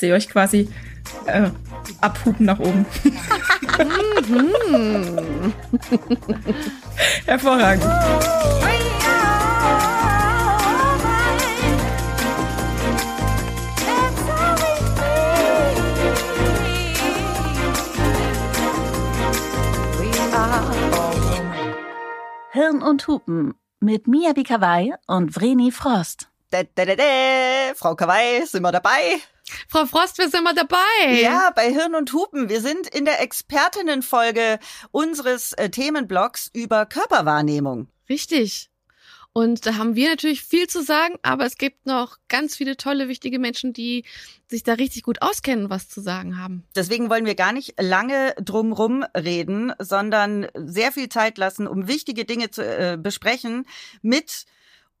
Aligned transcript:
sehe 0.00 0.14
euch 0.14 0.28
quasi 0.28 0.68
äh, 1.26 1.50
abhupen 2.00 2.46
nach 2.46 2.58
oben. 2.58 2.86
Mhm. 4.68 5.52
Hervorragend. 7.26 7.84
Hirn 22.52 22.82
und 22.82 23.06
Hupen 23.06 23.54
mit 23.78 24.08
Mia 24.08 24.32
Bikawai 24.32 24.94
und 25.06 25.30
Vreni 25.30 25.70
Frost. 25.70 26.28
Da, 26.50 26.62
da, 26.74 26.84
da, 26.84 26.96
da. 26.96 27.04
Frau 27.76 27.94
Kawai, 27.94 28.44
sind 28.44 28.62
wir 28.62 28.72
dabei? 28.72 29.20
Frau 29.68 29.86
Frost, 29.86 30.18
wir 30.18 30.28
sind 30.28 30.44
mal 30.44 30.54
dabei. 30.54 30.78
Ja, 31.20 31.50
bei 31.54 31.70
Hirn 31.70 31.94
und 31.94 32.12
Hupen. 32.12 32.48
Wir 32.48 32.60
sind 32.60 32.88
in 32.88 33.04
der 33.04 33.20
Expertinnenfolge 33.20 34.58
unseres 34.90 35.52
äh, 35.54 35.70
Themenblocks 35.70 36.50
über 36.52 36.86
Körperwahrnehmung. 36.86 37.88
Richtig. 38.08 38.70
Und 39.32 39.64
da 39.64 39.76
haben 39.76 39.94
wir 39.94 40.08
natürlich 40.10 40.42
viel 40.42 40.66
zu 40.66 40.82
sagen, 40.82 41.14
aber 41.22 41.46
es 41.46 41.56
gibt 41.56 41.86
noch 41.86 42.18
ganz 42.28 42.56
viele 42.56 42.76
tolle, 42.76 43.06
wichtige 43.06 43.38
Menschen, 43.38 43.72
die 43.72 44.04
sich 44.48 44.64
da 44.64 44.72
richtig 44.72 45.04
gut 45.04 45.22
auskennen, 45.22 45.70
was 45.70 45.88
zu 45.88 46.00
sagen 46.00 46.36
haben. 46.36 46.64
Deswegen 46.74 47.08
wollen 47.10 47.26
wir 47.26 47.36
gar 47.36 47.52
nicht 47.52 47.74
lange 47.80 48.34
drumrum 48.40 49.04
reden, 49.16 49.72
sondern 49.78 50.48
sehr 50.54 50.90
viel 50.90 51.08
Zeit 51.08 51.38
lassen, 51.38 51.68
um 51.68 51.86
wichtige 51.86 52.24
Dinge 52.24 52.50
zu 52.50 52.62
äh, 52.62 52.98
besprechen 53.00 53.66
mit 54.02 54.46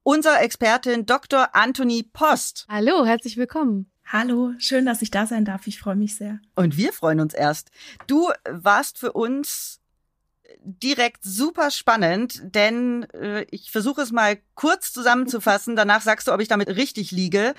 unserer 0.04 0.42
Expertin 0.42 1.06
Dr. 1.06 1.48
Anthony 1.54 2.04
Post. 2.04 2.66
Hallo, 2.68 3.04
herzlich 3.04 3.36
willkommen. 3.36 3.90
Hallo, 4.12 4.54
schön, 4.58 4.86
dass 4.86 5.02
ich 5.02 5.12
da 5.12 5.24
sein 5.24 5.44
darf. 5.44 5.68
Ich 5.68 5.78
freue 5.78 5.94
mich 5.94 6.16
sehr. 6.16 6.40
Und 6.56 6.76
wir 6.76 6.92
freuen 6.92 7.20
uns 7.20 7.32
erst. 7.32 7.70
Du 8.08 8.28
warst 8.44 8.98
für 8.98 9.12
uns 9.12 9.78
direkt 10.64 11.22
super 11.22 11.70
spannend, 11.70 12.42
denn 12.42 13.04
äh, 13.12 13.46
ich 13.52 13.70
versuche 13.70 14.02
es 14.02 14.10
mal 14.10 14.38
kurz 14.56 14.92
zusammenzufassen, 14.92 15.76
danach 15.76 16.02
sagst 16.02 16.26
du, 16.26 16.32
ob 16.32 16.40
ich 16.40 16.48
damit 16.48 16.68
richtig 16.70 17.12
liege. 17.12 17.54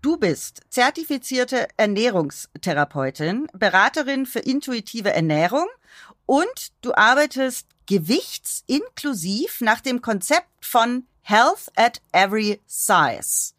Du 0.00 0.16
bist 0.16 0.60
zertifizierte 0.68 1.66
Ernährungstherapeutin, 1.76 3.48
Beraterin 3.52 4.26
für 4.26 4.38
intuitive 4.38 5.12
Ernährung 5.12 5.66
und 6.24 6.72
du 6.82 6.94
arbeitest 6.94 7.66
gewichtsinklusiv 7.86 9.60
nach 9.60 9.80
dem 9.80 10.02
Konzept 10.02 10.64
von 10.64 11.04
Health 11.22 11.72
at 11.74 12.00
Every 12.12 12.60
Size. 12.66 13.54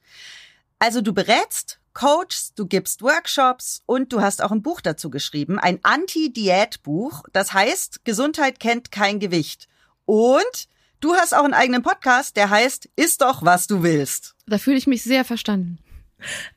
Also 0.79 1.01
du 1.01 1.13
berätst, 1.13 1.79
coachst, 1.97 2.59
du 2.59 2.67
gibst 2.67 3.01
Workshops 3.01 3.81
und 3.87 4.13
du 4.13 4.21
hast 4.21 4.43
auch 4.43 4.51
ein 4.51 4.61
Buch 4.61 4.81
dazu 4.81 5.09
geschrieben, 5.09 5.57
ein 5.57 5.79
Anti-Diät-Buch. 5.81 7.23
Das 7.33 7.53
heißt, 7.53 8.05
Gesundheit 8.05 8.59
kennt 8.59 8.91
kein 8.91 9.19
Gewicht. 9.19 9.67
Und 10.05 10.67
du 10.99 11.15
hast 11.15 11.33
auch 11.33 11.43
einen 11.43 11.55
eigenen 11.55 11.81
Podcast, 11.81 12.37
der 12.37 12.51
heißt 12.51 12.87
Ist 12.95 13.21
doch, 13.21 13.43
was 13.43 13.65
du 13.65 13.81
willst. 13.81 14.35
Da 14.45 14.59
fühle 14.59 14.77
ich 14.77 14.85
mich 14.85 15.01
sehr 15.01 15.25
verstanden. 15.25 15.79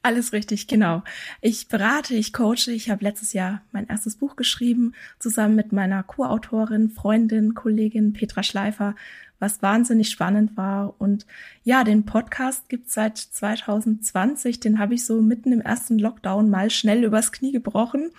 Alles 0.02 0.34
richtig, 0.34 0.66
genau. 0.66 1.02
Ich 1.40 1.68
berate, 1.68 2.14
ich 2.14 2.34
coache. 2.34 2.68
Ich 2.68 2.90
habe 2.90 3.02
letztes 3.02 3.32
Jahr 3.32 3.62
mein 3.72 3.86
erstes 3.88 4.16
Buch 4.16 4.36
geschrieben, 4.36 4.94
zusammen 5.18 5.54
mit 5.54 5.72
meiner 5.72 6.02
Co-Autorin, 6.02 6.90
Freundin, 6.90 7.54
Kollegin 7.54 8.12
Petra 8.12 8.42
Schleifer 8.42 8.94
was 9.40 9.62
wahnsinnig 9.62 10.10
spannend 10.10 10.56
war. 10.56 10.94
Und 10.98 11.26
ja, 11.64 11.82
den 11.82 12.04
Podcast 12.04 12.68
gibt's 12.68 12.94
seit 12.94 13.18
2020. 13.18 14.60
Den 14.60 14.78
habe 14.78 14.94
ich 14.94 15.04
so 15.04 15.20
mitten 15.20 15.52
im 15.52 15.60
ersten 15.60 15.98
Lockdown 15.98 16.48
mal 16.48 16.70
schnell 16.70 17.02
übers 17.02 17.32
Knie 17.32 17.50
gebrochen, 17.50 18.10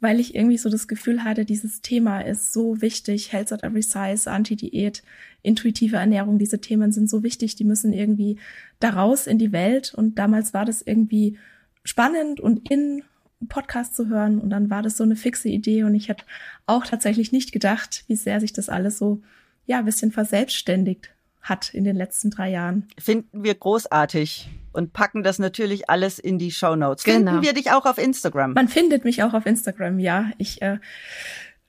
weil 0.00 0.18
ich 0.18 0.34
irgendwie 0.34 0.58
so 0.58 0.70
das 0.70 0.88
Gefühl 0.88 1.22
hatte, 1.22 1.44
dieses 1.44 1.82
Thema 1.82 2.20
ist 2.20 2.52
so 2.52 2.80
wichtig. 2.80 3.32
Health 3.32 3.52
at 3.52 3.62
Every 3.62 3.82
Size, 3.82 4.30
Anti-Diät, 4.30 5.02
intuitive 5.42 5.96
Ernährung, 5.96 6.38
diese 6.38 6.60
Themen 6.60 6.92
sind 6.92 7.10
so 7.10 7.22
wichtig, 7.22 7.54
die 7.56 7.64
müssen 7.64 7.92
irgendwie 7.92 8.38
daraus 8.80 9.26
in 9.26 9.38
die 9.38 9.52
Welt. 9.52 9.92
Und 9.94 10.18
damals 10.18 10.54
war 10.54 10.64
das 10.64 10.82
irgendwie 10.82 11.38
spannend 11.84 12.40
und 12.40 12.70
in 12.70 13.02
Podcast 13.48 13.94
zu 13.94 14.08
hören. 14.08 14.40
Und 14.40 14.50
dann 14.50 14.70
war 14.70 14.82
das 14.82 14.96
so 14.96 15.04
eine 15.04 15.14
fixe 15.14 15.48
Idee. 15.48 15.84
Und 15.84 15.94
ich 15.94 16.08
hätte 16.08 16.24
auch 16.66 16.86
tatsächlich 16.86 17.32
nicht 17.32 17.52
gedacht, 17.52 18.04
wie 18.08 18.16
sehr 18.16 18.40
sich 18.40 18.54
das 18.54 18.68
alles 18.68 18.98
so 18.98 19.20
ja, 19.68 19.78
ein 19.78 19.84
bisschen 19.84 20.10
verselbstständigt 20.10 21.10
hat 21.42 21.72
in 21.72 21.84
den 21.84 21.94
letzten 21.94 22.30
drei 22.30 22.50
Jahren. 22.50 22.88
Finden 22.98 23.44
wir 23.44 23.54
großartig 23.54 24.48
und 24.72 24.92
packen 24.92 25.22
das 25.22 25.38
natürlich 25.38 25.88
alles 25.88 26.18
in 26.18 26.38
die 26.38 26.50
Show 26.50 26.74
Notes. 26.74 27.04
Genau. 27.04 27.32
Finden 27.32 27.46
wir 27.46 27.52
dich 27.52 27.70
auch 27.70 27.84
auf 27.84 27.98
Instagram? 27.98 28.54
Man 28.54 28.68
findet 28.68 29.04
mich 29.04 29.22
auch 29.22 29.34
auf 29.34 29.44
Instagram, 29.44 29.98
ja. 29.98 30.30
Ich 30.38 30.62
äh, 30.62 30.78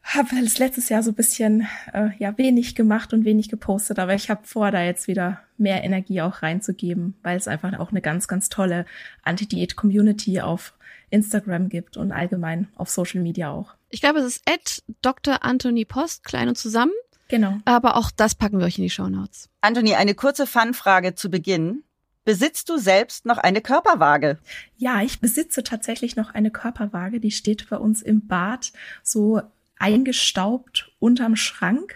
habe 0.04 0.30
das 0.42 0.58
letztes 0.60 0.88
Jahr 0.88 1.04
so 1.04 1.12
ein 1.12 1.16
bisschen 1.16 1.68
äh, 1.94 2.10
ja 2.20 2.38
wenig 2.38 2.74
gemacht 2.74 3.14
und 3.14 3.26
wenig 3.26 3.50
gepostet, 3.50 4.00
aber 4.00 4.16
ich 4.16 4.30
habe 4.30 4.42
vor, 4.46 4.72
da 4.72 4.82
jetzt 4.82 5.08
wieder 5.10 5.42
mehr 5.58 5.84
Energie 5.84 6.22
auch 6.22 6.42
reinzugeben, 6.42 7.16
weil 7.22 7.38
es 7.38 7.50
einfach 7.50 7.78
auch 7.80 7.92
eine 7.92 8.02
ganz, 8.02 8.30
ganz 8.30 8.48
tolle 8.48 8.86
Anti-Diät-Community 9.24 10.40
auf 10.40 10.74
Instagram 11.10 11.68
gibt 11.68 11.98
und 11.98 12.14
allgemein 12.14 12.70
auf 12.76 12.90
Social 12.90 13.22
Media 13.22 13.52
auch. 13.52 13.76
Ich 13.90 14.00
glaube, 14.00 14.20
es 14.20 14.26
ist 14.26 14.50
at 14.50 14.84
Dr. 15.02 15.44
Anthony 15.44 15.84
Post, 15.84 16.24
klein 16.24 16.48
und 16.48 16.58
zusammen. 16.58 16.94
Genau. 17.30 17.60
Aber 17.64 17.96
auch 17.96 18.12
das 18.12 18.36
packen 18.36 18.60
wir 18.60 18.66
euch 18.66 18.78
in 18.78 18.84
die 18.84 18.90
Show 18.90 19.08
Notes. 19.08 19.50
Anthony, 19.62 19.96
eine 19.96 20.16
kurze 20.16 20.46
Fanfrage 20.46 21.16
zu 21.16 21.30
Beginn. 21.30 21.84
Besitzt 22.26 22.70
du 22.70 22.78
selbst 22.78 23.26
noch 23.26 23.38
eine 23.38 23.62
Körperwaage? 23.62 24.38
Ja, 24.78 25.02
ich 25.02 25.20
besitze 25.20 25.64
tatsächlich 25.64 26.16
noch 26.16 26.34
eine 26.34 26.52
Körperwaage. 26.52 27.20
Die 27.20 27.32
steht 27.32 27.70
bei 27.70 27.78
uns 27.78 28.02
im 28.02 28.28
Bad 28.28 28.74
so 29.04 29.42
eingestaubt 29.78 30.92
unterm 31.00 31.36
Schrank. 31.36 31.96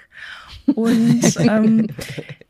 Und 0.67 1.21
ähm, 1.39 1.87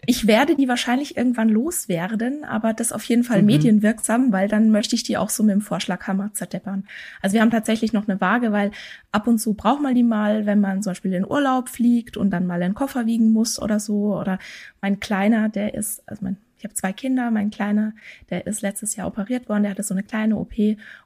ich 0.05 0.27
werde 0.27 0.55
die 0.55 0.67
wahrscheinlich 0.67 1.17
irgendwann 1.17 1.49
loswerden, 1.49 2.43
aber 2.43 2.73
das 2.73 2.91
auf 2.91 3.03
jeden 3.05 3.23
Fall 3.23 3.41
mhm. 3.41 3.47
medienwirksam, 3.47 4.31
weil 4.31 4.47
dann 4.47 4.69
möchte 4.69 4.95
ich 4.95 5.03
die 5.03 5.17
auch 5.17 5.29
so 5.29 5.43
mit 5.43 5.53
dem 5.53 5.61
Vorschlaghammer 5.61 6.31
zerdeppern. 6.33 6.85
Also 7.21 7.35
wir 7.35 7.41
haben 7.41 7.51
tatsächlich 7.51 7.93
noch 7.93 8.07
eine 8.07 8.19
Waage, 8.19 8.51
weil 8.51 8.71
ab 9.11 9.27
und 9.27 9.39
zu 9.39 9.53
braucht 9.53 9.81
man 9.81 9.95
die 9.95 10.03
mal, 10.03 10.45
wenn 10.45 10.59
man 10.59 10.81
zum 10.81 10.91
Beispiel 10.91 11.13
in 11.13 11.25
Urlaub 11.25 11.69
fliegt 11.69 12.17
und 12.17 12.31
dann 12.31 12.45
mal 12.45 12.61
einen 12.61 12.73
Koffer 12.73 13.05
wiegen 13.05 13.31
muss 13.31 13.61
oder 13.61 13.79
so. 13.79 14.17
Oder 14.17 14.39
mein 14.81 14.99
Kleiner, 14.99 15.49
der 15.49 15.73
ist, 15.73 16.03
also 16.07 16.23
mein 16.25 16.37
ich 16.63 16.65
habe 16.65 16.75
zwei 16.75 16.93
Kinder, 16.93 17.29
mein 17.29 17.49
Kleiner, 17.49 17.93
der 18.29 18.47
ist 18.47 18.61
letztes 18.61 18.95
Jahr 18.95 19.07
operiert 19.07 19.49
worden, 19.49 19.63
der 19.63 19.71
hatte 19.71 19.83
so 19.83 19.93
eine 19.93 20.01
kleine 20.01 20.37
OP 20.37 20.53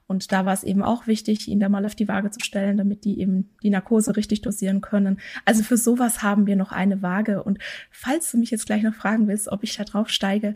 und 0.06 0.30
da 0.30 0.46
war 0.46 0.52
es 0.52 0.62
eben 0.62 0.84
auch 0.84 1.08
wichtig, 1.08 1.48
ihn 1.48 1.58
da 1.58 1.68
mal 1.68 1.84
auf 1.84 1.96
die 1.96 2.06
Waage 2.06 2.30
zu 2.30 2.38
stellen, 2.38 2.76
damit 2.76 3.04
die 3.04 3.18
eben 3.18 3.50
die 3.64 3.70
Narkose 3.70 4.14
richtig 4.14 4.40
dosieren 4.40 4.82
können. 4.82 5.18
Also 5.44 5.64
für 5.64 5.76
sowas 5.76 6.22
haben 6.22 6.46
wir 6.46 6.54
noch 6.54 6.70
eine 6.70 7.02
Waage 7.02 7.42
und 7.42 7.58
falls 7.90 8.30
du 8.30 8.38
mich 8.38 8.52
jetzt 8.52 8.66
gleich 8.66 8.84
noch 8.84 8.94
fragen 8.94 9.26
willst, 9.26 9.48
ob 9.48 9.64
ich 9.64 9.76
da 9.76 9.82
drauf 9.82 10.10
steige, 10.10 10.54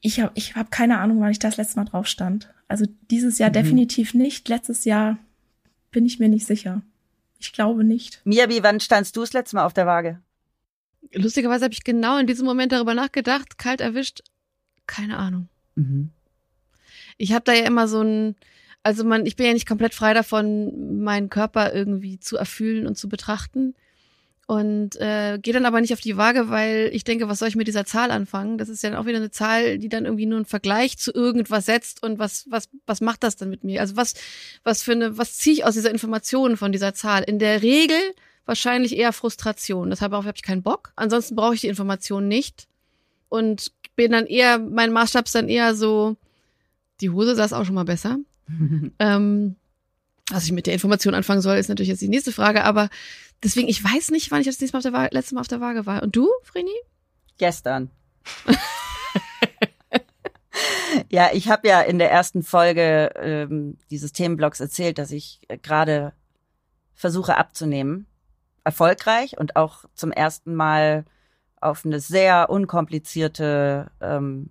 ich 0.00 0.20
habe 0.20 0.30
ich 0.36 0.54
hab 0.54 0.70
keine 0.70 1.00
Ahnung, 1.00 1.18
wann 1.18 1.32
ich 1.32 1.40
das 1.40 1.56
letzte 1.56 1.80
Mal 1.80 1.86
drauf 1.86 2.06
stand. 2.06 2.54
Also 2.68 2.86
dieses 3.10 3.38
Jahr 3.38 3.50
mhm. 3.50 3.54
definitiv 3.54 4.14
nicht, 4.14 4.48
letztes 4.48 4.84
Jahr 4.84 5.18
bin 5.90 6.06
ich 6.06 6.20
mir 6.20 6.28
nicht 6.28 6.46
sicher. 6.46 6.82
Ich 7.40 7.52
glaube 7.52 7.82
nicht. 7.82 8.20
Mia, 8.22 8.48
wie 8.48 8.62
wann 8.62 8.78
standst 8.78 9.16
du 9.16 9.22
das 9.22 9.32
letzte 9.32 9.56
Mal 9.56 9.66
auf 9.66 9.74
der 9.74 9.86
Waage? 9.86 10.20
Lustigerweise 11.12 11.64
habe 11.64 11.74
ich 11.74 11.84
genau 11.84 12.18
in 12.18 12.26
diesem 12.26 12.46
Moment 12.46 12.72
darüber 12.72 12.94
nachgedacht, 12.94 13.58
kalt 13.58 13.80
erwischt, 13.80 14.22
keine 14.86 15.18
Ahnung. 15.18 15.48
Mhm. 15.74 16.10
Ich 17.16 17.32
habe 17.32 17.44
da 17.44 17.52
ja 17.52 17.64
immer 17.64 17.88
so 17.88 18.02
ein, 18.02 18.36
also 18.82 19.04
man, 19.04 19.26
ich 19.26 19.36
bin 19.36 19.46
ja 19.46 19.52
nicht 19.52 19.68
komplett 19.68 19.94
frei 19.94 20.14
davon, 20.14 21.02
meinen 21.02 21.30
Körper 21.30 21.72
irgendwie 21.72 22.18
zu 22.18 22.36
erfühlen 22.36 22.86
und 22.86 22.96
zu 22.96 23.08
betrachten. 23.08 23.74
Und 24.46 24.96
äh, 24.96 25.38
gehe 25.40 25.54
dann 25.54 25.64
aber 25.64 25.80
nicht 25.80 25.94
auf 25.94 26.02
die 26.02 26.18
Waage, 26.18 26.50
weil 26.50 26.90
ich 26.92 27.04
denke, 27.04 27.28
was 27.28 27.38
soll 27.38 27.48
ich 27.48 27.56
mit 27.56 27.66
dieser 27.66 27.86
Zahl 27.86 28.10
anfangen? 28.10 28.58
Das 28.58 28.68
ist 28.68 28.82
ja 28.82 28.90
dann 28.90 28.98
auch 28.98 29.06
wieder 29.06 29.16
eine 29.16 29.30
Zahl, 29.30 29.78
die 29.78 29.88
dann 29.88 30.04
irgendwie 30.04 30.26
nur 30.26 30.36
einen 30.36 30.44
Vergleich 30.44 30.98
zu 30.98 31.14
irgendwas 31.14 31.64
setzt 31.64 32.02
und 32.02 32.18
was, 32.18 32.44
was, 32.50 32.68
was 32.84 33.00
macht 33.00 33.22
das 33.22 33.36
dann 33.36 33.48
mit 33.48 33.64
mir? 33.64 33.80
Also 33.80 33.96
was, 33.96 34.12
was 34.62 34.82
für 34.82 34.92
eine, 34.92 35.16
was 35.16 35.38
ziehe 35.38 35.54
ich 35.54 35.64
aus 35.64 35.74
dieser 35.74 35.90
Information 35.90 36.58
von 36.58 36.72
dieser 36.72 36.92
Zahl? 36.92 37.22
In 37.22 37.38
der 37.38 37.62
Regel 37.62 37.96
wahrscheinlich 38.46 38.96
eher 38.96 39.12
Frustration. 39.12 39.90
Deshalb 39.90 40.12
habe 40.12 40.32
ich 40.34 40.42
keinen 40.42 40.62
Bock. 40.62 40.92
Ansonsten 40.96 41.36
brauche 41.36 41.54
ich 41.54 41.62
die 41.62 41.68
Information 41.68 42.28
nicht. 42.28 42.66
Und 43.28 43.72
bin 43.96 44.12
dann 44.12 44.26
eher, 44.26 44.58
mein 44.58 44.92
Maßstab 44.92 45.26
ist 45.26 45.34
dann 45.34 45.48
eher 45.48 45.74
so, 45.74 46.16
die 47.00 47.10
Hose 47.10 47.34
saß 47.34 47.52
auch 47.52 47.64
schon 47.64 47.74
mal 47.74 47.84
besser. 47.84 48.18
ähm, 48.98 49.56
was 50.30 50.44
ich 50.44 50.52
mit 50.52 50.66
der 50.66 50.74
Information 50.74 51.14
anfangen 51.14 51.42
soll, 51.42 51.56
ist 51.56 51.68
natürlich 51.68 51.88
jetzt 51.88 52.02
die 52.02 52.08
nächste 52.08 52.32
Frage. 52.32 52.64
Aber 52.64 52.88
deswegen, 53.42 53.68
ich 53.68 53.82
weiß 53.82 54.10
nicht, 54.10 54.30
wann 54.30 54.40
ich 54.40 54.46
das 54.46 54.60
nächste 54.60 54.76
Mal 54.76 54.78
auf 54.78 54.84
der 54.84 54.92
Waage, 54.92 55.14
letzte 55.14 55.34
Mal 55.34 55.40
auf 55.40 55.48
der 55.48 55.60
Waage 55.60 55.86
war. 55.86 56.02
Und 56.02 56.16
du, 56.16 56.28
Vreni? 56.42 56.70
Gestern. 57.38 57.90
ja, 61.10 61.30
ich 61.32 61.48
habe 61.48 61.68
ja 61.68 61.80
in 61.80 61.98
der 61.98 62.10
ersten 62.10 62.42
Folge 62.42 63.10
ähm, 63.16 63.76
dieses 63.90 64.12
Themenblocks 64.12 64.60
erzählt, 64.60 64.98
dass 64.98 65.10
ich 65.10 65.40
äh, 65.48 65.58
gerade 65.58 66.12
versuche 66.94 67.36
abzunehmen 67.36 68.06
erfolgreich 68.64 69.38
und 69.38 69.56
auch 69.56 69.84
zum 69.94 70.10
ersten 70.10 70.54
Mal 70.54 71.04
auf 71.60 71.84
eine 71.84 72.00
sehr 72.00 72.50
unkomplizierte, 72.50 73.90
ähm, 74.00 74.50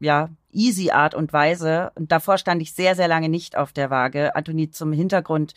ja, 0.00 0.30
easy 0.50 0.90
Art 0.90 1.14
und 1.14 1.32
Weise. 1.32 1.92
Und 1.94 2.12
davor 2.12 2.38
stand 2.38 2.62
ich 2.62 2.74
sehr, 2.74 2.94
sehr 2.94 3.08
lange 3.08 3.28
nicht 3.28 3.56
auf 3.56 3.72
der 3.72 3.90
Waage. 3.90 4.34
Anthony, 4.34 4.70
zum 4.70 4.92
Hintergrund. 4.92 5.54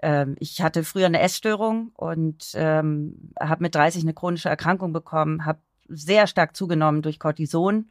Ähm, 0.00 0.36
ich 0.38 0.62
hatte 0.62 0.84
früher 0.84 1.06
eine 1.06 1.20
Essstörung 1.20 1.90
und 1.94 2.52
ähm, 2.54 3.32
habe 3.40 3.62
mit 3.62 3.74
30 3.74 4.02
eine 4.02 4.14
chronische 4.14 4.48
Erkrankung 4.48 4.92
bekommen, 4.92 5.44
habe 5.44 5.60
sehr 5.88 6.26
stark 6.26 6.56
zugenommen 6.56 7.02
durch 7.02 7.18
Cortison 7.18 7.90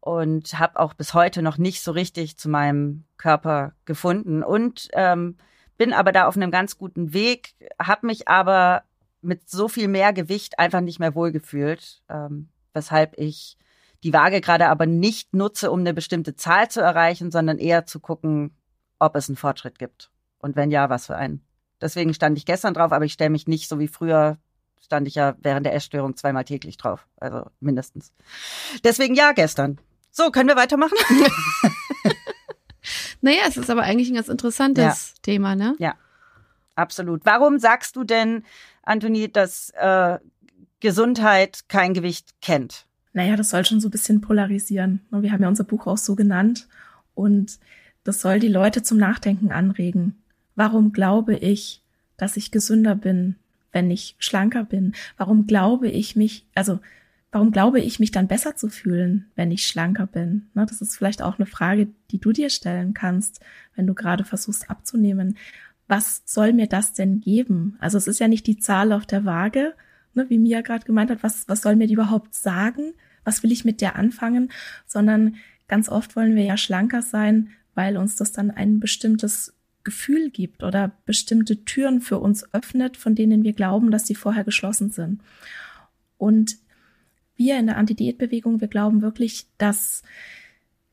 und 0.00 0.58
habe 0.58 0.78
auch 0.78 0.94
bis 0.94 1.14
heute 1.14 1.42
noch 1.42 1.58
nicht 1.58 1.82
so 1.82 1.92
richtig 1.92 2.36
zu 2.36 2.48
meinem 2.48 3.04
Körper 3.16 3.72
gefunden 3.84 4.42
und 4.42 4.88
ähm, 4.92 5.36
bin 5.76 5.92
aber 5.92 6.12
da 6.12 6.26
auf 6.26 6.36
einem 6.36 6.50
ganz 6.50 6.78
guten 6.78 7.12
Weg, 7.12 7.54
habe 7.80 8.06
mich 8.06 8.28
aber 8.28 8.84
mit 9.22 9.48
so 9.48 9.68
viel 9.68 9.88
mehr 9.88 10.12
Gewicht 10.12 10.58
einfach 10.58 10.80
nicht 10.80 11.00
mehr 11.00 11.14
wohlgefühlt, 11.14 12.02
ähm, 12.08 12.48
weshalb 12.72 13.18
ich 13.18 13.56
die 14.02 14.12
Waage 14.12 14.40
gerade 14.40 14.68
aber 14.68 14.86
nicht 14.86 15.34
nutze, 15.34 15.70
um 15.70 15.80
eine 15.80 15.94
bestimmte 15.94 16.36
Zahl 16.36 16.70
zu 16.70 16.80
erreichen, 16.80 17.30
sondern 17.30 17.58
eher 17.58 17.86
zu 17.86 18.00
gucken, 18.00 18.54
ob 18.98 19.16
es 19.16 19.28
einen 19.28 19.36
Fortschritt 19.36 19.78
gibt. 19.78 20.10
Und 20.38 20.56
wenn 20.56 20.70
ja, 20.70 20.90
was 20.90 21.06
für 21.06 21.16
einen. 21.16 21.42
Deswegen 21.80 22.12
stand 22.12 22.36
ich 22.36 22.44
gestern 22.44 22.74
drauf, 22.74 22.92
aber 22.92 23.06
ich 23.06 23.14
stelle 23.14 23.30
mich 23.30 23.46
nicht 23.46 23.68
so 23.68 23.78
wie 23.78 23.88
früher 23.88 24.38
stand 24.84 25.08
ich 25.08 25.14
ja 25.14 25.34
während 25.40 25.64
der 25.64 25.74
Essstörung 25.74 26.16
zweimal 26.16 26.44
täglich 26.44 26.76
drauf. 26.76 27.06
Also 27.16 27.46
mindestens. 27.60 28.12
Deswegen 28.84 29.14
ja, 29.14 29.32
gestern. 29.32 29.78
So, 30.10 30.30
können 30.30 30.48
wir 30.48 30.56
weitermachen? 30.56 30.96
naja, 33.24 33.40
es 33.48 33.56
ist 33.56 33.70
aber 33.70 33.82
eigentlich 33.82 34.10
ein 34.10 34.16
ganz 34.16 34.28
interessantes 34.28 34.84
ja. 34.84 35.22
Thema, 35.22 35.56
ne? 35.56 35.74
Ja, 35.78 35.94
absolut. 36.74 37.24
Warum 37.24 37.58
sagst 37.58 37.96
du 37.96 38.04
denn, 38.04 38.44
Anthony, 38.82 39.32
dass 39.32 39.70
äh, 39.70 40.18
Gesundheit 40.80 41.64
kein 41.68 41.94
Gewicht 41.94 42.34
kennt? 42.42 42.84
Naja, 43.14 43.36
das 43.36 43.48
soll 43.48 43.64
schon 43.64 43.80
so 43.80 43.88
ein 43.88 43.92
bisschen 43.92 44.20
polarisieren. 44.20 45.00
Wir 45.10 45.32
haben 45.32 45.42
ja 45.42 45.48
unser 45.48 45.64
Buch 45.64 45.86
auch 45.86 45.96
so 45.96 46.14
genannt 46.14 46.68
und 47.14 47.58
das 48.02 48.20
soll 48.20 48.40
die 48.40 48.48
Leute 48.48 48.82
zum 48.82 48.98
Nachdenken 48.98 49.52
anregen. 49.52 50.22
Warum 50.54 50.92
glaube 50.92 51.34
ich, 51.34 51.80
dass 52.18 52.36
ich 52.36 52.50
gesünder 52.50 52.94
bin, 52.94 53.36
wenn 53.72 53.90
ich 53.90 54.16
schlanker 54.18 54.64
bin? 54.64 54.94
Warum 55.16 55.46
glaube 55.46 55.88
ich 55.88 56.14
mich, 56.14 56.44
also 56.54 56.78
warum 57.34 57.50
glaube 57.50 57.80
ich 57.80 57.98
mich 57.98 58.12
dann 58.12 58.28
besser 58.28 58.54
zu 58.54 58.68
fühlen, 58.68 59.26
wenn 59.34 59.50
ich 59.50 59.66
schlanker 59.66 60.06
bin? 60.06 60.46
Ne, 60.54 60.66
das 60.66 60.80
ist 60.80 60.96
vielleicht 60.96 61.20
auch 61.20 61.36
eine 61.36 61.46
Frage, 61.46 61.88
die 62.12 62.20
du 62.20 62.30
dir 62.30 62.48
stellen 62.48 62.94
kannst, 62.94 63.40
wenn 63.74 63.88
du 63.88 63.94
gerade 63.94 64.24
versuchst 64.24 64.70
abzunehmen. 64.70 65.36
Was 65.88 66.22
soll 66.26 66.52
mir 66.52 66.68
das 66.68 66.92
denn 66.92 67.20
geben? 67.20 67.76
Also 67.80 67.98
es 67.98 68.06
ist 68.06 68.20
ja 68.20 68.28
nicht 68.28 68.46
die 68.46 68.58
Zahl 68.58 68.92
auf 68.92 69.04
der 69.04 69.24
Waage, 69.24 69.74
ne, 70.14 70.26
wie 70.30 70.38
Mia 70.38 70.60
gerade 70.60 70.86
gemeint 70.86 71.10
hat, 71.10 71.24
was, 71.24 71.48
was 71.48 71.60
soll 71.60 71.74
mir 71.74 71.88
die 71.88 71.94
überhaupt 71.94 72.36
sagen? 72.36 72.94
Was 73.24 73.42
will 73.42 73.50
ich 73.50 73.64
mit 73.64 73.80
der 73.80 73.96
anfangen? 73.96 74.52
Sondern 74.86 75.34
ganz 75.66 75.88
oft 75.88 76.14
wollen 76.14 76.36
wir 76.36 76.44
ja 76.44 76.56
schlanker 76.56 77.02
sein, 77.02 77.48
weil 77.74 77.96
uns 77.96 78.14
das 78.14 78.30
dann 78.30 78.52
ein 78.52 78.78
bestimmtes 78.78 79.56
Gefühl 79.82 80.30
gibt 80.30 80.62
oder 80.62 80.92
bestimmte 81.04 81.64
Türen 81.64 82.00
für 82.00 82.20
uns 82.20 82.54
öffnet, 82.54 82.96
von 82.96 83.16
denen 83.16 83.42
wir 83.42 83.54
glauben, 83.54 83.90
dass 83.90 84.06
sie 84.06 84.14
vorher 84.14 84.44
geschlossen 84.44 84.90
sind. 84.90 85.20
Und 86.16 86.58
wir 87.36 87.58
in 87.58 87.66
der 87.66 87.76
Anti-Diät-Bewegung, 87.76 88.60
wir 88.60 88.68
glauben 88.68 89.02
wirklich, 89.02 89.46
dass 89.58 90.02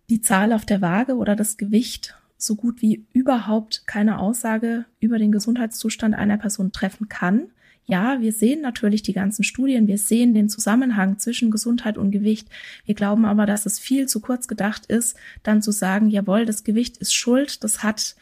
die 0.09 0.21
Zahl 0.21 0.53
auf 0.53 0.65
der 0.65 0.81
Waage 0.81 1.15
oder 1.15 1.35
das 1.35 1.57
Gewicht 1.57 2.15
so 2.37 2.55
gut 2.55 2.81
wie 2.81 3.05
überhaupt 3.13 3.85
keine 3.85 4.19
Aussage 4.19 4.85
über 4.99 5.19
den 5.19 5.31
Gesundheitszustand 5.31 6.15
einer 6.15 6.37
Person 6.37 6.71
treffen 6.71 7.07
kann. 7.07 7.51
Ja, 7.85 8.21
wir 8.21 8.31
sehen 8.31 8.61
natürlich 8.61 9.03
die 9.03 9.13
ganzen 9.13 9.43
Studien, 9.43 9.87
wir 9.87 9.97
sehen 9.97 10.33
den 10.33 10.49
Zusammenhang 10.49 11.19
zwischen 11.19 11.51
Gesundheit 11.51 11.97
und 11.97 12.11
Gewicht. 12.11 12.47
Wir 12.85 12.95
glauben 12.95 13.25
aber, 13.25 13.45
dass 13.45 13.65
es 13.65 13.79
viel 13.79 14.07
zu 14.07 14.21
kurz 14.21 14.47
gedacht 14.47 14.85
ist, 14.85 15.17
dann 15.43 15.61
zu 15.61 15.71
sagen, 15.71 16.09
jawohl, 16.09 16.45
das 16.45 16.63
Gewicht 16.63 16.97
ist 16.97 17.13
schuld, 17.13 17.63
das 17.63 17.83
hat 17.83 18.15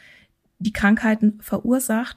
die 0.58 0.72
Krankheiten 0.72 1.38
verursacht, 1.40 2.16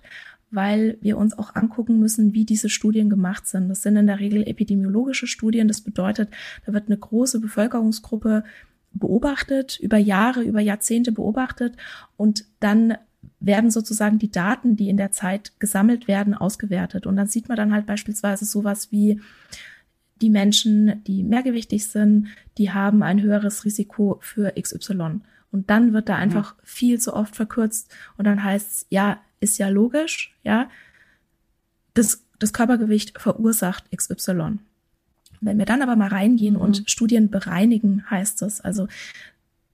weil 0.54 0.98
wir 1.02 1.18
uns 1.18 1.38
auch 1.38 1.56
angucken 1.56 2.00
müssen, 2.00 2.34
wie 2.34 2.46
diese 2.46 2.70
Studien 2.70 3.10
gemacht 3.10 3.48
sind. 3.48 3.70
Das 3.70 3.82
sind 3.82 3.96
in 3.96 4.08
der 4.08 4.20
Regel 4.20 4.48
epidemiologische 4.48 5.28
Studien. 5.28 5.68
Das 5.68 5.82
bedeutet, 5.82 6.30
da 6.66 6.74
wird 6.74 6.88
eine 6.88 6.98
große 6.98 7.40
Bevölkerungsgruppe 7.40 8.44
beobachtet, 8.94 9.80
über 9.80 9.98
Jahre, 9.98 10.44
über 10.44 10.62
Jahrzehnte 10.62 11.12
beobachtet 11.12 11.76
und 12.16 12.46
dann 12.60 12.96
werden 13.40 13.72
sozusagen 13.72 14.20
die 14.20 14.32
Daten, 14.32 14.76
die 14.76 14.90
in 14.90 14.98
der 14.98 15.12
Zeit 15.12 15.54
gesammelt 15.60 16.08
werden, 16.08 16.34
ausgewertet. 16.34 17.06
Und 17.06 17.16
dann 17.16 17.28
sieht 17.28 17.48
man 17.50 17.58
dann 17.58 17.74
halt 17.74 17.86
beispielsweise 17.86 18.46
sowas 18.46 18.92
wie 18.92 19.20
die 20.22 20.30
Menschen, 20.30 21.04
die 21.06 21.24
mehrgewichtig 21.24 21.88
sind, 21.88 22.28
die 22.58 22.72
haben 22.72 23.04
ein 23.04 23.22
höheres 23.22 23.66
Risiko 23.66 24.20
für 24.22 24.54
XY. 24.60 25.22
Und 25.52 25.70
dann 25.70 25.94
wird 25.94 26.10
da 26.10 26.16
einfach 26.16 26.56
mhm. 26.56 26.60
viel 26.64 27.00
zu 27.00 27.14
oft 27.14 27.36
verkürzt 27.36 27.94
und 28.18 28.26
dann 28.26 28.44
heißt 28.44 28.72
es, 28.72 28.86
ja, 28.90 29.20
ist 29.44 29.58
ja 29.60 29.68
logisch, 29.68 30.34
ja, 30.44 30.70
das, 31.94 32.24
das 32.40 32.54
Körpergewicht 32.54 33.20
verursacht 33.20 33.86
XY. 33.96 34.60
Wenn 35.42 35.58
wir 35.58 35.66
dann 35.66 35.82
aber 35.82 35.96
mal 35.96 36.08
reingehen 36.08 36.56
mhm. 36.56 36.62
und 36.62 36.84
Studien 36.90 37.30
bereinigen, 37.30 38.10
heißt 38.10 38.42
es, 38.42 38.62
also 38.62 38.88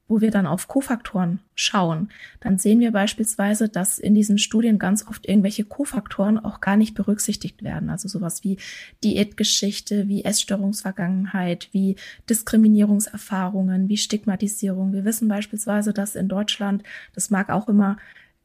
wo 0.09 0.21
wir 0.21 0.31
dann 0.31 0.47
auf 0.47 0.67
Kofaktoren 0.67 1.39
schauen, 1.53 2.09
dann 2.39 2.57
sehen 2.57 2.79
wir 2.79 2.91
beispielsweise, 2.91 3.69
dass 3.69 3.99
in 3.99 4.15
diesen 4.15 4.39
Studien 4.39 4.79
ganz 4.79 5.07
oft 5.07 5.27
irgendwelche 5.27 5.63
Kofaktoren 5.63 6.43
auch 6.43 6.61
gar 6.61 6.77
nicht 6.77 6.95
berücksichtigt 6.95 7.63
werden. 7.63 7.91
Also 7.91 8.07
sowas 8.07 8.43
wie 8.43 8.57
Diätgeschichte, 9.03 10.07
wie 10.07 10.25
Essstörungsvergangenheit, 10.25 11.69
wie 11.73 11.95
Diskriminierungserfahrungen, 12.27 13.87
wie 13.87 13.97
Stigmatisierung. 13.97 14.93
Wir 14.93 15.05
wissen 15.05 15.27
beispielsweise, 15.27 15.93
dass 15.93 16.15
in 16.15 16.27
Deutschland, 16.27 16.81
das 17.13 17.29
mag 17.29 17.49
auch 17.49 17.69
immer 17.69 17.97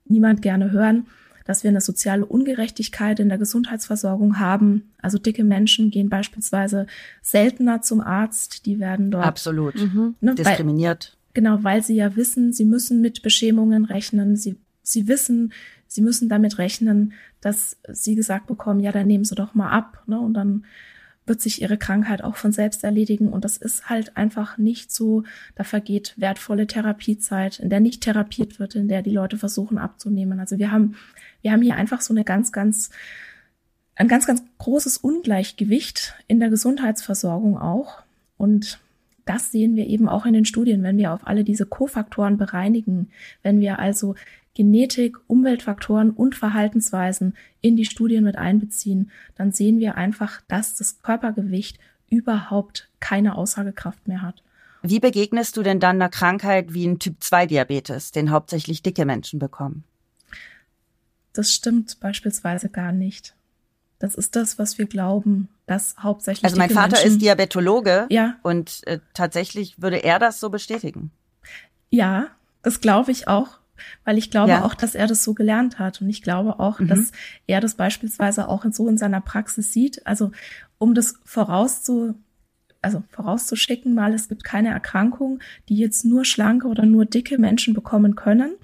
niemand 0.06 0.42
gerne 0.42 0.70
hören, 0.70 1.06
dass 1.44 1.62
wir 1.62 1.68
eine 1.70 1.80
soziale 1.80 2.24
Ungerechtigkeit 2.24 3.20
in 3.20 3.28
der 3.28 3.38
Gesundheitsversorgung 3.38 4.38
haben. 4.38 4.90
Also 5.00 5.18
dicke 5.18 5.44
Menschen 5.44 5.90
gehen 5.90 6.08
beispielsweise 6.08 6.86
seltener 7.22 7.82
zum 7.82 8.00
Arzt, 8.00 8.66
die 8.66 8.80
werden 8.80 9.10
dort 9.10 9.26
absolut 9.26 9.74
mhm. 9.76 10.14
ne, 10.20 10.34
diskriminiert. 10.34 11.16
Genau, 11.34 11.58
weil 11.62 11.82
sie 11.82 11.96
ja 11.96 12.16
wissen, 12.16 12.52
sie 12.52 12.64
müssen 12.64 13.00
mit 13.00 13.22
Beschämungen 13.22 13.84
rechnen. 13.84 14.36
Sie, 14.36 14.56
sie 14.82 15.08
wissen, 15.08 15.52
sie 15.86 16.00
müssen 16.00 16.28
damit 16.28 16.58
rechnen, 16.58 17.12
dass 17.40 17.76
sie 17.92 18.14
gesagt 18.14 18.46
bekommen, 18.46 18.80
ja, 18.80 18.92
dann 18.92 19.06
nehmen 19.06 19.24
sie 19.24 19.34
doch 19.34 19.54
mal 19.54 19.70
ab. 19.70 20.02
Ne? 20.06 20.18
Und 20.18 20.34
dann 20.34 20.64
wird 21.26 21.40
sich 21.40 21.62
ihre 21.62 21.78
Krankheit 21.78 22.22
auch 22.22 22.36
von 22.36 22.52
selbst 22.52 22.84
erledigen. 22.84 23.32
Und 23.32 23.44
das 23.44 23.56
ist 23.56 23.88
halt 23.88 24.16
einfach 24.16 24.58
nicht 24.58 24.92
so. 24.92 25.24
Da 25.54 25.64
vergeht 25.64 26.14
wertvolle 26.16 26.66
Therapiezeit, 26.66 27.58
in 27.58 27.70
der 27.70 27.80
nicht 27.80 28.02
therapiert 28.02 28.58
wird, 28.58 28.74
in 28.74 28.88
der 28.88 29.02
die 29.02 29.10
Leute 29.10 29.38
versuchen 29.38 29.78
abzunehmen. 29.78 30.40
Also 30.40 30.58
wir 30.58 30.70
haben, 30.70 30.96
wir 31.42 31.52
haben 31.52 31.62
hier 31.62 31.76
einfach 31.76 32.00
so 32.00 32.12
eine 32.12 32.24
ganz, 32.24 32.52
ganz, 32.52 32.90
ein 33.94 34.08
ganz, 34.08 34.26
ganz 34.26 34.42
großes 34.58 34.98
Ungleichgewicht 34.98 36.14
in 36.26 36.40
der 36.40 36.50
Gesundheitsversorgung 36.50 37.58
auch. 37.58 38.02
Und 38.36 38.80
das 39.24 39.50
sehen 39.50 39.76
wir 39.76 39.86
eben 39.86 40.08
auch 40.08 40.26
in 40.26 40.34
den 40.34 40.44
Studien, 40.44 40.82
wenn 40.82 40.98
wir 40.98 41.12
auf 41.12 41.26
alle 41.26 41.44
diese 41.44 41.64
Kofaktoren 41.64 42.36
bereinigen, 42.36 43.08
wenn 43.42 43.60
wir 43.60 43.78
also 43.78 44.14
Genetik, 44.54 45.16
Umweltfaktoren 45.26 46.10
und 46.10 46.34
Verhaltensweisen 46.34 47.36
in 47.60 47.76
die 47.76 47.84
Studien 47.84 48.24
mit 48.24 48.36
einbeziehen, 48.36 49.10
dann 49.34 49.52
sehen 49.52 49.78
wir 49.80 49.96
einfach, 49.96 50.40
dass 50.48 50.76
das 50.76 51.02
Körpergewicht 51.02 51.78
überhaupt 52.08 52.88
keine 53.00 53.36
Aussagekraft 53.36 54.06
mehr 54.06 54.22
hat. 54.22 54.42
Wie 54.82 55.00
begegnest 55.00 55.56
du 55.56 55.62
denn 55.62 55.80
dann 55.80 55.96
einer 55.96 56.10
Krankheit 56.10 56.74
wie 56.74 56.86
ein 56.86 56.98
Typ-2-Diabetes, 56.98 58.12
den 58.12 58.30
hauptsächlich 58.30 58.82
dicke 58.82 59.04
Menschen 59.06 59.38
bekommen? 59.38 59.84
Das 61.32 61.52
stimmt 61.52 61.98
beispielsweise 62.00 62.68
gar 62.68 62.92
nicht. 62.92 63.34
Das 63.98 64.14
ist 64.14 64.36
das, 64.36 64.58
was 64.58 64.76
wir 64.76 64.86
glauben, 64.86 65.48
dass 65.66 65.96
hauptsächlich. 65.98 66.44
Also 66.44 66.58
mein 66.58 66.70
Vater 66.70 66.96
Menschen, 66.96 67.12
ist 67.12 67.22
Diabetologe. 67.22 68.06
Ja. 68.10 68.36
Und 68.42 68.86
äh, 68.86 69.00
tatsächlich 69.14 69.80
würde 69.80 70.04
er 70.04 70.18
das 70.18 70.38
so 70.38 70.50
bestätigen. 70.50 71.10
Ja, 71.90 72.28
das 72.62 72.80
glaube 72.80 73.10
ich 73.10 73.26
auch, 73.26 73.58
weil 74.04 74.18
ich 74.18 74.30
glaube 74.30 74.50
ja. 74.50 74.64
auch, 74.64 74.74
dass 74.74 74.94
er 74.94 75.06
das 75.06 75.24
so 75.24 75.34
gelernt 75.34 75.78
hat. 75.78 76.00
Und 76.00 76.08
ich 76.08 76.22
glaube 76.22 76.60
auch, 76.60 76.80
mhm. 76.80 76.88
dass 76.88 77.12
er 77.46 77.60
das 77.60 77.74
beispielsweise 77.74 78.48
auch 78.48 78.64
so 78.70 78.88
in 78.88 78.98
seiner 78.98 79.20
Praxis 79.20 79.72
sieht. 79.72 80.06
Also 80.06 80.32
um 80.78 80.94
das 80.94 81.14
vorauszu, 81.24 82.14
also 82.82 83.02
vorauszuschicken, 83.10 83.94
mal, 83.94 84.12
es 84.12 84.28
gibt 84.28 84.44
keine 84.44 84.68
Erkrankung, 84.68 85.40
die 85.68 85.76
jetzt 85.76 86.04
nur 86.04 86.24
schlanke 86.24 86.68
oder 86.68 86.84
nur 86.86 87.06
dicke 87.06 87.38
Menschen 87.38 87.74
bekommen 87.74 88.14
können. 88.14 88.54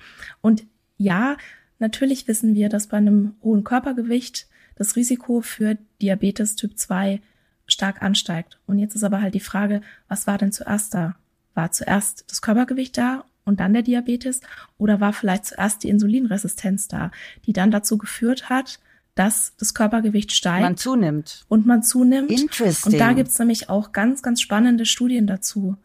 Und 0.40 0.64
ja, 0.96 1.36
natürlich 1.78 2.28
wissen 2.28 2.54
wir, 2.54 2.68
dass 2.68 2.88
bei 2.88 2.98
einem 2.98 3.34
hohen 3.42 3.64
Körpergewicht 3.64 4.46
das 4.76 4.96
Risiko 4.96 5.40
für 5.40 5.76
Diabetes 6.00 6.56
Typ 6.56 6.78
2 6.78 7.20
stark 7.66 8.02
ansteigt. 8.02 8.58
Und 8.66 8.78
jetzt 8.78 8.94
ist 8.94 9.04
aber 9.04 9.22
halt 9.22 9.34
die 9.34 9.40
Frage, 9.40 9.80
was 10.08 10.26
war 10.26 10.38
denn 10.38 10.52
zuerst 10.52 10.94
da? 10.94 11.16
War 11.54 11.72
zuerst 11.72 12.24
das 12.30 12.42
Körpergewicht 12.42 12.96
da 12.96 13.24
und 13.44 13.61
dann 13.61 13.73
der 13.73 13.82
Diabetes 13.82 14.40
oder 14.78 15.00
war 15.00 15.12
vielleicht 15.12 15.47
zuerst 15.47 15.82
die 15.82 15.88
Insulinresistenz 15.88 16.88
da, 16.88 17.11
die 17.47 17.52
dann 17.52 17.70
dazu 17.70 17.99
geführt 17.99 18.49
hat, 18.49 18.80
dass 19.14 19.54
das 19.56 19.75
Körpergewicht 19.75 20.32
steigt. 20.32 20.62
Man 20.62 20.76
zunimmt. 20.76 21.44
Und 21.49 21.66
man 21.66 21.82
zunimmt. 21.82 22.30
Interesting. 22.30 22.92
Und 22.92 22.99
da 22.99 23.12
gibt's 23.12 23.38
nämlich 23.38 23.68
auch 23.68 23.92
ganz, 23.92 24.23
ganz 24.23 24.40
spannende 24.40 24.87
Studien 24.87 25.26
dazu. 25.26 25.76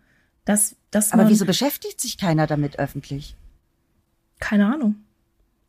Dass, 0.46 0.76
dass 0.92 1.12
Aber 1.12 1.28
wieso 1.28 1.46
beschäftigt 1.46 2.00
sich 2.00 2.18
keiner 2.18 2.46
damit 2.46 2.78
öffentlich? 2.78 3.36
Keine 4.40 4.68
Ahnung. 4.68 4.96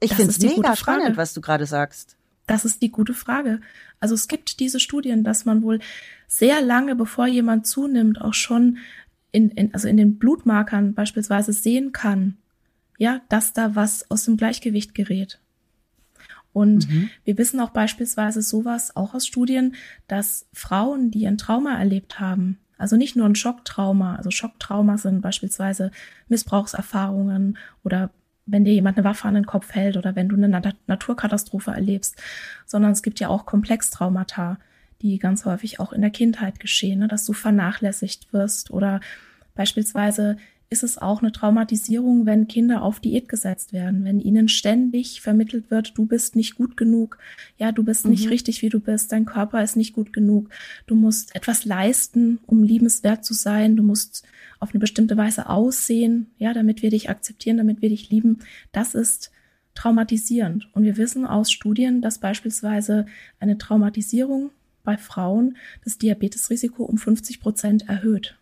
Ich 0.00 0.14
finde 0.14 0.30
es 0.30 0.38
mega 0.38 0.76
spannend, 0.76 1.16
was 1.16 1.32
du 1.32 1.40
gerade 1.40 1.66
sagst. 1.66 2.16
Das 2.46 2.64
ist 2.64 2.82
die 2.82 2.90
gute 2.90 3.14
Frage. 3.14 3.60
Also 3.98 4.14
es 4.14 4.28
gibt 4.28 4.60
diese 4.60 4.78
Studien, 4.78 5.24
dass 5.24 5.44
man 5.46 5.62
wohl 5.62 5.80
sehr 6.28 6.60
lange, 6.60 6.94
bevor 6.94 7.26
jemand 7.26 7.66
zunimmt, 7.66 8.20
auch 8.20 8.34
schon 8.34 8.78
in, 9.36 9.50
in, 9.50 9.74
also 9.74 9.86
in 9.86 9.98
den 9.98 10.18
Blutmarkern 10.18 10.94
beispielsweise 10.94 11.52
sehen 11.52 11.92
kann, 11.92 12.38
ja, 12.96 13.20
dass 13.28 13.52
da 13.52 13.74
was 13.76 14.10
aus 14.10 14.24
dem 14.24 14.38
Gleichgewicht 14.38 14.94
gerät. 14.94 15.40
Und 16.54 16.88
mhm. 16.88 17.10
wir 17.24 17.36
wissen 17.36 17.60
auch 17.60 17.68
beispielsweise 17.68 18.40
sowas 18.40 18.96
auch 18.96 19.12
aus 19.12 19.26
Studien, 19.26 19.74
dass 20.08 20.48
Frauen, 20.54 21.10
die 21.10 21.26
ein 21.26 21.36
Trauma 21.36 21.78
erlebt 21.78 22.18
haben, 22.18 22.58
also 22.78 22.96
nicht 22.96 23.14
nur 23.14 23.26
ein 23.26 23.34
Schocktrauma, 23.34 24.16
also 24.16 24.30
Schocktrauma 24.30 24.96
sind 24.96 25.20
beispielsweise 25.20 25.90
Missbrauchserfahrungen 26.28 27.58
oder 27.84 28.10
wenn 28.46 28.64
dir 28.64 28.72
jemand 28.72 28.96
eine 28.96 29.04
Waffe 29.04 29.28
an 29.28 29.34
den 29.34 29.44
Kopf 29.44 29.74
hält 29.74 29.98
oder 29.98 30.16
wenn 30.16 30.30
du 30.30 30.36
eine 30.36 30.48
Nat 30.48 30.76
Naturkatastrophe 30.86 31.72
erlebst, 31.72 32.16
sondern 32.64 32.92
es 32.92 33.02
gibt 33.02 33.20
ja 33.20 33.28
auch 33.28 33.44
Komplextraumata, 33.44 34.58
die 35.02 35.18
ganz 35.18 35.44
häufig 35.44 35.78
auch 35.78 35.92
in 35.92 36.00
der 36.00 36.10
Kindheit 36.10 36.58
geschehen, 36.58 37.00
ne, 37.00 37.08
dass 37.08 37.26
du 37.26 37.34
vernachlässigt 37.34 38.32
wirst 38.32 38.70
oder 38.70 39.00
beispielsweise 39.56 40.36
ist 40.68 40.82
es 40.82 40.98
auch 40.98 41.22
eine 41.22 41.30
Traumatisierung, 41.30 42.26
wenn 42.26 42.48
Kinder 42.48 42.82
auf 42.82 42.98
Diät 42.98 43.28
gesetzt 43.28 43.72
werden, 43.72 44.04
wenn 44.04 44.18
ihnen 44.18 44.48
ständig 44.48 45.20
vermittelt 45.20 45.70
wird, 45.70 45.96
du 45.96 46.06
bist 46.06 46.34
nicht 46.34 46.56
gut 46.56 46.76
genug, 46.76 47.18
ja, 47.56 47.70
du 47.70 47.84
bist 47.84 48.04
mhm. 48.04 48.12
nicht 48.12 48.30
richtig, 48.30 48.62
wie 48.62 48.68
du 48.68 48.80
bist, 48.80 49.12
dein 49.12 49.26
Körper 49.26 49.62
ist 49.62 49.76
nicht 49.76 49.94
gut 49.94 50.12
genug, 50.12 50.50
du 50.86 50.96
musst 50.96 51.34
etwas 51.36 51.64
leisten, 51.64 52.40
um 52.46 52.64
liebenswert 52.64 53.24
zu 53.24 53.32
sein, 53.32 53.76
du 53.76 53.84
musst 53.84 54.24
auf 54.58 54.70
eine 54.70 54.80
bestimmte 54.80 55.16
Weise 55.16 55.48
aussehen, 55.48 56.30
ja, 56.38 56.52
damit 56.52 56.82
wir 56.82 56.90
dich 56.90 57.10
akzeptieren, 57.10 57.58
damit 57.58 57.82
wir 57.82 57.90
dich 57.90 58.10
lieben. 58.10 58.40
Das 58.72 58.94
ist 58.94 59.30
traumatisierend. 59.74 60.68
Und 60.72 60.84
wir 60.84 60.96
wissen 60.96 61.26
aus 61.26 61.52
Studien, 61.52 62.00
dass 62.00 62.18
beispielsweise 62.18 63.06
eine 63.38 63.58
Traumatisierung 63.58 64.50
bei 64.82 64.96
Frauen 64.96 65.56
das 65.84 65.98
Diabetesrisiko 65.98 66.84
um 66.84 66.96
50 66.96 67.40
Prozent 67.40 67.88
erhöht. 67.88 68.38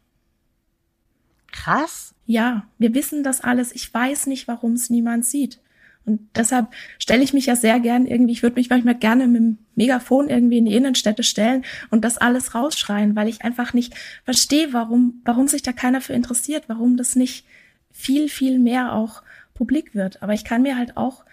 Krass. 1.55 2.15
Ja, 2.27 2.67
wir 2.79 2.95
wissen 2.95 3.23
das 3.23 3.41
alles. 3.41 3.73
Ich 3.73 3.95
weiß 3.95 4.27
nicht, 4.27 4.49
warum 4.49 4.73
es 4.73 4.91
niemand 4.91 5.25
sieht. 5.25 5.61
Und 6.05 6.21
deshalb 6.35 6.67
stelle 6.99 7.23
ich 7.23 7.33
mich 7.33 7.47
ja 7.47 7.55
sehr 7.57 7.79
gern 7.81 8.07
irgendwie, 8.07 8.33
ich 8.33 8.43
würde 8.43 8.57
mich 8.57 8.69
manchmal 8.69 8.97
gerne 8.97 9.27
mit 9.27 9.41
dem 9.41 9.59
Megafon 9.75 10.29
irgendwie 10.29 10.59
in 10.59 10.67
die 10.67 10.75
Innenstädte 10.75 11.23
stellen 11.23 11.65
und 11.91 12.05
das 12.05 12.19
alles 12.19 12.55
rausschreien, 12.55 13.17
weil 13.17 13.29
ich 13.29 13.43
einfach 13.43 13.73
nicht 13.73 13.95
verstehe, 14.25 14.73
warum, 14.73 15.23
warum 15.25 15.49
sich 15.49 15.63
da 15.63 15.73
keiner 15.73 16.01
für 16.01 16.13
interessiert, 16.13 16.65
warum 16.67 16.97
das 16.97 17.17
nicht 17.17 17.47
viel, 17.93 18.29
viel 18.29 18.59
mehr 18.59 18.93
auch 18.93 19.23
publik 19.55 19.95
wird. 19.95 20.23
Aber 20.23 20.35
ich 20.35 20.45
kann 20.45 20.63
mir 20.63 20.77
halt 20.77 20.97
auch 20.97 21.25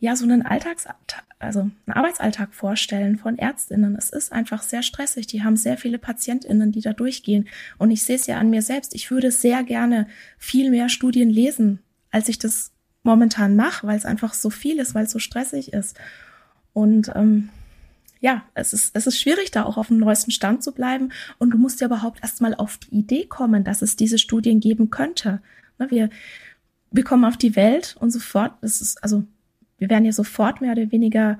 ja 0.00 0.16
so 0.16 0.24
einen 0.24 0.42
Alltags, 0.42 0.86
also 1.38 1.60
einen 1.60 1.96
Arbeitsalltag 1.96 2.54
vorstellen 2.54 3.16
von 3.16 3.38
Ärztinnen. 3.38 3.96
Es 3.96 4.10
ist 4.10 4.32
einfach 4.32 4.62
sehr 4.62 4.82
stressig. 4.82 5.26
Die 5.26 5.42
haben 5.42 5.56
sehr 5.56 5.76
viele 5.76 5.98
Patientinnen, 5.98 6.72
die 6.72 6.80
da 6.80 6.92
durchgehen. 6.92 7.48
Und 7.78 7.90
ich 7.90 8.04
sehe 8.04 8.16
es 8.16 8.26
ja 8.26 8.38
an 8.38 8.50
mir 8.50 8.62
selbst. 8.62 8.94
Ich 8.94 9.10
würde 9.10 9.30
sehr 9.30 9.62
gerne 9.62 10.06
viel 10.38 10.70
mehr 10.70 10.88
Studien 10.88 11.30
lesen, 11.30 11.80
als 12.10 12.28
ich 12.28 12.38
das 12.38 12.72
momentan 13.02 13.56
mache, 13.56 13.86
weil 13.86 13.96
es 13.96 14.06
einfach 14.06 14.34
so 14.34 14.50
viel 14.50 14.78
ist, 14.78 14.94
weil 14.94 15.04
es 15.04 15.12
so 15.12 15.18
stressig 15.18 15.72
ist. 15.72 15.96
Und 16.72 17.10
ähm, 17.14 17.50
ja, 18.20 18.42
es 18.54 18.72
ist, 18.72 18.96
es 18.96 19.06
ist 19.06 19.20
schwierig, 19.20 19.50
da 19.50 19.64
auch 19.64 19.76
auf 19.76 19.88
dem 19.88 19.98
neuesten 19.98 20.30
Stand 20.30 20.64
zu 20.64 20.72
bleiben. 20.72 21.12
Und 21.38 21.50
du 21.50 21.58
musst 21.58 21.80
ja 21.80 21.86
überhaupt 21.86 22.22
erstmal 22.22 22.54
auf 22.54 22.78
die 22.78 22.96
Idee 22.96 23.26
kommen, 23.26 23.64
dass 23.64 23.82
es 23.82 23.96
diese 23.96 24.18
Studien 24.18 24.60
geben 24.60 24.90
könnte. 24.90 25.42
Ne, 25.78 25.90
wir, 25.90 26.10
wir 26.90 27.04
kommen 27.04 27.24
auf 27.24 27.36
die 27.36 27.54
Welt 27.54 27.96
und 28.00 28.10
sofort, 28.10 28.52
das 28.62 28.80
ist, 28.80 29.02
also 29.02 29.24
wir 29.78 29.90
werden 29.90 30.04
ja 30.04 30.12
sofort 30.12 30.60
mehr 30.60 30.72
oder 30.72 30.92
weniger 30.92 31.38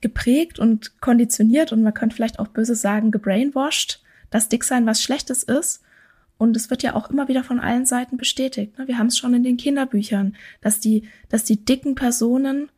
geprägt 0.00 0.58
und 0.58 1.00
konditioniert 1.00 1.72
und 1.72 1.82
man 1.82 1.94
könnte 1.94 2.16
vielleicht 2.16 2.38
auch 2.38 2.48
böse 2.48 2.74
sagen, 2.74 3.10
gebrainwashed, 3.10 4.02
dass 4.30 4.48
Dicksein 4.48 4.86
was 4.86 5.02
Schlechtes 5.02 5.42
ist. 5.42 5.82
Und 6.36 6.56
es 6.56 6.70
wird 6.70 6.84
ja 6.84 6.94
auch 6.94 7.10
immer 7.10 7.26
wieder 7.26 7.42
von 7.42 7.58
allen 7.58 7.84
Seiten 7.84 8.16
bestätigt. 8.16 8.78
Ne? 8.78 8.86
Wir 8.86 8.98
haben 8.98 9.08
es 9.08 9.18
schon 9.18 9.34
in 9.34 9.42
den 9.42 9.56
Kinderbüchern, 9.56 10.36
dass 10.60 10.78
die, 10.78 11.08
dass 11.28 11.42
die 11.42 11.64
dicken 11.64 11.96
Personen 11.96 12.68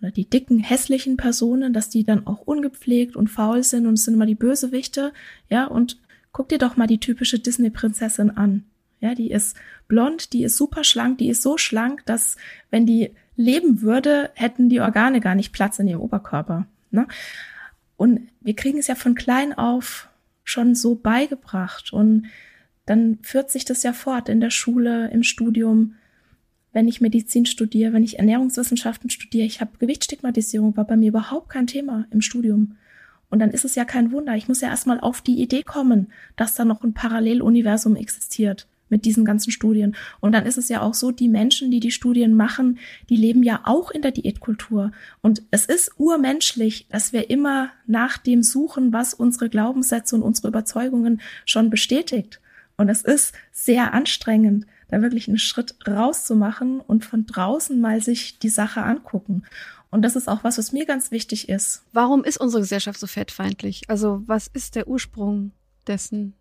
oder 0.00 0.10
die 0.10 0.28
dicken, 0.28 0.58
hässlichen 0.58 1.16
Personen, 1.16 1.72
dass 1.72 1.88
die 1.88 2.02
dann 2.02 2.26
auch 2.26 2.40
ungepflegt 2.40 3.14
und 3.14 3.28
faul 3.28 3.62
sind 3.62 3.86
und 3.86 3.94
es 3.94 4.04
sind 4.04 4.14
immer 4.14 4.26
die 4.26 4.34
Bösewichte. 4.34 5.12
Ja, 5.48 5.66
und 5.66 6.00
guck 6.32 6.48
dir 6.48 6.58
doch 6.58 6.76
mal 6.76 6.88
die 6.88 6.98
typische 6.98 7.38
Disney-Prinzessin 7.38 8.30
an. 8.30 8.64
Ja, 9.00 9.14
die 9.14 9.30
ist 9.30 9.56
blond, 9.86 10.32
die 10.32 10.42
ist 10.42 10.56
super 10.56 10.82
schlank, 10.82 11.18
die 11.18 11.28
ist 11.28 11.42
so 11.42 11.58
schlank, 11.58 12.04
dass 12.06 12.36
wenn 12.70 12.86
die 12.86 13.12
leben 13.36 13.82
würde, 13.82 14.30
hätten 14.34 14.68
die 14.68 14.80
Organe 14.80 15.20
gar 15.20 15.34
nicht 15.34 15.52
Platz 15.52 15.78
in 15.78 15.88
ihrem 15.88 16.00
Oberkörper. 16.00 16.66
Ne? 16.90 17.06
Und 17.96 18.28
wir 18.40 18.56
kriegen 18.56 18.78
es 18.78 18.86
ja 18.86 18.94
von 18.94 19.14
klein 19.14 19.56
auf 19.56 20.08
schon 20.44 20.74
so 20.74 20.94
beigebracht. 20.94 21.92
Und 21.92 22.26
dann 22.86 23.18
führt 23.22 23.50
sich 23.50 23.64
das 23.64 23.82
ja 23.82 23.92
fort 23.92 24.28
in 24.28 24.40
der 24.40 24.50
Schule, 24.50 25.10
im 25.10 25.22
Studium, 25.22 25.94
wenn 26.72 26.88
ich 26.88 27.00
Medizin 27.00 27.46
studiere, 27.46 27.92
wenn 27.92 28.04
ich 28.04 28.18
Ernährungswissenschaften 28.18 29.10
studiere. 29.10 29.46
Ich 29.46 29.60
habe 29.60 29.78
Gewichtsstigmatisierung, 29.78 30.76
war 30.76 30.86
bei 30.86 30.96
mir 30.96 31.08
überhaupt 31.08 31.48
kein 31.48 31.66
Thema 31.66 32.06
im 32.10 32.20
Studium. 32.20 32.76
Und 33.28 33.40
dann 33.40 33.50
ist 33.50 33.64
es 33.64 33.74
ja 33.74 33.84
kein 33.84 34.12
Wunder. 34.12 34.36
Ich 34.36 34.46
muss 34.46 34.60
ja 34.60 34.68
erstmal 34.68 35.00
auf 35.00 35.20
die 35.20 35.40
Idee 35.42 35.62
kommen, 35.62 36.12
dass 36.36 36.54
da 36.54 36.64
noch 36.64 36.84
ein 36.84 36.94
Paralleluniversum 36.94 37.96
existiert 37.96 38.68
mit 38.88 39.04
diesen 39.04 39.24
ganzen 39.24 39.50
Studien. 39.50 39.96
Und 40.20 40.32
dann 40.32 40.46
ist 40.46 40.58
es 40.58 40.68
ja 40.68 40.82
auch 40.82 40.94
so, 40.94 41.10
die 41.10 41.28
Menschen, 41.28 41.70
die 41.70 41.80
die 41.80 41.90
Studien 41.90 42.34
machen, 42.34 42.78
die 43.08 43.16
leben 43.16 43.42
ja 43.42 43.60
auch 43.64 43.90
in 43.90 44.02
der 44.02 44.12
Diätkultur. 44.12 44.92
Und 45.22 45.42
es 45.50 45.66
ist 45.66 45.92
urmenschlich, 45.96 46.86
dass 46.88 47.12
wir 47.12 47.30
immer 47.30 47.70
nach 47.86 48.18
dem 48.18 48.42
suchen, 48.42 48.92
was 48.92 49.14
unsere 49.14 49.48
Glaubenssätze 49.48 50.14
und 50.16 50.22
unsere 50.22 50.48
Überzeugungen 50.48 51.20
schon 51.44 51.70
bestätigt. 51.70 52.40
Und 52.76 52.88
es 52.88 53.02
ist 53.02 53.34
sehr 53.52 53.94
anstrengend, 53.94 54.66
da 54.88 55.02
wirklich 55.02 55.28
einen 55.28 55.38
Schritt 55.38 55.74
rauszumachen 55.86 56.80
und 56.80 57.04
von 57.04 57.26
draußen 57.26 57.80
mal 57.80 58.00
sich 58.02 58.38
die 58.38 58.48
Sache 58.48 58.82
angucken. 58.82 59.42
Und 59.90 60.02
das 60.02 60.16
ist 60.16 60.28
auch 60.28 60.44
was, 60.44 60.58
was 60.58 60.72
mir 60.72 60.84
ganz 60.84 61.10
wichtig 61.10 61.48
ist. 61.48 61.84
Warum 61.92 62.24
ist 62.24 62.38
unsere 62.38 62.60
Gesellschaft 62.60 63.00
so 63.00 63.06
fettfeindlich? 63.06 63.82
Also 63.88 64.22
was 64.26 64.46
ist 64.46 64.74
der 64.74 64.88
Ursprung 64.88 65.52
dessen? 65.86 66.34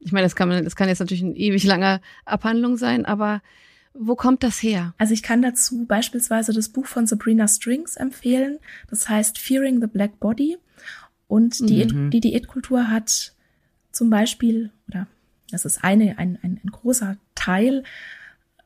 Ich 0.00 0.12
meine, 0.12 0.24
das 0.24 0.36
kann 0.36 0.48
man, 0.48 0.64
das 0.64 0.76
kann 0.76 0.88
jetzt 0.88 1.00
natürlich 1.00 1.24
eine 1.24 1.36
ewig 1.36 1.64
lange 1.64 2.00
Abhandlung 2.24 2.76
sein, 2.76 3.04
aber 3.04 3.42
wo 3.94 4.14
kommt 4.14 4.42
das 4.42 4.62
her? 4.62 4.94
Also 4.98 5.12
ich 5.12 5.22
kann 5.22 5.42
dazu 5.42 5.84
beispielsweise 5.84 6.52
das 6.52 6.68
Buch 6.68 6.86
von 6.86 7.06
Sabrina 7.06 7.48
Strings 7.48 7.96
empfehlen. 7.96 8.58
Das 8.88 9.08
heißt 9.08 9.38
Fearing 9.38 9.80
the 9.80 9.88
Black 9.88 10.20
Body. 10.20 10.56
Und 11.26 11.58
die, 11.68 11.84
mhm. 11.84 12.10
die 12.10 12.20
Diätkultur 12.20 12.88
hat 12.88 13.34
zum 13.90 14.08
Beispiel, 14.08 14.70
oder 14.86 15.08
das 15.50 15.64
ist 15.64 15.82
eine, 15.82 16.18
ein, 16.18 16.38
ein, 16.42 16.60
ein 16.62 16.70
großer 16.70 17.16
Teil, 17.34 17.82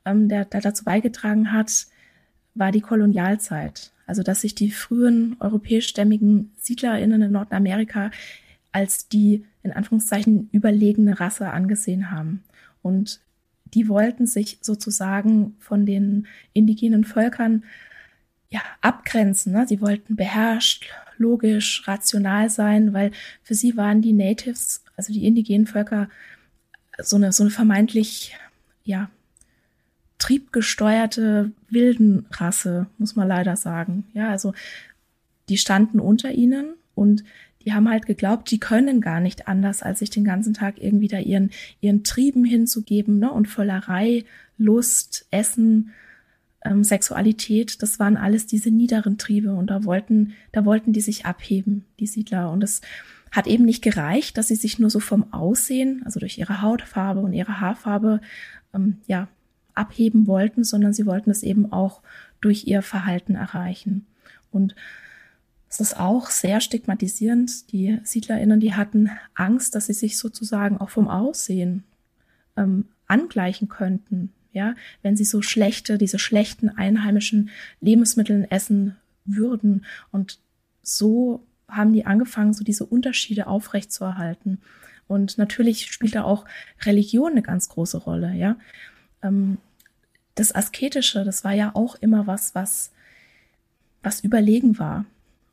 ähm, 0.05 0.29
der, 0.29 0.45
der 0.45 0.61
dazu 0.61 0.85
beigetragen 0.85 1.53
hat, 1.53 1.87
war 2.55 2.71
die 2.71 2.81
Kolonialzeit. 2.81 3.93
Also 4.07 4.23
dass 4.23 4.43
sich 4.43 4.55
die 4.55 4.71
frühen 4.71 5.37
europäischstämmigen 5.41 6.53
SiedlerInnen 6.59 7.23
in 7.23 7.33
Nordamerika 7.33 8.11
als 8.73 9.09
die 9.09 9.45
in 9.62 9.73
Anführungszeichen 9.73 10.49
überlegene 10.52 11.21
Rasse 11.21 11.50
angesehen 11.50 12.11
haben. 12.11 12.42
Und 12.83 13.21
die 13.75 13.88
wollten 13.88 14.26
sich 14.26 14.59
sozusagen 14.61 15.57
von 15.61 15.87
den 15.87 16.26
indigenen 16.52 17.04
Völkern 17.04 17.64
ja, 18.50 18.61
abgrenzen. 18.81 19.52
Ne? 19.52 19.66
Sie 19.66 19.81
wollten 19.81 20.16
beherrscht, 20.16 20.87
logisch, 21.16 21.87
rational 21.87 22.50
sein, 22.50 22.92
weil 22.92 23.12
für 23.42 23.54
sie 23.54 23.76
waren 23.76 24.02
die 24.02 24.12
Natives, 24.12 24.85
also 24.97 25.12
die 25.12 25.26
indigenen 25.26 25.66
Völker, 25.66 26.09
so 26.99 27.16
eine, 27.16 27.33
so 27.33 27.45
eine 27.45 27.50
vermeintlich, 27.50 28.37
ja, 28.85 29.11
triebgesteuerte 30.19 31.50
Wildenrasse, 31.69 32.87
muss 32.99 33.16
man 33.16 33.26
leider 33.26 33.57
sagen. 33.57 34.04
Ja, 34.12 34.28
also 34.31 34.54
die 35.49 35.57
standen 35.57 35.99
unter 35.99 36.31
ihnen 36.31 36.75
und 36.95 37.25
die 37.64 37.73
haben 37.73 37.88
halt 37.88 38.07
geglaubt, 38.07 38.50
die 38.50 38.59
können 38.59 39.00
gar 39.00 39.21
nicht 39.21 39.49
anders, 39.49 39.83
als 39.83 40.00
sich 40.00 40.11
den 40.11 40.25
ganzen 40.25 40.54
Tag 40.54 40.83
irgendwie 40.83 41.09
da 41.09 41.19
ihren, 41.19 41.50
ihren 41.81 42.04
Trieben 42.04 42.45
hinzugeben, 42.45 43.19
ne? 43.19 43.31
Und 43.33 43.49
Völlerei, 43.49 44.25
Lust, 44.59 45.26
Essen, 45.31 45.92
ähm, 46.64 46.85
Sexualität, 46.85 47.83
das 47.83 47.99
waren 47.99 48.16
alles 48.16 48.47
diese 48.47 48.71
niederen 48.71 49.19
Triebe 49.19 49.52
und 49.52 49.69
da 49.69 49.85
wollten, 49.85 50.35
da 50.52 50.64
wollten 50.64 50.92
die 50.92 51.00
sich 51.00 51.26
abheben, 51.26 51.85
die 51.99 52.07
Siedler. 52.07 52.50
Und 52.50 52.62
es 52.62 52.81
hat 53.31 53.47
eben 53.47 53.64
nicht 53.64 53.83
gereicht, 53.83 54.37
dass 54.37 54.49
sie 54.49 54.57
sich 54.57 54.78
nur 54.78 54.90
so 54.90 55.00
vom 55.00 55.33
Aussehen, 55.33 56.02
also 56.04 56.21
durch 56.21 56.38
ihre 56.38 56.62
Hautfarbe 56.62 57.21
und 57.21 57.33
ihre 57.33 57.61
Haarfarbe, 57.61 58.21
ähm, 58.75 58.99
ja, 59.07 59.28
abheben 59.75 60.26
wollten, 60.26 60.64
sondern 60.64 60.92
sie 60.92 61.07
wollten 61.07 61.31
es 61.31 61.42
eben 61.42 61.73
auch 61.73 62.02
durch 62.42 62.66
ihr 62.66 62.83
Verhalten 62.83 63.35
erreichen. 63.35 64.07
Und 64.50 64.75
es 65.73 65.81
ist 65.81 65.99
auch 65.99 66.29
sehr 66.29 66.61
stigmatisierend. 66.61 67.73
Die 67.73 67.99
SiedlerInnen, 68.05 68.61
die 68.61 68.75
hatten 68.75 69.11
Angst, 69.35 69.75
dass 69.75 69.87
sie 69.87 69.95
sich 69.95 70.19
sozusagen 70.19 70.76
auch 70.76 70.91
vom 70.91 71.09
Aussehen 71.09 71.85
ähm, 72.59 72.88
angleichen 73.07 73.71
könnten, 73.71 74.35
ja, 74.52 74.75
wenn 75.00 75.17
sie 75.17 75.25
so 75.25 75.41
schlechte, 75.41 75.97
diese 75.97 76.19
schlechten 76.19 76.69
einheimischen 76.69 77.49
Lebensmittel 77.81 78.47
essen 78.50 78.97
würden. 79.25 79.87
Und 80.11 80.41
so 80.83 81.43
haben 81.69 81.95
die 81.95 82.05
angefangen, 82.05 82.52
so 82.52 82.64
diese 82.64 82.85
Unterschiede 82.85 83.47
aufrechtzuerhalten. 83.47 84.59
Und 85.09 85.38
natürlich 85.38 85.87
spielt 85.87 86.14
da 86.14 86.25
auch 86.25 86.45
Religion 86.83 87.33
eine 87.33 87.43
ganz 87.43 87.71
große 87.71 87.97
Rolle, 87.97 88.35
ja. 88.35 88.57
Ähm, 89.23 89.57
das 90.35 90.55
Asketische, 90.55 91.25
das 91.25 91.45
war 91.45 91.52
ja 91.52 91.71
auch 91.75 91.95
immer 91.95 92.26
was, 92.26 92.55
was, 92.55 92.93
was 94.02 94.21
überlegen 94.21 94.79
war. 94.79 95.07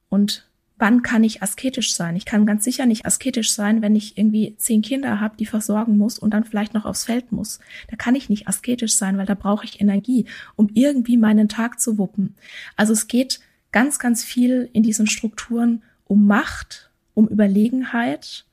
Und 0.09 0.49
wann 0.77 1.03
kann 1.03 1.23
ich 1.23 1.43
asketisch 1.43 1.93
sein? 1.93 2.15
Ich 2.15 2.25
kann 2.25 2.45
ganz 2.45 2.63
sicher 2.63 2.85
nicht 2.85 3.05
asketisch 3.05 3.53
sein, 3.53 3.81
wenn 3.81 3.95
ich 3.95 4.17
irgendwie 4.17 4.55
zehn 4.57 4.81
Kinder 4.81 5.19
habe, 5.19 5.37
die 5.37 5.45
versorgen 5.45 5.97
muss 5.97 6.17
und 6.17 6.33
dann 6.33 6.45
vielleicht 6.45 6.73
noch 6.73 6.85
aufs 6.85 7.05
Feld 7.05 7.31
muss. 7.31 7.59
Da 7.89 7.97
kann 7.97 8.15
ich 8.15 8.29
nicht 8.29 8.47
asketisch 8.47 8.95
sein, 8.95 9.17
weil 9.17 9.25
da 9.25 9.35
brauche 9.35 9.65
ich 9.65 9.81
Energie, 9.81 10.25
um 10.55 10.69
irgendwie 10.73 11.17
meinen 11.17 11.49
Tag 11.49 11.79
zu 11.79 11.97
wuppen. 11.97 12.35
Also 12.75 12.93
es 12.93 13.07
geht 13.07 13.41
ganz, 13.71 13.99
ganz 13.99 14.23
viel 14.23 14.69
in 14.73 14.83
diesen 14.83 15.05
Strukturen 15.05 15.83
um 16.05 16.25
Macht, 16.25 16.89
um 17.13 17.27
Überlegenheit. 17.27 18.45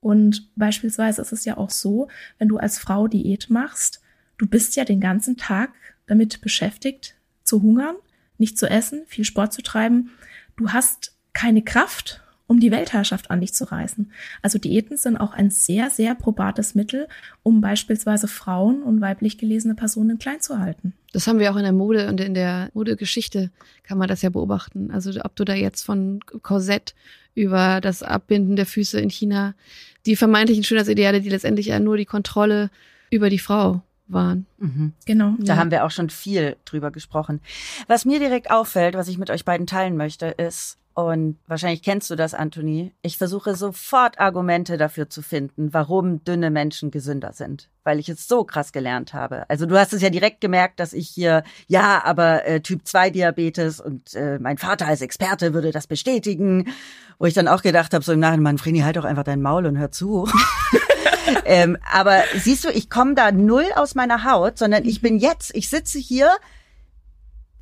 Und 0.00 0.48
beispielsweise 0.56 1.22
ist 1.22 1.32
es 1.32 1.44
ja 1.44 1.56
auch 1.56 1.70
so, 1.70 2.08
wenn 2.38 2.48
du 2.48 2.58
als 2.58 2.78
Frau 2.78 3.08
Diät 3.08 3.50
machst, 3.50 4.00
du 4.38 4.46
bist 4.46 4.76
ja 4.76 4.84
den 4.84 5.00
ganzen 5.00 5.36
Tag 5.36 5.72
damit 6.06 6.40
beschäftigt, 6.40 7.16
zu 7.42 7.62
hungern, 7.62 7.96
nicht 8.38 8.58
zu 8.58 8.68
essen, 8.68 9.02
viel 9.06 9.24
Sport 9.24 9.52
zu 9.52 9.62
treiben. 9.62 10.10
Du 10.56 10.70
hast 10.70 11.12
keine 11.32 11.62
Kraft, 11.62 12.22
um 12.46 12.60
die 12.60 12.70
Weltherrschaft 12.70 13.30
an 13.30 13.40
dich 13.40 13.54
zu 13.54 13.64
reißen. 13.64 14.12
Also 14.42 14.58
Diäten 14.58 14.96
sind 14.96 15.16
auch 15.16 15.32
ein 15.32 15.50
sehr, 15.50 15.90
sehr 15.90 16.14
probates 16.14 16.74
Mittel, 16.74 17.08
um 17.42 17.60
beispielsweise 17.60 18.28
Frauen 18.28 18.82
und 18.82 19.00
weiblich 19.00 19.38
gelesene 19.38 19.74
Personen 19.74 20.18
klein 20.18 20.40
zu 20.40 20.58
halten. 20.58 20.92
Das 21.12 21.26
haben 21.26 21.38
wir 21.38 21.50
auch 21.52 21.56
in 21.56 21.62
der 21.62 21.72
Mode 21.72 22.08
und 22.08 22.20
in 22.20 22.34
der 22.34 22.70
Modegeschichte 22.74 23.50
kann 23.82 23.98
man 23.98 24.08
das 24.08 24.22
ja 24.22 24.30
beobachten. 24.30 24.90
Also 24.90 25.10
ob 25.22 25.36
du 25.36 25.44
da 25.44 25.54
jetzt 25.54 25.82
von 25.82 26.20
Korsett 26.42 26.94
über 27.34 27.80
das 27.80 28.02
Abbinden 28.02 28.56
der 28.56 28.66
Füße 28.66 29.00
in 29.00 29.10
China, 29.10 29.54
die 30.06 30.16
vermeintlichen 30.16 30.64
Schönheitsideale, 30.64 31.20
die 31.20 31.30
letztendlich 31.30 31.66
ja 31.66 31.80
nur 31.80 31.96
die 31.96 32.04
Kontrolle 32.04 32.70
über 33.10 33.30
die 33.30 33.38
Frau 33.38 33.82
waren. 34.06 34.46
Mhm. 34.58 34.92
Genau. 35.06 35.34
Da 35.38 35.54
ja. 35.54 35.58
haben 35.58 35.70
wir 35.70 35.84
auch 35.84 35.90
schon 35.90 36.10
viel 36.10 36.56
drüber 36.64 36.90
gesprochen. 36.90 37.40
Was 37.86 38.04
mir 38.04 38.18
direkt 38.18 38.50
auffällt, 38.50 38.94
was 38.94 39.08
ich 39.08 39.18
mit 39.18 39.30
euch 39.30 39.44
beiden 39.44 39.66
teilen 39.66 39.96
möchte, 39.96 40.26
ist, 40.26 40.78
und 40.94 41.38
wahrscheinlich 41.48 41.82
kennst 41.82 42.08
du 42.08 42.14
das, 42.14 42.34
Anthony. 42.34 42.92
Ich 43.02 43.18
versuche 43.18 43.56
sofort 43.56 44.20
Argumente 44.20 44.76
dafür 44.76 45.10
zu 45.10 45.22
finden, 45.22 45.74
warum 45.74 46.22
dünne 46.22 46.50
Menschen 46.50 46.92
gesünder 46.92 47.32
sind, 47.32 47.68
weil 47.82 47.98
ich 47.98 48.08
es 48.08 48.28
so 48.28 48.44
krass 48.44 48.70
gelernt 48.70 49.12
habe. 49.12 49.44
Also 49.50 49.66
du 49.66 49.76
hast 49.76 49.92
es 49.92 50.02
ja 50.02 50.10
direkt 50.10 50.40
gemerkt, 50.40 50.78
dass 50.78 50.92
ich 50.92 51.08
hier, 51.08 51.42
ja, 51.66 52.00
aber 52.04 52.46
äh, 52.46 52.60
Typ 52.60 52.86
2 52.86 53.10
Diabetes 53.10 53.80
und 53.80 54.14
äh, 54.14 54.38
mein 54.38 54.56
Vater 54.56 54.86
als 54.86 55.00
Experte 55.00 55.52
würde 55.52 55.72
das 55.72 55.88
bestätigen, 55.88 56.72
wo 57.18 57.26
ich 57.26 57.34
dann 57.34 57.48
auch 57.48 57.62
gedacht 57.62 57.92
habe, 57.92 58.04
so 58.04 58.12
im 58.12 58.20
Nachhinein, 58.20 58.42
Mann, 58.42 58.58
Vreni, 58.58 58.80
halt 58.80 58.96
doch 58.96 59.04
einfach 59.04 59.24
dein 59.24 59.42
Maul 59.42 59.66
und 59.66 59.76
hör 59.76 59.90
zu. 59.90 60.28
ähm, 61.44 61.76
aber 61.90 62.22
siehst 62.36 62.64
du, 62.64 62.70
ich 62.70 62.90
komme 62.90 63.14
da 63.14 63.32
null 63.32 63.66
aus 63.74 63.94
meiner 63.94 64.24
Haut, 64.24 64.58
sondern 64.58 64.84
ich 64.84 65.00
bin 65.00 65.18
jetzt, 65.18 65.54
ich 65.54 65.68
sitze 65.68 65.98
hier 65.98 66.30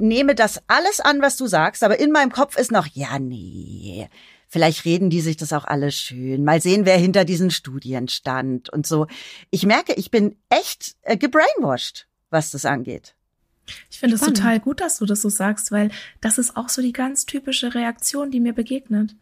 nehme 0.02 0.34
das 0.34 0.60
alles 0.66 1.00
an, 1.00 1.22
was 1.22 1.36
du 1.36 1.46
sagst, 1.46 1.82
aber 1.82 1.98
in 1.98 2.10
meinem 2.10 2.32
Kopf 2.32 2.56
ist 2.56 2.72
noch, 2.72 2.86
ja, 2.88 3.18
nee, 3.18 4.08
vielleicht 4.48 4.84
reden 4.84 5.08
die 5.08 5.20
sich 5.20 5.36
das 5.36 5.52
auch 5.52 5.64
alle 5.64 5.90
schön. 5.90 6.44
Mal 6.44 6.60
sehen, 6.60 6.84
wer 6.84 6.98
hinter 6.98 7.24
diesen 7.24 7.50
Studien 7.50 8.08
stand 8.08 8.68
und 8.68 8.86
so. 8.86 9.06
Ich 9.50 9.64
merke, 9.64 9.94
ich 9.94 10.10
bin 10.10 10.36
echt 10.50 10.96
äh, 11.02 11.16
gebrainwashed, 11.16 12.06
was 12.30 12.50
das 12.50 12.66
angeht. 12.66 13.14
Ich 13.90 14.00
finde 14.00 14.16
es 14.16 14.22
total 14.22 14.58
gut, 14.58 14.80
dass 14.80 14.98
du 14.98 15.06
das 15.06 15.22
so 15.22 15.28
sagst, 15.28 15.70
weil 15.70 15.90
das 16.20 16.36
ist 16.36 16.56
auch 16.56 16.68
so 16.68 16.82
die 16.82 16.92
ganz 16.92 17.24
typische 17.26 17.74
Reaktion, 17.74 18.30
die 18.30 18.40
mir 18.40 18.52
begegnet. 18.52 19.14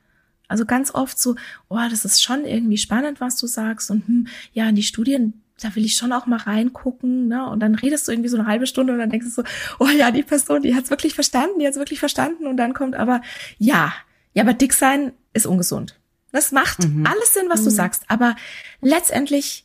Also 0.50 0.66
ganz 0.66 0.92
oft 0.92 1.16
so, 1.16 1.36
oh, 1.68 1.78
das 1.88 2.04
ist 2.04 2.20
schon 2.20 2.44
irgendwie 2.44 2.76
spannend, 2.76 3.20
was 3.20 3.36
du 3.36 3.46
sagst 3.46 3.88
und 3.88 4.06
hm, 4.08 4.26
ja, 4.52 4.72
die 4.72 4.82
Studien, 4.82 5.42
da 5.60 5.72
will 5.76 5.84
ich 5.84 5.94
schon 5.94 6.12
auch 6.12 6.26
mal 6.26 6.40
reingucken, 6.40 7.28
ne? 7.28 7.48
Und 7.48 7.60
dann 7.60 7.76
redest 7.76 8.08
du 8.08 8.12
irgendwie 8.12 8.30
so 8.30 8.36
eine 8.36 8.48
halbe 8.48 8.66
Stunde 8.66 8.92
und 8.92 8.98
dann 8.98 9.10
denkst 9.10 9.26
du 9.26 9.30
so, 9.30 9.44
oh 9.78 9.86
ja, 9.86 10.10
die 10.10 10.24
Person, 10.24 10.62
die 10.62 10.74
hat's 10.74 10.90
wirklich 10.90 11.14
verstanden, 11.14 11.60
die 11.60 11.66
hat's 11.68 11.76
wirklich 11.76 12.00
verstanden 12.00 12.48
und 12.48 12.56
dann 12.56 12.74
kommt 12.74 12.96
aber, 12.96 13.22
ja, 13.58 13.92
ja, 14.34 14.42
aber 14.42 14.52
dick 14.52 14.72
sein 14.72 15.12
ist 15.34 15.46
ungesund. 15.46 16.00
Das 16.32 16.50
macht 16.50 16.82
mhm. 16.82 17.06
alles 17.06 17.32
Sinn, 17.32 17.46
was 17.48 17.60
mhm. 17.60 17.64
du 17.66 17.70
sagst, 17.70 18.02
aber 18.08 18.34
letztendlich 18.80 19.64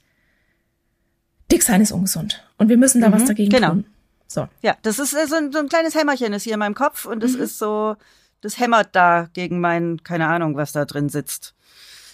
dick 1.52 1.64
sein 1.64 1.82
ist 1.82 1.94
ungesund 1.94 2.44
und 2.60 2.70
wir 2.70 2.78
müssen 2.78 3.02
da 3.02 3.10
mhm. 3.10 3.14
was 3.14 3.26
dagegen 3.26 3.50
genau. 3.50 3.70
tun. 3.70 3.86
So. 4.28 4.48
Ja, 4.62 4.78
das 4.84 5.00
ist 5.00 5.12
so 5.12 5.36
ein, 5.36 5.52
so 5.52 5.58
ein 5.58 5.70
kleines 5.70 5.96
Hämmerchen 5.96 6.32
ist 6.34 6.44
hier 6.44 6.54
in 6.54 6.60
meinem 6.60 6.76
Kopf 6.76 7.06
und 7.06 7.24
das 7.24 7.32
mhm. 7.32 7.42
ist 7.42 7.58
so, 7.58 7.96
das 8.42 8.60
hämmert 8.60 8.96
da 8.96 9.30
gegen 9.34 9.60
mein, 9.60 10.04
keine 10.04 10.28
Ahnung, 10.28 10.56
was 10.56 10.72
da 10.72 10.86
drin 10.86 11.10
sitzt. 11.10 11.56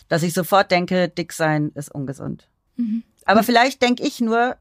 Dass 0.07 0.23
ich 0.23 0.33
sofort 0.33 0.71
denke, 0.71 1.09
dick 1.09 1.33
sein 1.33 1.71
ist 1.75 1.93
ungesund. 1.93 2.49
Mhm. 2.75 3.03
Aber 3.25 3.43
vielleicht 3.43 3.81
denke 3.81 4.03
ich 4.03 4.19
nur, 4.19 4.57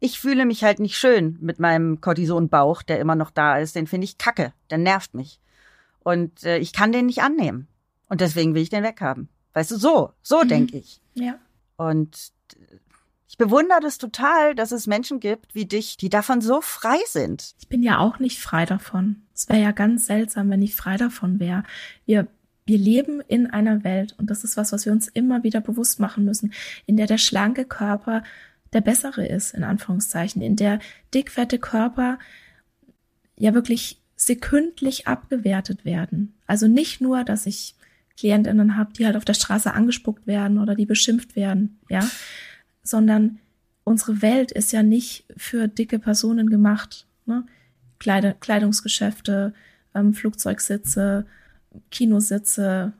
ich 0.00 0.20
fühle 0.20 0.44
mich 0.44 0.62
halt 0.62 0.80
nicht 0.80 0.96
schön 0.96 1.38
mit 1.40 1.58
meinem 1.58 2.00
Cortisonbauch, 2.00 2.82
der 2.82 3.00
immer 3.00 3.14
noch 3.14 3.30
da 3.30 3.58
ist. 3.58 3.74
Den 3.74 3.86
finde 3.86 4.04
ich 4.04 4.18
kacke. 4.18 4.52
Der 4.70 4.78
nervt 4.78 5.14
mich. 5.14 5.40
Und 6.00 6.44
äh, 6.44 6.58
ich 6.58 6.72
kann 6.72 6.92
den 6.92 7.06
nicht 7.06 7.22
annehmen. 7.22 7.68
Und 8.08 8.20
deswegen 8.20 8.54
will 8.54 8.62
ich 8.62 8.70
den 8.70 8.84
weghaben. 8.84 9.28
Weißt 9.54 9.70
du, 9.70 9.76
so, 9.76 10.12
so 10.22 10.42
mhm. 10.42 10.48
denke 10.48 10.76
ich. 10.76 11.00
Ja. 11.14 11.38
Und 11.76 12.32
ich 13.26 13.38
bewundere 13.38 13.80
das 13.80 13.98
total, 13.98 14.54
dass 14.54 14.70
es 14.70 14.86
Menschen 14.86 15.18
gibt 15.18 15.54
wie 15.54 15.64
dich, 15.64 15.96
die 15.96 16.10
davon 16.10 16.40
so 16.40 16.60
frei 16.60 16.98
sind. 17.06 17.54
Ich 17.58 17.68
bin 17.68 17.82
ja 17.82 17.98
auch 17.98 18.18
nicht 18.18 18.38
frei 18.38 18.66
davon. 18.66 19.22
Es 19.34 19.48
wäre 19.48 19.60
ja 19.60 19.72
ganz 19.72 20.06
seltsam, 20.06 20.50
wenn 20.50 20.62
ich 20.62 20.76
frei 20.76 20.96
davon 20.96 21.40
wäre. 21.40 21.64
Wir 22.06 22.28
wir 22.66 22.78
leben 22.78 23.20
in 23.20 23.46
einer 23.46 23.84
Welt, 23.84 24.14
und 24.18 24.30
das 24.30 24.44
ist 24.44 24.56
was, 24.56 24.72
was 24.72 24.86
wir 24.86 24.92
uns 24.92 25.08
immer 25.08 25.42
wieder 25.42 25.60
bewusst 25.60 26.00
machen 26.00 26.24
müssen, 26.24 26.52
in 26.86 26.96
der 26.96 27.06
der 27.06 27.18
schlanke 27.18 27.64
Körper 27.64 28.22
der 28.72 28.80
bessere 28.80 29.26
ist, 29.26 29.54
in 29.54 29.64
Anführungszeichen, 29.64 30.42
in 30.42 30.56
der 30.56 30.78
dickfette 31.12 31.58
Körper 31.58 32.18
ja 33.36 33.54
wirklich 33.54 34.00
sekündlich 34.16 35.06
abgewertet 35.06 35.84
werden. 35.84 36.34
Also 36.46 36.66
nicht 36.66 37.00
nur, 37.00 37.24
dass 37.24 37.46
ich 37.46 37.74
Klientinnen 38.16 38.76
habe, 38.76 38.92
die 38.92 39.06
halt 39.06 39.16
auf 39.16 39.24
der 39.24 39.34
Straße 39.34 39.72
angespuckt 39.72 40.26
werden 40.26 40.58
oder 40.58 40.74
die 40.74 40.86
beschimpft 40.86 41.36
werden, 41.36 41.80
ja, 41.88 42.08
sondern 42.84 43.40
unsere 43.82 44.22
Welt 44.22 44.52
ist 44.52 44.72
ja 44.72 44.84
nicht 44.84 45.24
für 45.36 45.66
dicke 45.66 45.98
Personen 45.98 46.48
gemacht. 46.48 47.06
Ne? 47.26 47.44
Kleid 47.98 48.40
Kleidungsgeschäfte, 48.40 49.54
ähm, 49.94 50.14
Flugzeugsitze, 50.14 51.26
Kinositze, 51.90 52.92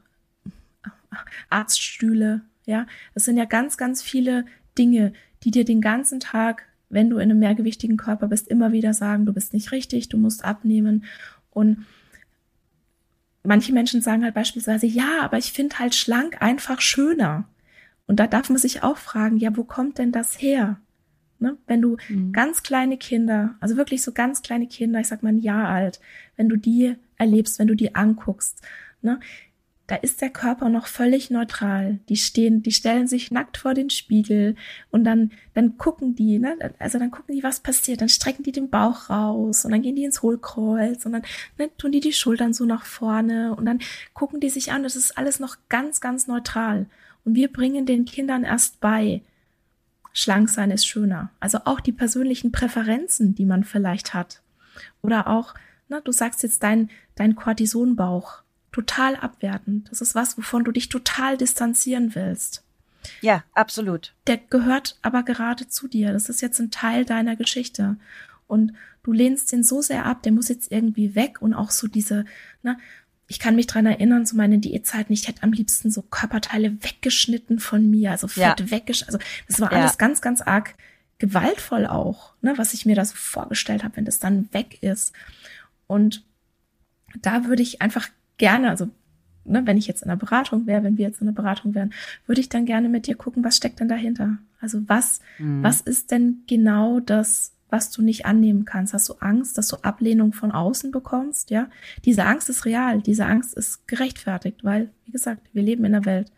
Arztstühle, 1.51 2.43
ja. 2.67 2.87
Es 3.15 3.25
sind 3.25 3.37
ja 3.37 3.45
ganz, 3.45 3.77
ganz 3.77 4.03
viele 4.03 4.47
Dinge, 4.77 5.13
die 5.43 5.51
dir 5.51 5.65
den 5.65 5.81
ganzen 5.81 6.21
Tag, 6.21 6.65
wenn 6.89 7.11
du 7.11 7.17
in 7.17 7.31
einem 7.31 7.39
mehrgewichtigen 7.39 7.97
Körper 7.97 8.29
bist, 8.29 8.49
immer 8.49 8.73
wieder 8.73 8.95
sagen, 8.95 9.27
du 9.27 9.33
bist 9.33 9.53
nicht 9.53 9.73
richtig, 9.73 10.09
du 10.09 10.17
musst 10.17 10.45
abnehmen. 10.45 11.05
Und 11.51 11.85
manche 13.43 13.73
Menschen 13.73 14.01
sagen 14.01 14.25
halt 14.25 14.35
beispielsweise, 14.35 14.87
ja, 14.87 15.21
aber 15.21 15.39
ich 15.39 15.53
finde 15.53 15.79
halt 15.79 15.95
schlank 15.95 16.41
einfach 16.41 16.81
schöner. 16.81 17.47
Und 18.07 18.21
da 18.21 18.27
darf 18.27 18.49
man 18.49 18.59
sich 18.59 18.83
auch 18.83 18.99
fragen, 18.99 19.37
ja, 19.39 19.57
wo 19.57 19.65
kommt 19.65 19.99
denn 19.99 20.13
das 20.13 20.41
her? 20.41 20.81
Ne? 21.39 21.57
Wenn 21.67 21.83
du 21.83 21.97
mhm. 22.09 22.33
ganz 22.33 22.63
kleine 22.63 22.97
Kinder, 22.97 23.57
also 23.61 23.77
wirklich 23.77 24.03
so 24.03 24.13
ganz 24.13 24.43
kleine 24.43 24.67
Kinder, 24.67 25.01
ich 25.01 25.09
sag 25.09 25.23
mal 25.23 25.31
ein 25.31 25.39
Jahr 25.39 25.69
alt, 25.69 26.01
wenn 26.37 26.49
du 26.49 26.57
die 26.57 26.95
erlebst, 27.17 27.59
wenn 27.59 27.69
du 27.69 27.75
die 27.75 27.95
anguckst, 27.95 28.61
ne, 29.03 29.21
da 29.87 29.97
ist 29.97 30.23
der 30.23 30.31
Körper 30.31 30.71
noch 30.71 30.87
völlig 30.87 31.31
neutral. 31.31 31.99
Die 32.09 32.17
stehen, 32.17 32.63
die 32.63 32.73
stellen 32.73 33.07
sich 33.07 33.31
nackt 33.31 33.59
vor 33.59 33.75
den 33.75 33.91
Spiegel 33.91 34.57
und 34.91 35.05
dann, 35.05 35.33
dann 35.53 35.77
gucken 35.77 36.15
die, 36.15 36.39
ne, 36.39 36.57
also 36.79 36.99
dann 36.99 37.11
gucken 37.11 37.35
die, 37.35 37.43
was 37.43 37.61
passiert, 37.61 38.01
dann 38.01 38.09
strecken 38.09 38.45
die 38.45 38.53
den 38.53 38.71
Bauch 38.71 39.11
raus 39.11 39.65
und 39.65 39.73
dann 39.73 39.83
gehen 39.83 39.97
die 39.97 40.05
ins 40.05 40.23
Hohlkreuz 40.23 41.05
und 41.05 41.13
dann 41.13 41.23
ne, 41.59 41.69
tun 41.77 41.93
die 41.93 42.01
die 42.01 42.15
Schultern 42.15 42.55
so 42.55 42.65
nach 42.65 42.87
vorne 42.87 43.55
und 43.55 43.67
dann 43.67 43.81
gucken 44.15 44.41
die 44.41 44.51
sich 44.51 44.73
an. 44.73 44.83
Das 44.83 44.97
ist 44.97 45.19
alles 45.19 45.39
noch 45.39 45.57
ganz, 45.69 46.01
ganz 46.01 46.27
neutral. 46.27 46.87
Und 47.25 47.35
wir 47.35 47.53
bringen 47.53 47.87
den 47.87 48.05
Kindern 48.05 48.45
erst 48.45 48.81
bei, 48.81 49.23
schlank 50.13 50.49
sein 50.49 50.71
ist 50.71 50.87
schöner. 50.87 51.31
Also 51.41 51.59
auch 51.65 51.81
die 51.81 51.93
persönlichen 51.93 52.53
Präferenzen, 52.53 53.35
die 53.35 53.47
man 53.47 53.65
vielleicht 53.65 54.15
hat. 54.15 54.43
Oder 55.03 55.29
auch, 55.29 55.55
na, 55.89 56.01
du 56.01 56.13
sagst 56.13 56.43
jetzt 56.43 56.63
dein, 56.63 56.91
dein 57.15 57.37
Cortisonbauch. 57.37 58.43
Total 58.73 59.17
abwertend. 59.17 59.91
Das 59.91 60.01
ist 60.01 60.15
was, 60.15 60.37
wovon 60.37 60.65
du 60.65 60.73
dich 60.73 60.89
total 60.89 61.37
distanzieren 61.37 62.15
willst. 62.15 62.65
Ja, 63.21 63.45
absolut. 63.53 64.15
Der 64.27 64.39
gehört 64.39 64.99
aber 65.03 65.23
gerade 65.23 65.69
zu 65.69 65.89
dir. 65.89 66.13
Das 66.13 66.29
ist 66.29 66.41
jetzt 66.41 66.59
ein 66.59 66.71
Teil 66.71 67.05
deiner 67.05 67.37
Geschichte. 67.37 67.97
Und 68.47 68.73
du 69.03 69.13
lehnst 69.13 69.53
den 69.53 69.63
so 69.63 69.83
sehr 69.83 70.07
ab, 70.07 70.23
der 70.23 70.33
muss 70.33 70.49
jetzt 70.49 70.73
irgendwie 70.73 71.15
weg 71.15 71.41
und 71.41 71.55
auch 71.55 71.71
so 71.71 71.87
diese, 71.87 72.25
na, 72.63 72.77
ich 73.27 73.39
kann 73.39 73.57
mich 73.57 73.67
dran 73.67 73.87
erinnern, 73.87 74.27
zu 74.27 74.37
meinen 74.37 74.61
Diätzeiten, 74.61 75.13
ich 75.13 75.29
hätte 75.29 75.43
am 75.43 75.53
liebsten 75.53 75.91
so 75.91 76.03
Körperteile 76.03 76.73
weggeschnitten 76.83 77.59
von 77.59 77.89
mir, 77.91 78.11
also 78.11 78.29
Fett 78.29 78.61
ja. 78.61 78.71
weggeschnitten. 78.71 79.15
Also 79.15 79.27
das 79.49 79.61
war 79.61 79.73
alles 79.73 79.99
ganz, 79.99 80.21
ganz 80.21 80.41
arg 80.41 80.75
gewaltvoll 81.19 81.87
auch, 81.87 82.35
ne, 82.43 82.55
was 82.57 82.75
ich 82.75 82.87
mir 82.87 82.97
da 82.97 83.05
so 83.05 83.15
vorgestellt 83.15 83.85
habe, 83.85 83.97
wenn 83.97 84.05
das 84.05 84.19
dann 84.19 84.53
weg 84.53 84.83
ist. 84.83 85.15
Und 85.87 86.25
da 87.21 87.45
würde 87.47 87.63
ich 87.63 87.81
einfach 87.81 88.09
gerne, 88.37 88.71
also 88.71 88.91
ne, 89.45 89.63
wenn 89.67 89.79
ich 89.79 89.87
jetzt 89.87 90.03
in 90.03 90.09
der 90.09 90.17
Beratung 90.17 90.67
wäre, 90.67 90.83
wenn 90.83 90.99
wir 90.99 91.07
jetzt 91.07 91.21
in 91.21 91.27
der 91.27 91.35
Beratung 91.35 91.75
wären, 91.75 91.93
würde 92.27 92.41
ich 92.41 92.49
dann 92.49 92.67
gerne 92.67 92.89
mit 92.89 93.07
dir 93.07 93.15
gucken, 93.15 93.45
was 93.45 93.57
steckt 93.57 93.81
denn 93.81 93.89
dahinter? 93.89 94.39
Also 94.61 94.81
was, 94.87 95.21
mhm. 95.39 95.63
was 95.63 95.81
ist 95.81 96.11
denn 96.11 96.43
genau 96.47 97.01
das, 97.01 97.53
was 97.71 97.91
du 97.91 98.03
nicht 98.03 98.27
annehmen 98.27 98.65
kannst? 98.65 98.95
Hast 98.95 99.09
du 99.09 99.15
Angst, 99.15 99.59
dass 99.59 99.69
du 99.69 99.77
Ablehnung 99.83 100.33
von 100.33 100.53
außen 100.53 100.91
bekommst? 100.91 101.51
Ja, 101.51 101.69
diese 102.05 102.25
Angst 102.25 102.49
ist 102.49 102.65
real. 102.65 103.01
Diese 103.01 103.27
Angst 103.27 103.55
ist 103.55 103.87
gerechtfertigt, 103.89 104.65
weil, 104.65 104.91
wie 105.05 105.13
gesagt, 105.13 105.49
wir 105.53 105.63
leben 105.63 105.85
in 105.85 105.95
einer 105.95 106.05
Welt, 106.05 106.31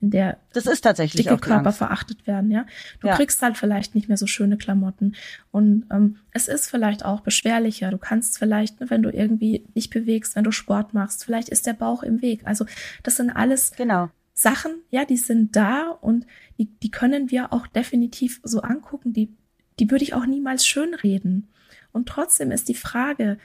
in 0.00 0.10
der 0.10 0.38
das 0.52 0.66
ist 0.66 0.80
tatsächlich 0.80 1.24
dicke 1.24 1.38
Körper 1.38 1.66
Angst. 1.66 1.78
verachtet 1.78 2.26
werden. 2.26 2.50
Ja, 2.50 2.66
du 3.00 3.06
ja. 3.06 3.14
kriegst 3.14 3.40
halt 3.40 3.56
vielleicht 3.56 3.94
nicht 3.94 4.08
mehr 4.08 4.16
so 4.16 4.26
schöne 4.26 4.56
Klamotten 4.56 5.14
und 5.52 5.86
ähm, 5.92 6.16
es 6.32 6.48
ist 6.48 6.68
vielleicht 6.68 7.04
auch 7.04 7.20
beschwerlicher. 7.20 7.90
Du 7.90 7.98
kannst 7.98 8.36
vielleicht, 8.36 8.80
ne, 8.80 8.90
wenn 8.90 9.02
du 9.02 9.10
irgendwie 9.10 9.64
dich 9.76 9.90
bewegst, 9.90 10.34
wenn 10.34 10.44
du 10.44 10.50
Sport 10.50 10.92
machst, 10.92 11.24
vielleicht 11.24 11.48
ist 11.48 11.66
der 11.66 11.74
Bauch 11.74 12.02
im 12.02 12.20
Weg. 12.20 12.40
Also 12.44 12.66
das 13.04 13.16
sind 13.16 13.30
alles 13.30 13.72
genau. 13.76 14.10
Sachen, 14.34 14.82
ja, 14.90 15.04
die 15.04 15.16
sind 15.16 15.54
da 15.54 15.90
und 16.00 16.26
die, 16.58 16.66
die 16.66 16.90
können 16.90 17.30
wir 17.30 17.52
auch 17.52 17.68
definitiv 17.68 18.40
so 18.42 18.60
angucken. 18.60 19.12
Die 19.12 19.32
die 19.78 19.90
würde 19.90 20.04
ich 20.04 20.14
auch 20.14 20.26
niemals 20.26 20.66
schönreden. 20.66 21.48
Und 21.92 22.08
trotzdem 22.08 22.50
ist 22.50 22.68
die 22.68 22.74
Frage, 22.74 23.38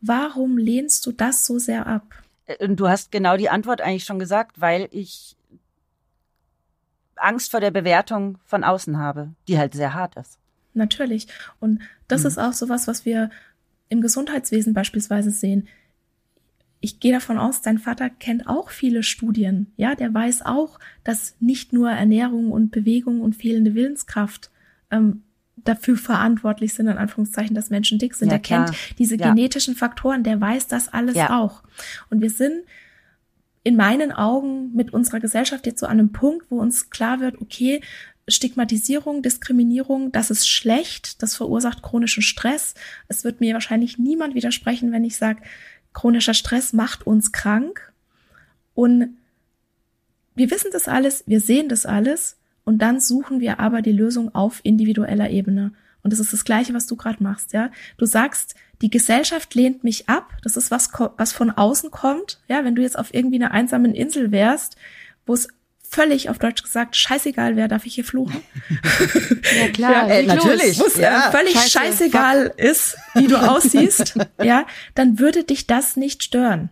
warum 0.00 0.58
lehnst 0.58 1.06
du 1.06 1.12
das 1.12 1.46
so 1.46 1.58
sehr 1.58 1.86
ab? 1.86 2.04
Äh, 2.46 2.68
du 2.68 2.88
hast 2.88 3.12
genau 3.12 3.36
die 3.36 3.50
Antwort 3.50 3.80
eigentlich 3.80 4.04
schon 4.04 4.18
gesagt, 4.18 4.60
weil 4.60 4.88
ich 4.90 5.36
Angst 7.16 7.50
vor 7.50 7.60
der 7.60 7.70
Bewertung 7.70 8.38
von 8.46 8.64
außen 8.64 8.98
habe, 8.98 9.34
die 9.46 9.58
halt 9.58 9.74
sehr 9.74 9.94
hart 9.94 10.16
ist. 10.16 10.38
Natürlich. 10.72 11.26
Und 11.58 11.80
das 12.08 12.22
mhm. 12.22 12.28
ist 12.28 12.38
auch 12.38 12.52
sowas, 12.52 12.86
was 12.86 13.04
wir 13.04 13.30
im 13.88 14.00
Gesundheitswesen 14.00 14.72
beispielsweise 14.72 15.30
sehen. 15.30 15.68
Ich 16.80 16.98
gehe 16.98 17.12
davon 17.12 17.36
aus, 17.36 17.60
dein 17.60 17.78
Vater 17.78 18.08
kennt 18.08 18.46
auch 18.48 18.70
viele 18.70 19.02
Studien. 19.02 19.72
Ja, 19.76 19.94
der 19.94 20.14
weiß 20.14 20.46
auch, 20.46 20.78
dass 21.04 21.36
nicht 21.40 21.74
nur 21.74 21.90
Ernährung 21.90 22.52
und 22.52 22.70
Bewegung 22.70 23.20
und 23.20 23.36
fehlende 23.36 23.74
Willenskraft 23.74 24.50
ähm, 24.90 25.22
dafür 25.64 25.96
verantwortlich 25.96 26.74
sind, 26.74 26.88
in 26.88 26.98
Anführungszeichen, 26.98 27.54
dass 27.54 27.70
Menschen 27.70 27.98
dick 27.98 28.14
sind. 28.14 28.28
Ja, 28.28 28.38
der 28.38 28.42
klar. 28.42 28.64
kennt 28.66 28.78
diese 28.98 29.16
ja. 29.16 29.28
genetischen 29.28 29.74
Faktoren, 29.74 30.22
der 30.22 30.40
weiß 30.40 30.66
das 30.66 30.92
alles 30.92 31.16
ja. 31.16 31.38
auch. 31.38 31.62
Und 32.10 32.20
wir 32.20 32.30
sind 32.30 32.64
in 33.62 33.76
meinen 33.76 34.12
Augen 34.12 34.74
mit 34.74 34.92
unserer 34.92 35.20
Gesellschaft 35.20 35.66
jetzt 35.66 35.80
so 35.80 35.86
an 35.86 35.98
einem 35.98 36.12
Punkt, 36.12 36.46
wo 36.50 36.58
uns 36.60 36.90
klar 36.90 37.20
wird, 37.20 37.40
okay, 37.40 37.80
Stigmatisierung, 38.28 39.22
Diskriminierung, 39.22 40.12
das 40.12 40.30
ist 40.30 40.48
schlecht, 40.48 41.22
das 41.22 41.34
verursacht 41.34 41.82
chronischen 41.82 42.22
Stress. 42.22 42.74
Es 43.08 43.24
wird 43.24 43.40
mir 43.40 43.54
wahrscheinlich 43.54 43.98
niemand 43.98 44.34
widersprechen, 44.34 44.92
wenn 44.92 45.04
ich 45.04 45.16
sage, 45.16 45.42
chronischer 45.92 46.34
Stress 46.34 46.72
macht 46.72 47.06
uns 47.06 47.32
krank. 47.32 47.92
Und 48.74 49.16
wir 50.34 50.50
wissen 50.50 50.70
das 50.72 50.88
alles, 50.88 51.24
wir 51.26 51.40
sehen 51.40 51.68
das 51.68 51.86
alles 51.86 52.36
und 52.64 52.78
dann 52.78 53.00
suchen 53.00 53.40
wir 53.40 53.60
aber 53.60 53.82
die 53.82 53.92
Lösung 53.92 54.34
auf 54.34 54.60
individueller 54.62 55.30
Ebene. 55.30 55.72
Und 56.02 56.12
das 56.12 56.20
ist 56.20 56.32
das 56.32 56.44
Gleiche, 56.44 56.72
was 56.72 56.86
du 56.86 56.96
gerade 56.96 57.22
machst, 57.22 57.52
ja. 57.52 57.70
Du 57.98 58.06
sagst, 58.06 58.54
die 58.80 58.90
Gesellschaft 58.90 59.54
lehnt 59.54 59.84
mich 59.84 60.08
ab. 60.08 60.32
Das 60.42 60.56
ist 60.56 60.70
was, 60.70 60.90
was 61.16 61.32
von 61.32 61.50
außen 61.50 61.90
kommt. 61.90 62.40
Ja, 62.48 62.64
wenn 62.64 62.74
du 62.74 62.82
jetzt 62.82 62.98
auf 62.98 63.12
irgendwie 63.12 63.36
einer 63.36 63.50
einsamen 63.50 63.94
Insel 63.94 64.32
wärst, 64.32 64.76
wo 65.26 65.34
es 65.34 65.48
völlig 65.90 66.30
auf 66.30 66.38
Deutsch 66.38 66.62
gesagt 66.62 66.96
scheißegal 66.96 67.56
wäre, 67.56 67.68
darf 67.68 67.84
ich 67.84 67.94
hier 67.96 68.04
fluchen? 68.04 68.40
ja 69.60 69.68
klar, 69.68 70.08
ja, 70.08 70.14
äh, 70.14 70.22
natürlich. 70.22 70.78
Wo 70.78 70.86
es 70.86 70.96
äh, 70.96 71.02
ja. 71.02 71.30
völlig 71.30 71.54
Scheiße, 71.54 71.70
scheißegal 71.70 72.46
fuck. 72.50 72.58
ist, 72.58 72.96
wie 73.14 73.26
du 73.26 73.36
aussiehst, 73.50 74.14
ja, 74.42 74.66
dann 74.94 75.18
würde 75.18 75.44
dich 75.44 75.66
das 75.66 75.96
nicht 75.96 76.22
stören. 76.22 76.70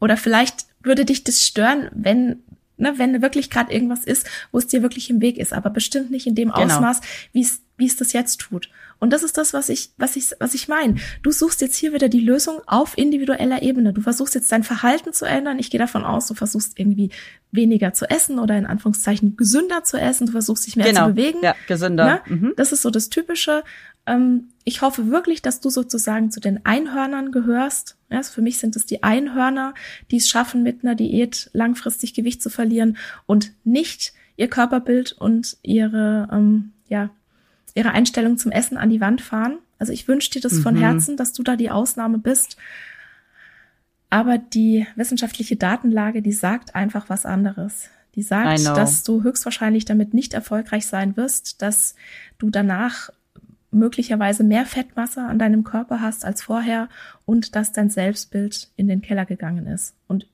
Oder 0.00 0.16
vielleicht 0.16 0.66
würde 0.82 1.04
dich 1.04 1.24
das 1.24 1.42
stören, 1.42 1.90
wenn 1.92 2.42
ne, 2.80 2.94
wenn 2.96 3.22
wirklich 3.22 3.50
gerade 3.50 3.72
irgendwas 3.72 4.04
ist, 4.04 4.28
wo 4.52 4.58
es 4.58 4.66
dir 4.66 4.82
wirklich 4.82 5.10
im 5.10 5.20
Weg 5.20 5.38
ist, 5.38 5.52
aber 5.52 5.70
bestimmt 5.70 6.10
nicht 6.10 6.26
in 6.26 6.34
dem 6.34 6.50
genau. 6.50 6.64
Ausmaß, 6.64 7.00
wie 7.32 7.42
es 7.42 7.62
wie 7.80 7.86
es 7.86 7.96
das 7.96 8.12
jetzt 8.12 8.40
tut. 8.40 8.68
Und 8.98 9.12
das 9.14 9.22
ist 9.22 9.38
das, 9.38 9.54
was 9.54 9.70
ich, 9.70 9.90
was 9.96 10.14
ich, 10.14 10.32
was 10.38 10.52
ich 10.52 10.68
meine. 10.68 10.96
Du 11.22 11.32
suchst 11.32 11.62
jetzt 11.62 11.76
hier 11.76 11.94
wieder 11.94 12.10
die 12.10 12.20
Lösung 12.20 12.60
auf 12.66 12.96
individueller 12.98 13.62
Ebene. 13.62 13.94
Du 13.94 14.02
versuchst 14.02 14.34
jetzt 14.34 14.52
dein 14.52 14.62
Verhalten 14.62 15.14
zu 15.14 15.24
ändern. 15.24 15.58
Ich 15.58 15.70
gehe 15.70 15.80
davon 15.80 16.04
aus, 16.04 16.26
du 16.26 16.34
versuchst 16.34 16.78
irgendwie 16.78 17.10
weniger 17.50 17.94
zu 17.94 18.08
essen 18.08 18.38
oder 18.38 18.58
in 18.58 18.66
Anführungszeichen 18.66 19.36
gesünder 19.36 19.82
zu 19.82 19.96
essen. 19.96 20.26
Du 20.26 20.32
versuchst 20.32 20.66
dich 20.66 20.76
mehr 20.76 20.86
genau. 20.86 21.08
zu 21.08 21.14
bewegen. 21.14 21.38
Ja, 21.42 21.54
gesünder. 21.66 22.04
Ne? 22.04 22.20
Mhm. 22.26 22.52
Das 22.56 22.72
ist 22.72 22.82
so 22.82 22.90
das 22.90 23.08
Typische. 23.08 23.64
Ähm, 24.10 24.48
ich 24.64 24.82
hoffe 24.82 25.10
wirklich, 25.10 25.40
dass 25.40 25.60
du 25.60 25.70
sozusagen 25.70 26.30
zu 26.30 26.40
den 26.40 26.66
Einhörnern 26.66 27.32
gehörst. 27.32 27.96
Ja, 28.10 28.18
also 28.18 28.32
für 28.32 28.42
mich 28.42 28.58
sind 28.58 28.76
es 28.76 28.84
die 28.84 29.02
Einhörner, 29.02 29.74
die 30.10 30.16
es 30.16 30.28
schaffen, 30.28 30.62
mit 30.62 30.84
einer 30.84 30.94
Diät 30.94 31.48
langfristig 31.52 32.12
Gewicht 32.14 32.42
zu 32.42 32.50
verlieren 32.50 32.96
und 33.26 33.52
nicht 33.64 34.12
ihr 34.36 34.48
Körperbild 34.48 35.12
und 35.12 35.56
ihre, 35.62 36.28
ähm, 36.32 36.72
ja, 36.88 37.10
ihre 37.74 37.92
Einstellung 37.92 38.36
zum 38.36 38.50
Essen 38.50 38.76
an 38.76 38.90
die 38.90 39.00
Wand 39.00 39.20
fahren. 39.20 39.58
Also 39.78 39.92
ich 39.92 40.08
wünsche 40.08 40.30
dir 40.30 40.40
das 40.40 40.54
mhm. 40.54 40.62
von 40.62 40.76
Herzen, 40.76 41.16
dass 41.16 41.32
du 41.32 41.42
da 41.42 41.56
die 41.56 41.70
Ausnahme 41.70 42.18
bist. 42.18 42.56
Aber 44.10 44.38
die 44.38 44.86
wissenschaftliche 44.96 45.56
Datenlage, 45.56 46.20
die 46.20 46.32
sagt 46.32 46.74
einfach 46.74 47.08
was 47.08 47.24
anderes. 47.24 47.90
Die 48.16 48.22
sagt, 48.22 48.66
dass 48.66 49.04
du 49.04 49.22
höchstwahrscheinlich 49.22 49.84
damit 49.84 50.14
nicht 50.14 50.34
erfolgreich 50.34 50.86
sein 50.86 51.16
wirst, 51.16 51.62
dass 51.62 51.94
du 52.38 52.50
danach 52.50 53.10
möglicherweise 53.70 54.42
mehr 54.42 54.66
Fettmasse 54.66 55.22
an 55.22 55.38
deinem 55.38 55.64
Körper 55.64 56.00
hast 56.00 56.24
als 56.24 56.42
vorher 56.42 56.88
und 57.24 57.54
dass 57.54 57.72
dein 57.72 57.90
Selbstbild 57.90 58.70
in 58.76 58.88
den 58.88 59.00
Keller 59.00 59.26
gegangen 59.26 59.66
ist. 59.66 59.94
Und 60.08 60.26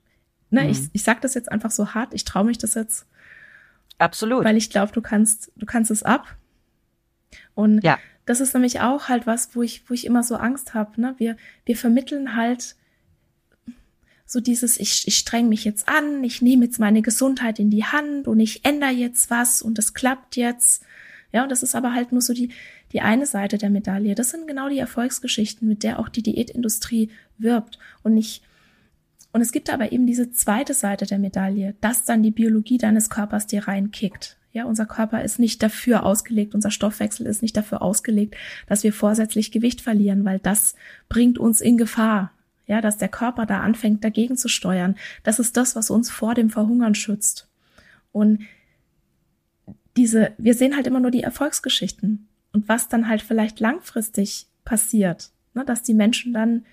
ne, 0.51 0.63
mhm. 0.63 0.71
ich, 0.71 0.79
ich 0.93 1.03
sag 1.03 1.21
das 1.21 1.35
jetzt 1.35 1.53
einfach 1.53 1.71
so 1.71 1.95
hart, 1.95 2.15
ich 2.15 2.25
traue 2.25 2.45
mich 2.45 2.59
das 2.59 2.75
jetzt. 2.75 3.07
Absolut. 3.99 4.45
Weil 4.45 4.57
ich 4.57 4.71
glaube, 4.71 4.93
du 4.93 5.01
kannst, 5.01 5.53
du 5.57 5.67
kannst 5.67 5.91
es 5.91 6.03
ab. 6.03 6.37
Und 7.55 7.83
ja. 7.85 7.99
das 8.25 8.41
ist 8.41 8.55
nämlich 8.55 8.81
auch 8.81 9.09
halt 9.09 9.27
was, 9.27 9.55
wo 9.55 9.63
ich, 9.63 9.89
wo 9.89 9.95
ich 9.95 10.07
immer 10.07 10.23
so 10.23 10.37
Angst 10.37 10.75
habe. 10.75 11.01
Ne? 11.01 11.15
Wir, 11.19 11.37
wir 11.65 11.77
vermitteln 11.77 12.37
halt 12.37 12.77
so 14.27 14.41
dieses, 14.41 14.79
ich, 14.79 15.07
ich 15.07 15.17
streng 15.17 15.49
mich 15.49 15.65
jetzt 15.65 15.89
an, 15.89 16.25
ich 16.25 16.43
nehme 16.43 16.65
jetzt 16.65 16.81
meine 16.81 17.01
Gesundheit 17.01 17.59
in 17.61 17.71
die 17.71 17.85
Hand 17.85 18.27
und 18.27 18.41
ich 18.41 18.65
ändere 18.65 18.91
jetzt 18.91 19.31
was 19.31 19.63
und 19.63 19.79
es 19.79 19.95
klappt 19.95 20.37
jetzt. 20.37 20.85
Ja, 21.33 21.45
und 21.45 21.51
das 21.51 21.63
ist 21.63 21.75
aber 21.75 21.95
halt 21.95 22.13
nur 22.13 22.21
so 22.21 22.35
die, 22.35 22.51
die 22.97 23.03
eine 23.03 23.27
Seite 23.27 23.59
der 23.59 23.69
Medaille. 23.69 24.15
Das 24.15 24.31
sind 24.31 24.49
genau 24.49 24.71
die 24.71 24.79
Erfolgsgeschichten, 24.79 25.69
mit 25.69 25.83
der 25.83 25.99
auch 25.99 26.09
die 26.09 26.23
Diätindustrie 26.23 27.11
wirbt. 27.37 27.79
Und 28.03 28.15
nicht, 28.15 28.43
und 29.33 29.43
es 29.43 29.53
gibt 29.53 29.69
aber 29.69 29.93
eben 29.93 30.07
diese 30.07 30.33
zweite 30.33 30.73
Seite 30.73 31.05
der 31.05 31.19
Medaille, 31.19 31.75
dass 31.83 32.07
dann 32.07 32.23
die 32.23 32.31
Biologie 32.31 32.79
deines 32.79 33.11
Körpers 33.11 33.47
dir 33.47 33.69
reinkickt. 33.69 34.39
Ja, 34.53 34.65
unser 34.65 34.87
Körper 34.87 35.23
ist 35.23 35.39
nicht 35.39 35.63
dafür 35.63 36.07
ausgelegt, 36.07 36.55
unser 36.55 36.71
Stoffwechsel 36.71 37.27
ist 37.27 37.43
nicht 37.43 37.55
dafür 37.55 37.83
ausgelegt, 37.83 38.35
dass 38.67 38.83
wir 38.83 38.95
vorsätzlich 38.95 39.53
Gewicht 39.53 39.83
verlieren, 39.83 40.25
weil 40.25 40.39
das 40.39 40.75
bringt 41.11 41.39
uns 41.39 41.61
in 41.61 41.77
Gefahr. 41.77 42.33
Ja, 42.67 42.81
dass 42.81 42.97
der 42.97 43.09
Körper 43.09 43.45
da 43.45 43.61
anfängt, 43.61 44.05
dagegen 44.05 44.39
zu 44.39 44.49
steuern. 44.49 44.97
Das 45.23 45.39
ist 45.39 45.59
das, 45.59 45.77
was 45.77 45.91
uns 45.91 46.11
vor 46.11 46.35
dem 46.35 46.49
Verhungern 46.49 46.95
schützt. 46.95 47.47
Und 48.11 48.41
diese, 49.99 50.33
wir 50.39 50.55
sehen 50.55 50.75
halt 50.75 50.87
immer 50.87 51.01
nur 51.01 51.11
die 51.11 51.23
Erfolgsgeschichten 51.23 52.27
und 52.57 52.71
was 52.71 52.89
dann 52.89 53.07
halt 53.07 53.21
vielleicht 53.21 53.61
langfristig 53.61 54.47
passiert, 54.65 55.31
ne, 55.53 55.63
dass 55.67 55.83
die 55.83 55.93
Menschen 55.93 56.33
dann 56.33 56.65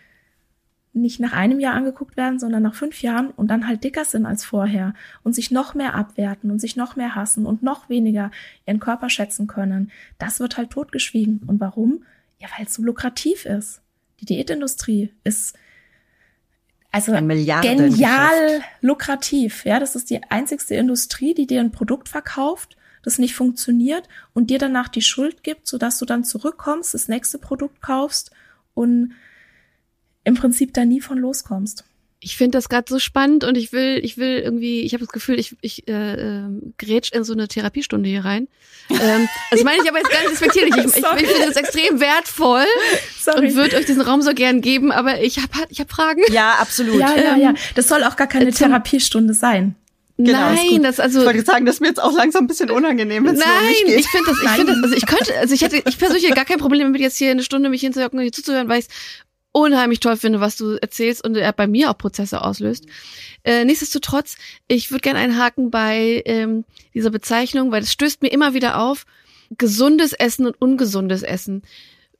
nicht 0.93 1.19
nach 1.19 1.33
einem 1.33 1.59
Jahr 1.59 1.73
angeguckt 1.73 2.15
werden, 2.15 2.39
sondern 2.39 2.63
nach 2.63 2.73
fünf 2.73 3.01
Jahren 3.01 3.31
und 3.31 3.49
dann 3.49 3.67
halt 3.67 3.83
dicker 3.83 4.05
sind 4.05 4.25
als 4.25 4.45
vorher 4.45 4.93
und 5.23 5.35
sich 5.35 5.51
noch 5.51 5.73
mehr 5.73 5.93
abwerten 5.93 6.51
und 6.51 6.59
sich 6.59 6.77
noch 6.77 6.95
mehr 6.95 7.15
hassen 7.15 7.45
und 7.45 7.63
noch 7.63 7.89
weniger 7.89 8.31
ihren 8.65 8.79
Körper 8.79 9.09
schätzen 9.09 9.45
können. 9.45 9.91
Das 10.19 10.39
wird 10.39 10.55
halt 10.55 10.69
totgeschwiegen. 10.69 11.41
Und 11.45 11.59
warum? 11.59 12.05
Ja, 12.39 12.47
weil 12.55 12.65
es 12.65 12.75
so 12.75 12.81
lukrativ 12.81 13.45
ist. 13.45 13.81
Die 14.21 14.25
Diätindustrie 14.25 15.11
ist 15.25 15.57
also 16.91 17.11
genial 17.11 18.61
lukrativ. 18.79 19.65
Ja, 19.65 19.81
das 19.81 19.97
ist 19.97 20.09
die 20.09 20.23
einzigste 20.29 20.75
Industrie, 20.75 21.33
die 21.33 21.47
dir 21.47 21.59
ein 21.59 21.71
Produkt 21.71 22.07
verkauft 22.07 22.77
das 23.03 23.19
nicht 23.19 23.35
funktioniert 23.35 24.07
und 24.33 24.49
dir 24.49 24.57
danach 24.57 24.87
die 24.87 25.01
Schuld 25.01 25.43
gibt, 25.43 25.67
sodass 25.67 25.99
du 25.99 26.05
dann 26.05 26.23
zurückkommst, 26.23 26.93
das 26.93 27.07
nächste 27.07 27.37
Produkt 27.37 27.81
kaufst 27.81 28.31
und 28.73 29.13
im 30.23 30.35
Prinzip 30.35 30.73
da 30.73 30.85
nie 30.85 31.01
von 31.01 31.17
loskommst. 31.17 31.83
ich 32.23 32.37
finde 32.37 32.57
das 32.57 32.69
gerade 32.69 32.85
so 32.87 32.99
spannend 32.99 33.43
und 33.43 33.57
ich 33.57 33.73
will, 33.73 33.99
ich 34.01 34.17
will 34.17 34.39
irgendwie, 34.39 34.81
ich 34.81 34.93
habe 34.93 35.03
das 35.03 35.11
Gefühl, 35.11 35.37
ich, 35.37 35.57
ich 35.61 35.87
äh, 35.87 36.13
äh, 36.13 36.43
grätsch 36.77 37.11
in 37.11 37.23
so 37.23 37.33
eine 37.33 37.47
Therapiestunde 37.47 38.07
hier 38.07 38.23
rein. 38.23 38.47
ähm, 38.89 39.27
das 39.51 39.63
meine 39.63 39.83
ich 39.83 39.89
aber 39.89 39.97
jetzt 39.97 40.09
gar 40.09 40.21
nicht 40.21 40.31
respektierlich. 40.31 40.77
Ich, 40.77 40.85
ich, 40.85 40.97
ich 40.97 41.27
finde 41.27 41.47
das 41.47 41.57
extrem 41.57 41.99
wertvoll 41.99 42.65
Sorry. 43.19 43.47
und 43.47 43.55
würde 43.55 43.75
euch 43.75 43.85
diesen 43.85 44.01
Raum 44.01 44.21
so 44.21 44.33
gern 44.33 44.61
geben, 44.61 44.91
aber 44.91 45.21
ich 45.21 45.37
habe 45.37 45.67
ich 45.69 45.81
hab 45.81 45.91
Fragen. 45.91 46.21
Ja, 46.31 46.53
absolut. 46.59 46.99
Ja, 46.99 47.15
ja, 47.15 47.35
ja. 47.35 47.53
Das 47.75 47.89
soll 47.89 48.03
auch 48.03 48.15
gar 48.15 48.27
keine 48.27 48.49
äh, 48.49 48.53
Therapiestunde 48.53 49.33
sein. 49.33 49.75
Genau, 50.25 50.51
Nein, 50.53 50.83
das 50.83 50.99
also. 50.99 51.19
Ich 51.21 51.25
wollte 51.25 51.43
sagen, 51.43 51.65
das 51.65 51.75
ist 51.75 51.81
mir 51.81 51.87
jetzt 51.87 52.01
auch 52.01 52.13
langsam 52.13 52.45
ein 52.45 52.47
bisschen 52.47 52.71
unangenehm, 52.71 53.25
wenn 53.25 53.35
es 53.35 53.43
um 53.43 53.67
mich 53.67 53.85
geht. 53.85 53.99
ich 53.99 54.07
finde 54.07 54.31
das, 54.31 54.41
ich 54.41 54.49
finde 54.49 54.73
das, 54.73 54.83
also 54.83 54.95
ich 54.95 55.05
könnte, 55.05 55.37
also 55.37 55.53
ich 55.53 55.61
hätte, 55.61 55.83
ich 55.85 55.97
persönlich 55.97 56.33
gar 56.33 56.45
kein 56.45 56.59
Problem 56.59 56.87
damit 56.87 57.01
jetzt 57.01 57.17
hier 57.17 57.31
eine 57.31 57.43
Stunde 57.43 57.69
mich 57.69 57.81
hinzuhocken 57.81 58.19
und 58.19 58.23
hier 58.23 58.31
zuzuhören, 58.31 58.69
weil 58.69 58.79
ich 58.79 58.87
unheimlich 59.53 59.99
toll 59.99 60.17
finde, 60.17 60.41
was 60.41 60.57
du 60.57 60.75
erzählst 60.81 61.23
und 61.23 61.35
er 61.37 61.53
bei 61.53 61.67
mir 61.67 61.91
auch 61.91 61.97
Prozesse 61.97 62.41
auslöst. 62.41 62.85
Äh, 63.43 63.65
nichtsdestotrotz, 63.65 64.35
ich 64.67 64.91
würde 64.91 65.01
gerne 65.01 65.19
einhaken 65.19 65.71
bei 65.71 66.23
ähm, 66.25 66.65
dieser 66.93 67.11
Bezeichnung, 67.11 67.71
weil 67.71 67.83
es 67.83 67.91
stößt 67.91 68.21
mir 68.21 68.29
immer 68.29 68.53
wieder 68.53 68.79
auf, 68.79 69.05
gesundes 69.57 70.13
Essen 70.13 70.47
und 70.47 70.59
ungesundes 70.59 71.21
Essen. 71.21 71.61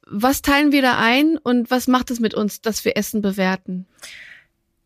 Was 0.05 0.41
teilen 0.41 0.71
wir 0.71 0.81
da 0.81 0.97
ein 0.99 1.37
und 1.37 1.71
was 1.71 1.87
macht 1.87 2.11
es 2.11 2.19
mit 2.19 2.33
uns, 2.33 2.61
dass 2.61 2.85
wir 2.85 2.95
Essen 2.97 3.21
bewerten? 3.21 3.87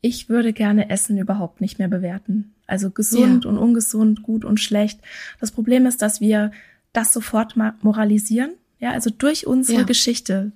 Ich 0.01 0.29
würde 0.29 0.53
gerne 0.53 0.89
Essen 0.89 1.17
überhaupt 1.17 1.62
nicht 1.62 1.79
mehr 1.79 1.88
bewerten. 1.88 2.53
Also 2.67 2.91
gesund 2.91 3.45
ja. 3.45 3.49
und 3.49 3.57
ungesund, 3.57 4.23
gut 4.23 4.45
und 4.45 4.60
schlecht. 4.60 4.99
Das 5.39 5.51
Problem 5.51 5.86
ist, 5.86 6.01
dass 6.01 6.21
wir 6.21 6.51
das 6.93 7.13
sofort 7.13 7.55
moralisieren. 7.81 8.51
Ja, 8.79 8.91
also 8.91 9.10
durch 9.10 9.47
unsere 9.47 9.79
ja. 9.79 9.86
Geschichte, 9.86 10.51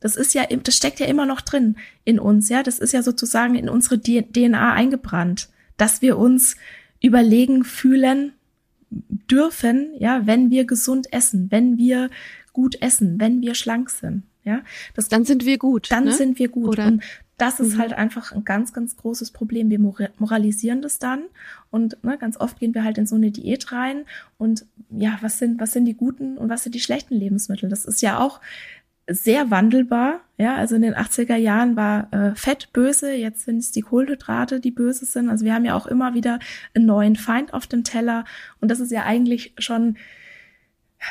das 0.00 0.16
ist 0.16 0.34
ja, 0.34 0.44
das 0.46 0.76
steckt 0.76 1.00
ja 1.00 1.06
immer 1.06 1.26
noch 1.26 1.40
drin 1.40 1.76
in 2.04 2.18
uns, 2.18 2.48
ja. 2.48 2.62
Das 2.62 2.78
ist 2.78 2.92
ja 2.92 3.02
sozusagen 3.02 3.54
in 3.54 3.68
unsere 3.68 4.00
DNA 4.00 4.72
eingebrannt, 4.72 5.48
dass 5.76 6.00
wir 6.00 6.16
uns 6.16 6.56
überlegen 7.02 7.64
fühlen 7.64 8.32
dürfen, 8.90 9.90
ja, 9.98 10.26
wenn 10.26 10.50
wir 10.50 10.64
gesund 10.64 11.12
essen, 11.12 11.50
wenn 11.50 11.76
wir 11.76 12.08
gut 12.52 12.80
essen, 12.80 13.20
wenn 13.20 13.42
wir 13.42 13.54
schlank 13.54 13.90
sind, 13.90 14.22
ja. 14.44 14.62
Das, 14.94 15.08
dann 15.08 15.24
sind 15.24 15.44
wir 15.44 15.58
gut. 15.58 15.90
Dann 15.90 16.04
ne? 16.04 16.12
sind 16.12 16.38
wir 16.38 16.48
gut. 16.48 16.68
Oder? 16.68 16.86
Und 16.86 17.02
das 17.38 17.60
ist 17.60 17.74
mhm. 17.74 17.80
halt 17.80 17.92
einfach 17.92 18.32
ein 18.32 18.44
ganz, 18.44 18.72
ganz 18.72 18.96
großes 18.96 19.30
Problem. 19.30 19.70
Wir 19.70 19.78
moralisieren 19.78 20.80
das 20.80 20.98
dann 20.98 21.24
und 21.70 22.02
ne, 22.02 22.16
ganz 22.16 22.38
oft 22.38 22.58
gehen 22.58 22.74
wir 22.74 22.84
halt 22.84 22.98
in 22.98 23.06
so 23.06 23.16
eine 23.16 23.30
Diät 23.30 23.72
rein 23.72 24.04
und 24.38 24.66
ja, 24.90 25.18
was 25.20 25.38
sind, 25.38 25.60
was 25.60 25.72
sind 25.72 25.84
die 25.84 25.94
guten 25.94 26.38
und 26.38 26.48
was 26.48 26.62
sind 26.62 26.74
die 26.74 26.80
schlechten 26.80 27.14
Lebensmittel? 27.14 27.68
Das 27.68 27.84
ist 27.84 28.00
ja 28.00 28.18
auch 28.18 28.40
sehr 29.08 29.50
wandelbar. 29.50 30.20
Ja, 30.38 30.56
also 30.56 30.74
in 30.74 30.82
den 30.82 30.94
80er 30.94 31.36
Jahren 31.36 31.76
war 31.76 32.12
äh, 32.12 32.34
Fett 32.34 32.72
böse, 32.72 33.12
jetzt 33.12 33.44
sind 33.44 33.58
es 33.58 33.70
die 33.70 33.82
Kohlenhydrate, 33.82 34.60
die 34.60 34.70
böse 34.70 35.06
sind. 35.06 35.28
Also 35.30 35.44
wir 35.44 35.54
haben 35.54 35.64
ja 35.64 35.74
auch 35.74 35.86
immer 35.86 36.14
wieder 36.14 36.38
einen 36.74 36.86
neuen 36.86 37.16
Feind 37.16 37.54
auf 37.54 37.66
dem 37.66 37.84
Teller. 37.84 38.24
Und 38.60 38.70
das 38.70 38.80
ist 38.80 38.90
ja 38.90 39.04
eigentlich 39.04 39.54
schon 39.58 39.96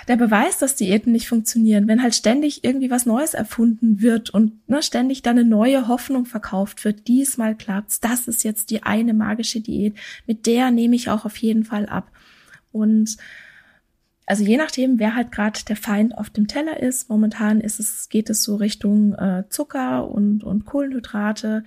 der 0.07 0.17
Beweis, 0.17 0.57
dass 0.57 0.75
Diäten 0.75 1.11
nicht 1.11 1.27
funktionieren, 1.27 1.87
wenn 1.87 2.01
halt 2.01 2.15
ständig 2.15 2.63
irgendwie 2.63 2.91
was 2.91 3.05
Neues 3.05 3.33
erfunden 3.33 4.01
wird 4.01 4.29
und 4.29 4.67
ne, 4.69 4.81
ständig 4.81 5.21
dann 5.21 5.37
eine 5.37 5.47
neue 5.47 5.87
Hoffnung 5.87 6.25
verkauft 6.25 6.83
wird. 6.85 7.07
Diesmal 7.07 7.55
klappt's. 7.55 7.99
Das 7.99 8.27
ist 8.27 8.43
jetzt 8.43 8.69
die 8.69 8.83
eine 8.83 9.13
magische 9.13 9.61
Diät. 9.61 9.95
Mit 10.27 10.45
der 10.45 10.71
nehme 10.71 10.95
ich 10.95 11.09
auch 11.09 11.25
auf 11.25 11.37
jeden 11.37 11.63
Fall 11.63 11.85
ab. 11.87 12.11
Und 12.71 13.17
also 14.25 14.43
je 14.43 14.57
nachdem, 14.57 14.99
wer 14.99 15.15
halt 15.15 15.31
gerade 15.31 15.59
der 15.67 15.75
Feind 15.75 16.17
auf 16.17 16.29
dem 16.29 16.47
Teller 16.47 16.79
ist. 16.79 17.09
Momentan 17.09 17.61
ist 17.61 17.79
es, 17.79 18.09
geht 18.09 18.29
es 18.29 18.43
so 18.43 18.55
Richtung 18.55 19.13
äh, 19.13 19.43
Zucker 19.49 20.09
und, 20.09 20.43
und 20.43 20.65
Kohlenhydrate. 20.65 21.63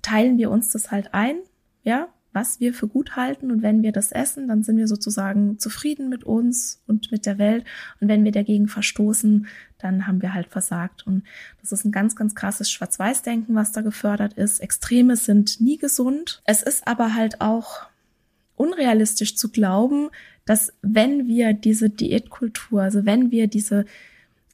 Teilen 0.00 0.38
wir 0.38 0.50
uns 0.50 0.70
das 0.70 0.90
halt 0.90 1.12
ein, 1.12 1.36
ja, 1.82 2.08
was 2.32 2.60
wir 2.60 2.74
für 2.74 2.88
gut 2.88 3.16
halten. 3.16 3.50
Und 3.50 3.62
wenn 3.62 3.82
wir 3.82 3.92
das 3.92 4.12
essen, 4.12 4.48
dann 4.48 4.62
sind 4.62 4.76
wir 4.76 4.88
sozusagen 4.88 5.58
zufrieden 5.58 6.08
mit 6.08 6.24
uns 6.24 6.82
und 6.86 7.10
mit 7.10 7.26
der 7.26 7.38
Welt. 7.38 7.64
Und 8.00 8.08
wenn 8.08 8.24
wir 8.24 8.32
dagegen 8.32 8.68
verstoßen, 8.68 9.46
dann 9.78 10.06
haben 10.06 10.22
wir 10.22 10.34
halt 10.34 10.48
versagt. 10.48 11.06
Und 11.06 11.24
das 11.60 11.72
ist 11.72 11.84
ein 11.84 11.92
ganz, 11.92 12.16
ganz 12.16 12.34
krasses 12.34 12.70
Schwarz-Weiß-Denken, 12.70 13.54
was 13.54 13.72
da 13.72 13.80
gefördert 13.80 14.34
ist. 14.34 14.60
Extreme 14.60 15.16
sind 15.16 15.60
nie 15.60 15.78
gesund. 15.78 16.42
Es 16.44 16.62
ist 16.62 16.86
aber 16.86 17.14
halt 17.14 17.40
auch 17.40 17.86
unrealistisch 18.56 19.36
zu 19.36 19.50
glauben, 19.50 20.08
dass 20.44 20.72
wenn 20.82 21.26
wir 21.26 21.52
diese 21.52 21.90
Diätkultur, 21.90 22.82
also 22.82 23.06
wenn 23.06 23.30
wir 23.30 23.46
diese, 23.46 23.84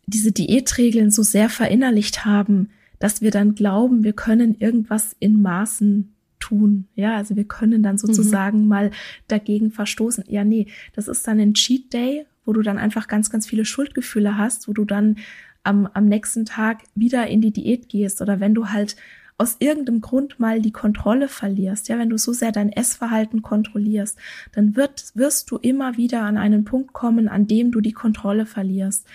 diese 0.06 0.32
Diätregeln 0.32 1.10
so 1.10 1.22
sehr 1.22 1.48
verinnerlicht 1.48 2.24
haben, 2.24 2.70
dass 2.98 3.20
wir 3.20 3.30
dann 3.30 3.54
glauben, 3.54 4.04
wir 4.04 4.12
können 4.12 4.56
irgendwas 4.58 5.16
in 5.18 5.42
Maßen 5.42 6.13
tun. 6.44 6.86
Ja, 6.94 7.16
also 7.16 7.36
wir 7.36 7.44
können 7.44 7.82
dann 7.82 7.96
sozusagen 7.96 8.62
mhm. 8.62 8.68
mal 8.68 8.90
dagegen 9.28 9.70
verstoßen. 9.70 10.24
Ja, 10.28 10.44
nee, 10.44 10.66
das 10.94 11.08
ist 11.08 11.26
dann 11.26 11.40
ein 11.40 11.54
Cheat 11.54 11.92
Day, 11.92 12.26
wo 12.44 12.52
du 12.52 12.60
dann 12.60 12.78
einfach 12.78 13.08
ganz, 13.08 13.30
ganz 13.30 13.46
viele 13.46 13.64
Schuldgefühle 13.64 14.36
hast, 14.36 14.68
wo 14.68 14.72
du 14.72 14.84
dann 14.84 15.16
am, 15.62 15.88
am 15.94 16.04
nächsten 16.04 16.44
Tag 16.44 16.82
wieder 16.94 17.26
in 17.26 17.40
die 17.40 17.52
Diät 17.52 17.88
gehst 17.88 18.20
oder 18.20 18.40
wenn 18.40 18.54
du 18.54 18.68
halt 18.68 18.96
aus 19.38 19.56
irgendeinem 19.58 20.00
Grund 20.00 20.38
mal 20.38 20.60
die 20.60 20.70
Kontrolle 20.70 21.28
verlierst, 21.28 21.88
ja, 21.88 21.98
wenn 21.98 22.10
du 22.10 22.18
so 22.18 22.32
sehr 22.32 22.52
dein 22.52 22.70
Essverhalten 22.70 23.42
kontrollierst, 23.42 24.16
dann 24.52 24.76
wird, 24.76 25.06
wirst 25.14 25.50
du 25.50 25.56
immer 25.56 25.96
wieder 25.96 26.22
an 26.22 26.36
einen 26.36 26.64
Punkt 26.64 26.92
kommen, 26.92 27.28
an 27.28 27.46
dem 27.46 27.72
du 27.72 27.80
die 27.80 27.92
Kontrolle 27.92 28.46
verlierst, 28.46 29.06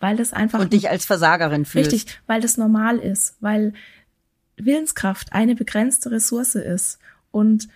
weil 0.00 0.16
das 0.16 0.32
einfach 0.32 0.60
und 0.60 0.72
dich 0.72 0.90
als 0.90 1.06
Versagerin 1.06 1.64
fühlst. 1.64 1.92
Richtig, 1.92 2.20
weil 2.26 2.40
das 2.42 2.58
normal 2.58 2.98
ist, 2.98 3.36
weil 3.40 3.72
Willenskraft 4.64 5.32
eine 5.32 5.54
begrenzte 5.54 6.10
Ressource 6.10 6.54
ist 6.54 6.98
und 7.30 7.68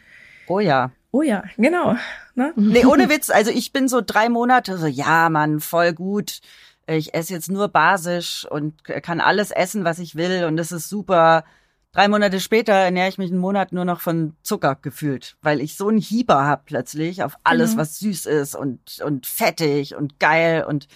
Oh 0.49 0.61
ja. 0.61 0.93
Oh 1.11 1.23
ja, 1.23 1.45
genau. 1.57 1.97
Ne? 2.35 2.53
Nee, 2.57 2.85
ohne 2.85 3.09
Witz. 3.09 3.31
Also 3.31 3.51
ich 3.51 3.73
bin 3.73 3.89
so 3.89 4.03
drei 4.05 4.29
Monate 4.29 4.77
so, 4.79 4.87
ja, 4.87 5.29
Mann, 5.31 5.61
voll 5.61 5.93
gut. 5.93 6.41
Ich 6.87 7.15
esse 7.15 7.33
jetzt 7.33 7.51
nur 7.51 7.69
basisch 7.69 8.47
und 8.49 8.85
kann 8.85 9.21
alles 9.21 9.51
essen, 9.51 9.85
was 9.85 9.99
ich 9.99 10.15
will 10.15 10.45
und 10.45 10.57
das 10.57 10.73
ist 10.73 10.89
super. 10.89 11.45
Drei 11.93 12.09
Monate 12.09 12.41
später 12.41 12.75
ernähre 12.75 13.09
ich 13.09 13.17
mich 13.17 13.31
einen 13.31 13.41
Monat 13.41 13.73
nur 13.73 13.87
noch 13.87 14.01
von 14.01 14.37
Zucker 14.43 14.77
gefühlt, 14.81 15.37
weil 15.41 15.63
ich 15.63 15.77
so 15.77 15.89
einen 15.89 15.99
Hieber 15.99 16.45
hab 16.45 16.67
plötzlich 16.67 17.23
auf 17.23 17.39
alles, 17.43 17.71
genau. 17.71 17.81
was 17.81 17.99
süß 17.99 18.27
ist 18.27 18.55
und, 18.55 19.01
und 19.03 19.27
fettig 19.27 19.97
und 19.97 20.21
geil 20.21 20.65
und. 20.69 20.89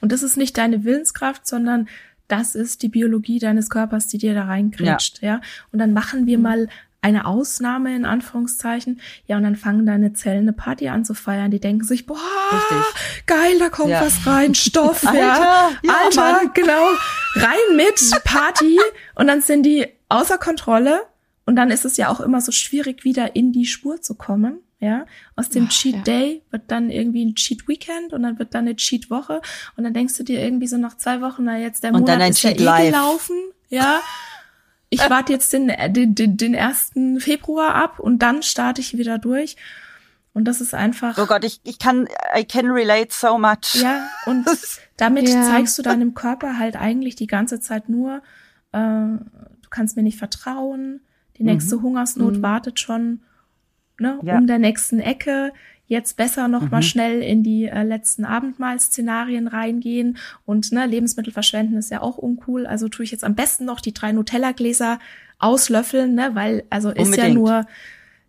Und 0.00 0.12
das 0.12 0.22
ist 0.22 0.36
nicht 0.36 0.58
deine 0.58 0.84
Willenskraft, 0.84 1.46
sondern 1.46 1.88
das 2.28 2.54
ist 2.54 2.82
die 2.82 2.88
Biologie 2.88 3.38
deines 3.38 3.70
Körpers, 3.70 4.06
die 4.06 4.18
dir 4.18 4.34
da 4.34 4.44
reinkretscht, 4.44 5.22
ja. 5.22 5.28
ja. 5.28 5.40
Und 5.72 5.78
dann 5.78 5.92
machen 5.92 6.26
wir 6.26 6.38
mhm. 6.38 6.42
mal 6.42 6.68
eine 7.00 7.26
Ausnahme 7.26 7.94
in 7.94 8.04
Anführungszeichen. 8.04 9.00
Ja, 9.26 9.36
und 9.36 9.44
dann 9.44 9.56
fangen 9.56 9.86
deine 9.86 10.12
Zellen 10.12 10.42
eine 10.42 10.52
Party 10.52 10.88
an 10.88 11.04
zu 11.04 11.14
feiern. 11.14 11.50
Die 11.50 11.60
denken 11.60 11.84
sich, 11.84 12.06
boah, 12.06 12.18
Richtig. 12.52 13.26
geil, 13.26 13.58
da 13.58 13.68
kommt 13.68 13.90
ja. 13.90 14.00
was 14.00 14.26
rein, 14.26 14.54
Stoff, 14.54 15.04
Alter, 15.06 15.18
ja. 15.18 15.70
ja 15.82 15.94
Alter, 16.04 16.32
Mann. 16.32 16.50
genau. 16.54 16.88
Rein 17.36 17.76
mit 17.76 18.24
Party. 18.24 18.78
und 19.14 19.26
dann 19.28 19.40
sind 19.40 19.64
die 19.64 19.86
außer 20.08 20.38
Kontrolle. 20.38 21.02
Und 21.46 21.56
dann 21.56 21.70
ist 21.70 21.86
es 21.86 21.96
ja 21.96 22.10
auch 22.10 22.20
immer 22.20 22.42
so 22.42 22.52
schwierig, 22.52 23.04
wieder 23.04 23.34
in 23.34 23.52
die 23.52 23.64
Spur 23.64 24.02
zu 24.02 24.14
kommen. 24.14 24.58
Ja, 24.80 25.06
aus 25.34 25.48
dem 25.48 25.66
Ach, 25.68 25.72
Cheat 25.72 25.96
ja. 25.96 26.02
Day 26.02 26.42
wird 26.50 26.62
dann 26.68 26.90
irgendwie 26.90 27.24
ein 27.24 27.34
Cheat 27.34 27.66
Weekend 27.66 28.12
und 28.12 28.22
dann 28.22 28.38
wird 28.38 28.54
dann 28.54 28.66
eine 28.66 28.76
Cheat 28.76 29.10
Woche 29.10 29.40
und 29.76 29.82
dann 29.82 29.92
denkst 29.92 30.16
du 30.16 30.22
dir 30.22 30.40
irgendwie 30.40 30.68
so 30.68 30.76
nach 30.76 30.96
zwei 30.96 31.20
Wochen, 31.20 31.44
na 31.44 31.58
jetzt 31.58 31.82
der 31.82 31.92
und 31.92 32.02
Monat 32.02 32.30
ist 32.30 32.42
ja 32.42 32.50
eh 32.50 32.54
gelaufen, 32.54 33.36
ja. 33.68 34.00
Ich 34.88 35.00
warte 35.10 35.32
jetzt 35.32 35.52
den, 35.52 35.72
den, 35.88 36.14
den, 36.14 36.36
den 36.36 36.54
ersten 36.54 37.18
Februar 37.18 37.74
ab 37.74 37.98
und 37.98 38.20
dann 38.20 38.44
starte 38.44 38.80
ich 38.80 38.96
wieder 38.96 39.18
durch. 39.18 39.56
Und 40.32 40.44
das 40.44 40.60
ist 40.60 40.74
einfach. 40.74 41.18
Oh 41.18 41.26
Gott, 41.26 41.42
ich, 41.42 41.60
ich 41.64 41.80
kann, 41.80 42.06
I 42.36 42.44
can 42.44 42.70
relate 42.70 43.08
so 43.10 43.36
much. 43.36 43.74
Ja, 43.74 44.08
und 44.26 44.46
damit 44.96 45.28
ja. 45.28 45.42
zeigst 45.42 45.76
du 45.76 45.82
deinem 45.82 46.14
Körper 46.14 46.56
halt 46.56 46.76
eigentlich 46.76 47.16
die 47.16 47.26
ganze 47.26 47.58
Zeit 47.58 47.88
nur, 47.88 48.22
äh, 48.70 48.78
du 48.78 49.68
kannst 49.70 49.96
mir 49.96 50.04
nicht 50.04 50.18
vertrauen, 50.18 51.00
die 51.36 51.42
nächste 51.42 51.78
mhm. 51.78 51.82
Hungersnot 51.82 52.36
mhm. 52.36 52.42
wartet 52.42 52.78
schon 52.78 53.22
ne, 54.00 54.18
ja. 54.22 54.38
um 54.38 54.46
der 54.46 54.58
nächsten 54.58 55.00
Ecke. 55.00 55.52
Jetzt 55.86 56.18
besser 56.18 56.48
noch 56.48 56.62
mhm. 56.62 56.70
mal 56.70 56.82
schnell 56.82 57.22
in 57.22 57.42
die 57.42 57.64
äh, 57.64 57.82
letzten 57.82 58.26
Abendmahlszenarien 58.26 59.48
reingehen 59.48 60.18
und 60.44 60.70
ne, 60.70 60.86
Lebensmittel 60.86 61.32
verschwenden 61.32 61.78
ist 61.78 61.90
ja 61.90 62.02
auch 62.02 62.18
uncool. 62.18 62.66
Also 62.66 62.88
tue 62.88 63.04
ich 63.04 63.10
jetzt 63.10 63.24
am 63.24 63.34
besten 63.34 63.64
noch 63.64 63.80
die 63.80 63.94
drei 63.94 64.12
Nutella-Gläser 64.12 64.98
auslöffeln, 65.38 66.14
ne, 66.14 66.30
weil 66.34 66.64
also 66.68 66.90
ist 66.90 67.06
Unbedingt. 67.06 67.28
ja 67.28 67.34
nur 67.34 67.66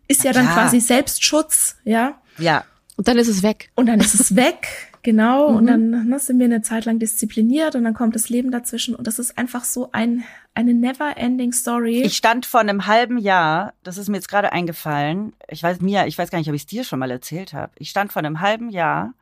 ist 0.08 0.24
ja 0.24 0.32
dann 0.32 0.46
ja. 0.46 0.54
quasi 0.54 0.80
Selbstschutz, 0.80 1.76
ja. 1.84 2.18
Ja. 2.38 2.64
Und 2.96 3.08
dann 3.08 3.16
ist 3.16 3.28
es 3.28 3.42
weg. 3.42 3.70
Und 3.76 3.86
dann 3.86 4.00
ist 4.00 4.14
es 4.14 4.34
weg. 4.36 4.89
Genau, 5.02 5.50
mhm. 5.50 5.56
und 5.56 5.66
dann 5.66 6.08
ne, 6.08 6.18
sind 6.18 6.38
wir 6.38 6.44
eine 6.44 6.62
Zeit 6.62 6.84
lang 6.84 6.98
diszipliniert 6.98 7.74
und 7.74 7.84
dann 7.84 7.94
kommt 7.94 8.14
das 8.14 8.28
Leben 8.28 8.50
dazwischen 8.50 8.94
und 8.94 9.06
das 9.06 9.18
ist 9.18 9.38
einfach 9.38 9.64
so 9.64 9.90
ein 9.92 10.24
eine 10.52 10.74
never-ending 10.74 11.52
Story. 11.52 12.02
Ich 12.02 12.16
stand 12.16 12.44
vor 12.44 12.60
einem 12.60 12.86
halben 12.86 13.18
Jahr, 13.18 13.72
das 13.82 13.98
ist 13.98 14.08
mir 14.08 14.16
jetzt 14.16 14.28
gerade 14.28 14.52
eingefallen. 14.52 15.32
Ich 15.48 15.62
weiß 15.62 15.80
mir, 15.80 16.06
ich 16.06 16.18
weiß 16.18 16.30
gar 16.30 16.38
nicht, 16.38 16.48
ob 16.48 16.54
ich 16.54 16.62
es 16.62 16.66
dir 16.66 16.84
schon 16.84 16.98
mal 16.98 17.10
erzählt 17.10 17.52
habe. 17.52 17.72
Ich 17.76 17.88
stand 17.88 18.12
vor 18.12 18.20
einem 18.20 18.40
halben 18.40 18.68
Jahr 18.68 19.14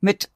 mit 0.00 0.30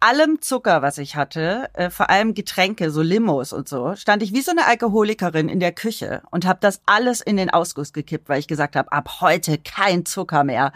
allem 0.00 0.40
Zucker, 0.40 0.82
was 0.82 0.98
ich 0.98 1.14
hatte, 1.14 1.68
äh, 1.74 1.90
vor 1.90 2.10
allem 2.10 2.34
Getränke, 2.34 2.90
so 2.90 3.02
Limos 3.02 3.52
und 3.52 3.68
so, 3.68 3.94
stand 3.96 4.22
ich 4.22 4.32
wie 4.32 4.40
so 4.40 4.50
eine 4.50 4.66
Alkoholikerin 4.66 5.48
in 5.48 5.60
der 5.60 5.72
Küche 5.72 6.22
und 6.30 6.46
habe 6.46 6.58
das 6.60 6.80
alles 6.86 7.20
in 7.20 7.36
den 7.36 7.50
Ausguss 7.50 7.92
gekippt, 7.92 8.28
weil 8.28 8.40
ich 8.40 8.48
gesagt 8.48 8.76
habe, 8.76 8.90
ab 8.92 9.20
heute 9.20 9.58
kein 9.58 10.06
Zucker 10.06 10.42
mehr 10.42 10.72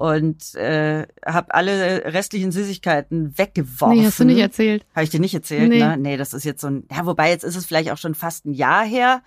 und 0.00 0.54
äh, 0.54 1.06
habe 1.26 1.52
alle 1.52 2.04
restlichen 2.06 2.52
Süßigkeiten 2.52 3.36
weggeworfen. 3.36 3.98
Nee, 3.98 4.06
hast 4.06 4.18
du 4.18 4.24
nicht 4.24 4.38
erzählt. 4.38 4.82
Habe 4.94 5.04
ich 5.04 5.10
dir 5.10 5.20
nicht 5.20 5.34
erzählt, 5.34 5.68
nee. 5.68 5.78
ne? 5.78 5.98
Nee, 5.98 6.16
das 6.16 6.32
ist 6.32 6.44
jetzt 6.44 6.62
so 6.62 6.68
ein, 6.68 6.84
ja, 6.90 7.04
wobei 7.04 7.28
jetzt 7.28 7.44
ist 7.44 7.54
es 7.54 7.66
vielleicht 7.66 7.90
auch 7.90 7.98
schon 7.98 8.14
fast 8.14 8.46
ein 8.46 8.54
Jahr 8.54 8.82
her. 8.82 9.22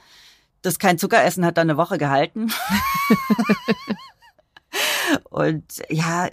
Das 0.63 0.79
kein 0.79 0.97
Zuckeressen 0.97 1.45
hat 1.45 1.57
dann 1.57 1.69
eine 1.69 1.77
Woche 1.77 1.99
gehalten. 1.99 2.51
Und 5.29 5.63
ja, 5.89 6.27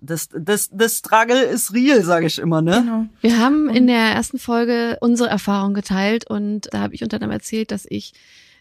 das, 0.00 0.30
das, 0.34 0.70
das 0.72 0.96
Struggle 0.96 1.42
ist 1.42 1.74
real, 1.74 2.02
sage 2.02 2.24
ich 2.24 2.38
immer, 2.38 2.62
ne? 2.62 2.80
Genau. 2.80 3.04
Wir 3.20 3.38
haben 3.38 3.68
in 3.68 3.86
der 3.86 4.14
ersten 4.14 4.38
Folge 4.38 4.96
unsere 5.02 5.28
Erfahrung 5.28 5.74
geteilt 5.74 6.30
und 6.30 6.72
da 6.72 6.80
habe 6.80 6.94
ich 6.94 7.02
unter 7.02 7.16
anderem 7.16 7.32
erzählt, 7.32 7.70
dass 7.70 7.84
ich 7.86 8.14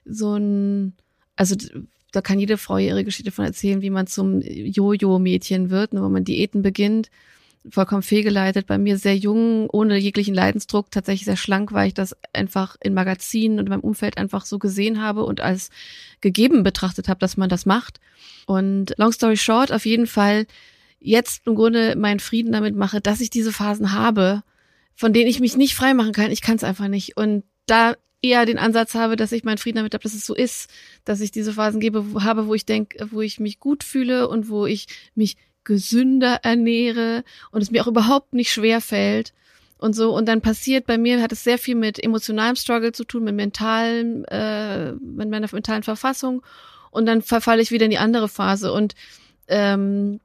so 0.03 0.35
ein, 0.35 0.97
also 1.37 1.55
da 2.13 2.21
kann 2.21 2.39
jede 2.39 2.57
Frau 2.57 2.77
ihre 2.77 3.03
Geschichte 3.03 3.31
von 3.31 3.43
erzählen, 3.43 3.81
wie 3.81 3.89
man 3.89 4.05
zum 4.07 4.39
Jojo-Mädchen 4.41 5.71
wird, 5.71 5.93
wo 5.93 6.07
man 6.09 6.23
Diäten 6.23 6.61
beginnt, 6.61 7.09
vollkommen 7.69 8.03
fehlgeleitet. 8.03 8.67
Bei 8.67 8.77
mir 8.77 8.99
sehr 8.99 9.17
jung, 9.17 9.67
ohne 9.71 9.97
jeglichen 9.97 10.35
Leidensdruck, 10.35 10.91
tatsächlich 10.91 11.25
sehr 11.25 11.37
schlank, 11.37 11.73
weil 11.73 11.87
ich 11.87 11.95
das 11.95 12.15
einfach 12.31 12.75
in 12.81 12.93
Magazinen 12.93 13.57
und 13.57 13.65
in 13.65 13.71
meinem 13.71 13.79
Umfeld 13.79 14.19
einfach 14.19 14.45
so 14.45 14.59
gesehen 14.59 15.01
habe 15.01 15.23
und 15.23 15.41
als 15.41 15.71
gegeben 16.21 16.61
betrachtet 16.61 17.09
habe, 17.09 17.19
dass 17.19 17.35
man 17.35 17.49
das 17.49 17.65
macht. 17.65 17.99
Und 18.45 18.93
long 18.97 19.11
story 19.11 19.35
short, 19.35 19.71
auf 19.71 19.87
jeden 19.87 20.07
Fall 20.07 20.45
jetzt 20.99 21.47
im 21.47 21.55
Grunde 21.55 21.95
meinen 21.95 22.19
Frieden 22.19 22.51
damit 22.51 22.75
mache, 22.75 23.01
dass 23.01 23.21
ich 23.21 23.31
diese 23.31 23.51
Phasen 23.51 23.91
habe, 23.91 24.43
von 24.95 25.13
denen 25.13 25.29
ich 25.29 25.39
mich 25.39 25.57
nicht 25.57 25.73
frei 25.73 25.95
machen 25.95 26.13
kann. 26.13 26.29
Ich 26.29 26.41
kann 26.41 26.57
es 26.57 26.63
einfach 26.63 26.89
nicht. 26.89 27.17
Und 27.17 27.43
da 27.65 27.95
eher 28.23 28.45
den 28.45 28.57
Ansatz 28.57 28.95
habe, 28.95 29.15
dass 29.15 29.31
ich 29.31 29.43
meinen 29.43 29.57
Frieden 29.57 29.77
damit 29.77 29.93
habe, 29.93 30.01
dass 30.01 30.13
es 30.13 30.25
so 30.25 30.33
ist, 30.33 30.69
dass 31.05 31.21
ich 31.21 31.31
diese 31.31 31.53
Phasen 31.53 31.79
gebe, 31.79 32.05
habe, 32.23 32.47
wo 32.47 32.55
ich 32.55 32.65
denke, 32.65 33.07
wo 33.11 33.21
ich 33.21 33.39
mich 33.39 33.59
gut 33.59 33.83
fühle 33.83 34.27
und 34.27 34.49
wo 34.49 34.65
ich 34.65 34.87
mich 35.13 35.37
gesünder 35.63 36.39
ernähre 36.43 37.23
und 37.51 37.61
es 37.61 37.71
mir 37.71 37.83
auch 37.83 37.87
überhaupt 37.87 38.33
nicht 38.33 38.51
schwer 38.51 38.81
fällt 38.81 39.33
und 39.77 39.93
so. 39.93 40.15
Und 40.15 40.27
dann 40.27 40.41
passiert 40.41 40.85
bei 40.85 40.97
mir, 40.97 41.21
hat 41.21 41.31
es 41.33 41.43
sehr 41.43 41.57
viel 41.57 41.75
mit 41.75 42.01
emotionalem 42.01 42.55
Struggle 42.55 42.93
zu 42.93 43.03
tun, 43.03 43.25
mit 43.25 43.35
mentalem, 43.35 44.25
äh, 44.29 44.93
mit 44.93 45.29
meiner 45.29 45.49
mentalen 45.51 45.83
Verfassung. 45.83 46.41
Und 46.89 47.05
dann 47.05 47.21
verfalle 47.21 47.61
ich 47.61 47.71
wieder 47.71 47.85
in 47.85 47.91
die 47.91 47.97
andere 47.97 48.29
Phase. 48.29 48.71
Und 48.71 48.95
ähm, 49.47 50.19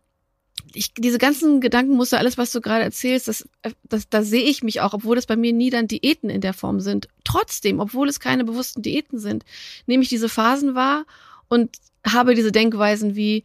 ich, 0.75 0.93
diese 0.95 1.19
ganzen 1.19 1.61
Gedankenmuster, 1.61 2.19
alles, 2.19 2.39
was 2.39 2.53
du 2.53 2.61
gerade 2.61 2.85
erzählst, 2.85 3.29
das, 3.29 3.49
das, 3.89 4.09
da 4.09 4.23
sehe 4.23 4.45
ich 4.45 4.63
mich 4.63 4.81
auch, 4.81 4.95
obwohl 4.95 5.17
das 5.17 5.27
bei 5.27 5.37
mir 5.37 5.53
nie 5.53 5.71
dann 5.71 5.89
Diäten 5.89 6.31
in 6.31 6.41
der 6.41 6.55
Form 6.55 6.81
sind. 6.81 7.09
Trotzdem, 7.25 7.81
obwohl 7.81 8.09
es 8.09 8.21
keine 8.21 8.45
bewussten 8.45 8.83
Diäten 8.83 9.19
sind, 9.19 9.45
nehme 9.87 10.03
ich 10.03 10.09
diese 10.09 10.29
Phasen 10.29 10.75
wahr 10.75 11.05
und 11.49 11.77
habe 12.07 12.35
diese 12.35 12.53
Denkweisen 12.53 13.17
wie, 13.17 13.45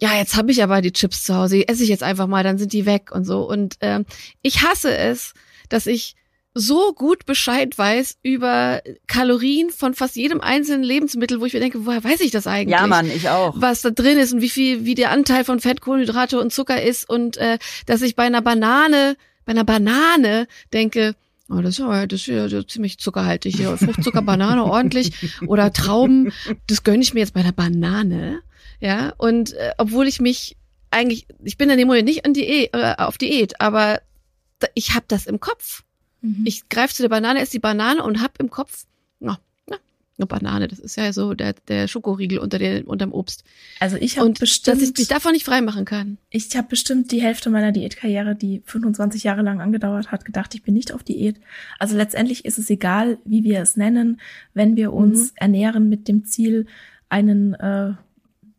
ja, 0.00 0.16
jetzt 0.16 0.36
habe 0.36 0.52
ich 0.52 0.62
aber 0.62 0.82
die 0.82 0.92
Chips 0.92 1.24
zu 1.24 1.34
Hause, 1.34 1.56
die 1.56 1.68
esse 1.68 1.82
ich 1.82 1.88
jetzt 1.88 2.02
einfach 2.02 2.26
mal, 2.26 2.44
dann 2.44 2.58
sind 2.58 2.72
die 2.72 2.86
weg 2.86 3.10
und 3.12 3.24
so. 3.24 3.48
Und 3.48 3.76
ähm, 3.80 4.04
ich 4.42 4.62
hasse 4.62 4.96
es, 4.96 5.32
dass 5.68 5.86
ich 5.86 6.16
so 6.58 6.94
gut 6.94 7.26
Bescheid 7.26 7.76
weiß 7.76 8.16
über 8.22 8.80
Kalorien 9.06 9.68
von 9.68 9.92
fast 9.92 10.16
jedem 10.16 10.40
einzelnen 10.40 10.82
Lebensmittel, 10.82 11.38
wo 11.38 11.44
ich 11.44 11.52
mir 11.52 11.60
denke, 11.60 11.84
woher 11.84 12.02
weiß 12.02 12.20
ich 12.20 12.30
das 12.30 12.46
eigentlich? 12.46 12.78
Ja, 12.78 12.86
Mann, 12.86 13.10
ich 13.10 13.28
auch. 13.28 13.54
Was 13.60 13.82
da 13.82 13.90
drin 13.90 14.16
ist 14.16 14.32
und 14.32 14.40
wie 14.40 14.48
viel, 14.48 14.86
wie 14.86 14.94
der 14.94 15.10
Anteil 15.10 15.44
von 15.44 15.60
Fett, 15.60 15.82
Kohlenhydrate 15.82 16.40
und 16.40 16.54
Zucker 16.54 16.82
ist 16.82 17.08
und 17.08 17.36
äh, 17.36 17.58
dass 17.84 18.00
ich 18.00 18.16
bei 18.16 18.22
einer 18.22 18.40
Banane, 18.40 19.18
bei 19.44 19.52
einer 19.52 19.64
Banane 19.64 20.48
denke, 20.72 21.14
Oh, 21.48 21.60
das 21.60 21.74
ist 21.74 21.78
ja, 21.78 22.06
das 22.06 22.26
ist 22.26 22.26
ja 22.26 22.66
ziemlich 22.66 22.98
zuckerhaltig 22.98 23.54
hier. 23.54 23.76
Fruchtzucker, 23.76 24.22
Banane 24.22 24.64
ordentlich 24.64 25.12
oder 25.46 25.72
Trauben. 25.72 26.32
Das 26.66 26.82
gönne 26.82 27.02
ich 27.02 27.14
mir 27.14 27.20
jetzt 27.20 27.34
bei 27.34 27.42
der 27.42 27.52
Banane. 27.52 28.40
Ja, 28.80 29.12
und 29.18 29.52
äh, 29.52 29.72
obwohl 29.78 30.08
ich 30.08 30.20
mich 30.20 30.56
eigentlich, 30.90 31.28
ich 31.44 31.56
bin 31.56 31.70
in 31.70 31.78
dem 31.78 31.86
Moment 31.86 32.06
nicht 32.06 32.24
an 32.24 32.34
Diät, 32.34 32.70
äh, 32.72 32.94
auf 32.98 33.16
Diät, 33.18 33.60
aber 33.60 34.00
ich 34.74 34.94
habe 34.94 35.04
das 35.06 35.26
im 35.26 35.38
Kopf. 35.38 35.84
Mhm. 36.26 36.42
Ich 36.44 36.68
greife 36.68 36.94
zu 36.94 37.02
der 37.02 37.08
Banane, 37.08 37.40
esse 37.40 37.52
die 37.52 37.58
Banane 37.58 38.02
und 38.02 38.22
hab 38.22 38.40
im 38.40 38.50
Kopf, 38.50 38.84
na, 39.20 39.38
na, 39.66 39.76
eine 40.18 40.26
Banane, 40.26 40.68
das 40.68 40.78
ist 40.78 40.96
ja 40.96 41.12
so 41.12 41.34
der, 41.34 41.54
der 41.68 41.88
Schokoriegel 41.88 42.38
unter 42.38 42.58
der, 42.58 42.86
unterm 42.88 43.12
Obst. 43.12 43.44
Also 43.80 43.96
ich 43.96 44.18
habe 44.18 44.30
bestimmt, 44.30 44.76
dass 44.76 44.82
ich 44.82 44.96
mich 44.96 45.08
davon 45.08 45.32
nicht 45.32 45.44
freimachen 45.44 45.84
kann. 45.84 46.18
Ich 46.30 46.54
habe 46.56 46.68
bestimmt 46.68 47.12
die 47.12 47.22
Hälfte 47.22 47.50
meiner 47.50 47.72
Diätkarriere, 47.72 48.34
die 48.34 48.62
25 48.66 49.24
Jahre 49.24 49.42
lang 49.42 49.60
angedauert 49.60 50.10
hat, 50.10 50.24
gedacht, 50.24 50.54
ich 50.54 50.62
bin 50.62 50.74
nicht 50.74 50.92
auf 50.92 51.02
Diät. 51.02 51.36
Also 51.78 51.96
letztendlich 51.96 52.44
ist 52.44 52.58
es 52.58 52.68
egal, 52.70 53.18
wie 53.24 53.44
wir 53.44 53.60
es 53.60 53.76
nennen, 53.76 54.20
wenn 54.54 54.76
wir 54.76 54.92
uns 54.92 55.32
mhm. 55.32 55.36
ernähren 55.36 55.88
mit 55.88 56.08
dem 56.08 56.24
Ziel, 56.24 56.66
einen 57.08 57.54
äh, 57.54 57.92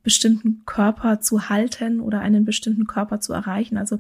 bestimmten 0.08 0.64
Körper 0.66 1.20
zu 1.20 1.50
halten 1.50 2.00
oder 2.00 2.22
einen 2.22 2.46
bestimmten 2.46 2.88
Körper 2.88 3.20
zu 3.20 3.34
erreichen. 3.34 3.78
Also 3.78 3.98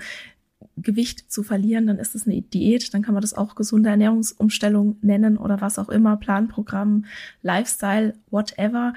Gewicht 0.77 1.31
zu 1.31 1.43
verlieren, 1.43 1.87
dann 1.87 1.97
ist 1.97 2.15
es 2.15 2.27
eine 2.27 2.41
Diät, 2.41 2.93
dann 2.93 3.01
kann 3.01 3.13
man 3.13 3.21
das 3.21 3.33
auch 3.33 3.55
gesunde 3.55 3.89
Ernährungsumstellung 3.89 4.97
nennen 5.01 5.37
oder 5.37 5.59
was 5.59 5.79
auch 5.79 5.89
immer, 5.89 6.17
Planprogramm, 6.17 7.05
Lifestyle, 7.41 8.13
whatever. 8.29 8.93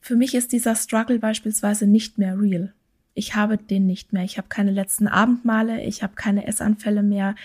Für 0.00 0.16
mich 0.16 0.34
ist 0.34 0.52
dieser 0.52 0.74
Struggle 0.74 1.18
beispielsweise 1.18 1.86
nicht 1.86 2.18
mehr 2.18 2.38
real. 2.40 2.72
Ich 3.14 3.36
habe 3.36 3.58
den 3.58 3.86
nicht 3.86 4.12
mehr. 4.12 4.24
Ich 4.24 4.38
habe 4.38 4.48
keine 4.48 4.72
letzten 4.72 5.06
Abendmale, 5.06 5.84
ich 5.84 6.02
habe 6.02 6.14
keine 6.14 6.46
Essanfälle 6.46 7.02
mehr. 7.02 7.36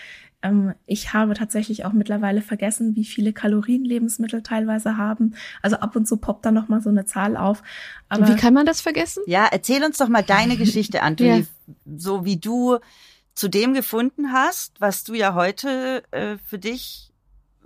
Ähm, 0.41 0.73
ich 0.85 1.13
habe 1.13 1.33
tatsächlich 1.33 1.85
auch 1.85 1.93
mittlerweile 1.93 2.41
vergessen, 2.41 2.95
wie 2.95 3.05
viele 3.05 3.33
Kalorien 3.33 3.83
Lebensmittel 3.83 4.41
teilweise 4.41 4.97
haben. 4.97 5.35
Also 5.61 5.77
ab 5.77 5.95
und 5.95 6.07
zu 6.07 6.17
poppt 6.17 6.45
da 6.45 6.51
noch 6.51 6.69
mal 6.69 6.81
so 6.81 6.89
eine 6.89 7.05
Zahl 7.05 7.35
auf. 7.35 7.61
Aber 8.07 8.27
wie 8.27 8.35
kann 8.35 8.53
man 8.53 8.65
das 8.65 8.81
vergessen? 8.81 9.23
Ja, 9.27 9.47
erzähl 9.51 9.83
uns 9.83 9.97
doch 9.97 10.07
mal 10.07 10.23
deine 10.23 10.57
Geschichte, 10.57 11.03
Anthony, 11.03 11.39
ja. 11.39 11.73
so 11.97 12.25
wie 12.25 12.37
du 12.37 12.79
zu 13.39 13.47
dem 13.47 13.73
gefunden 13.73 14.33
hast, 14.33 14.81
was 14.81 15.05
du 15.05 15.13
ja 15.13 15.33
heute 15.33 16.03
äh, 16.11 16.35
für 16.45 16.59
dich 16.59 17.13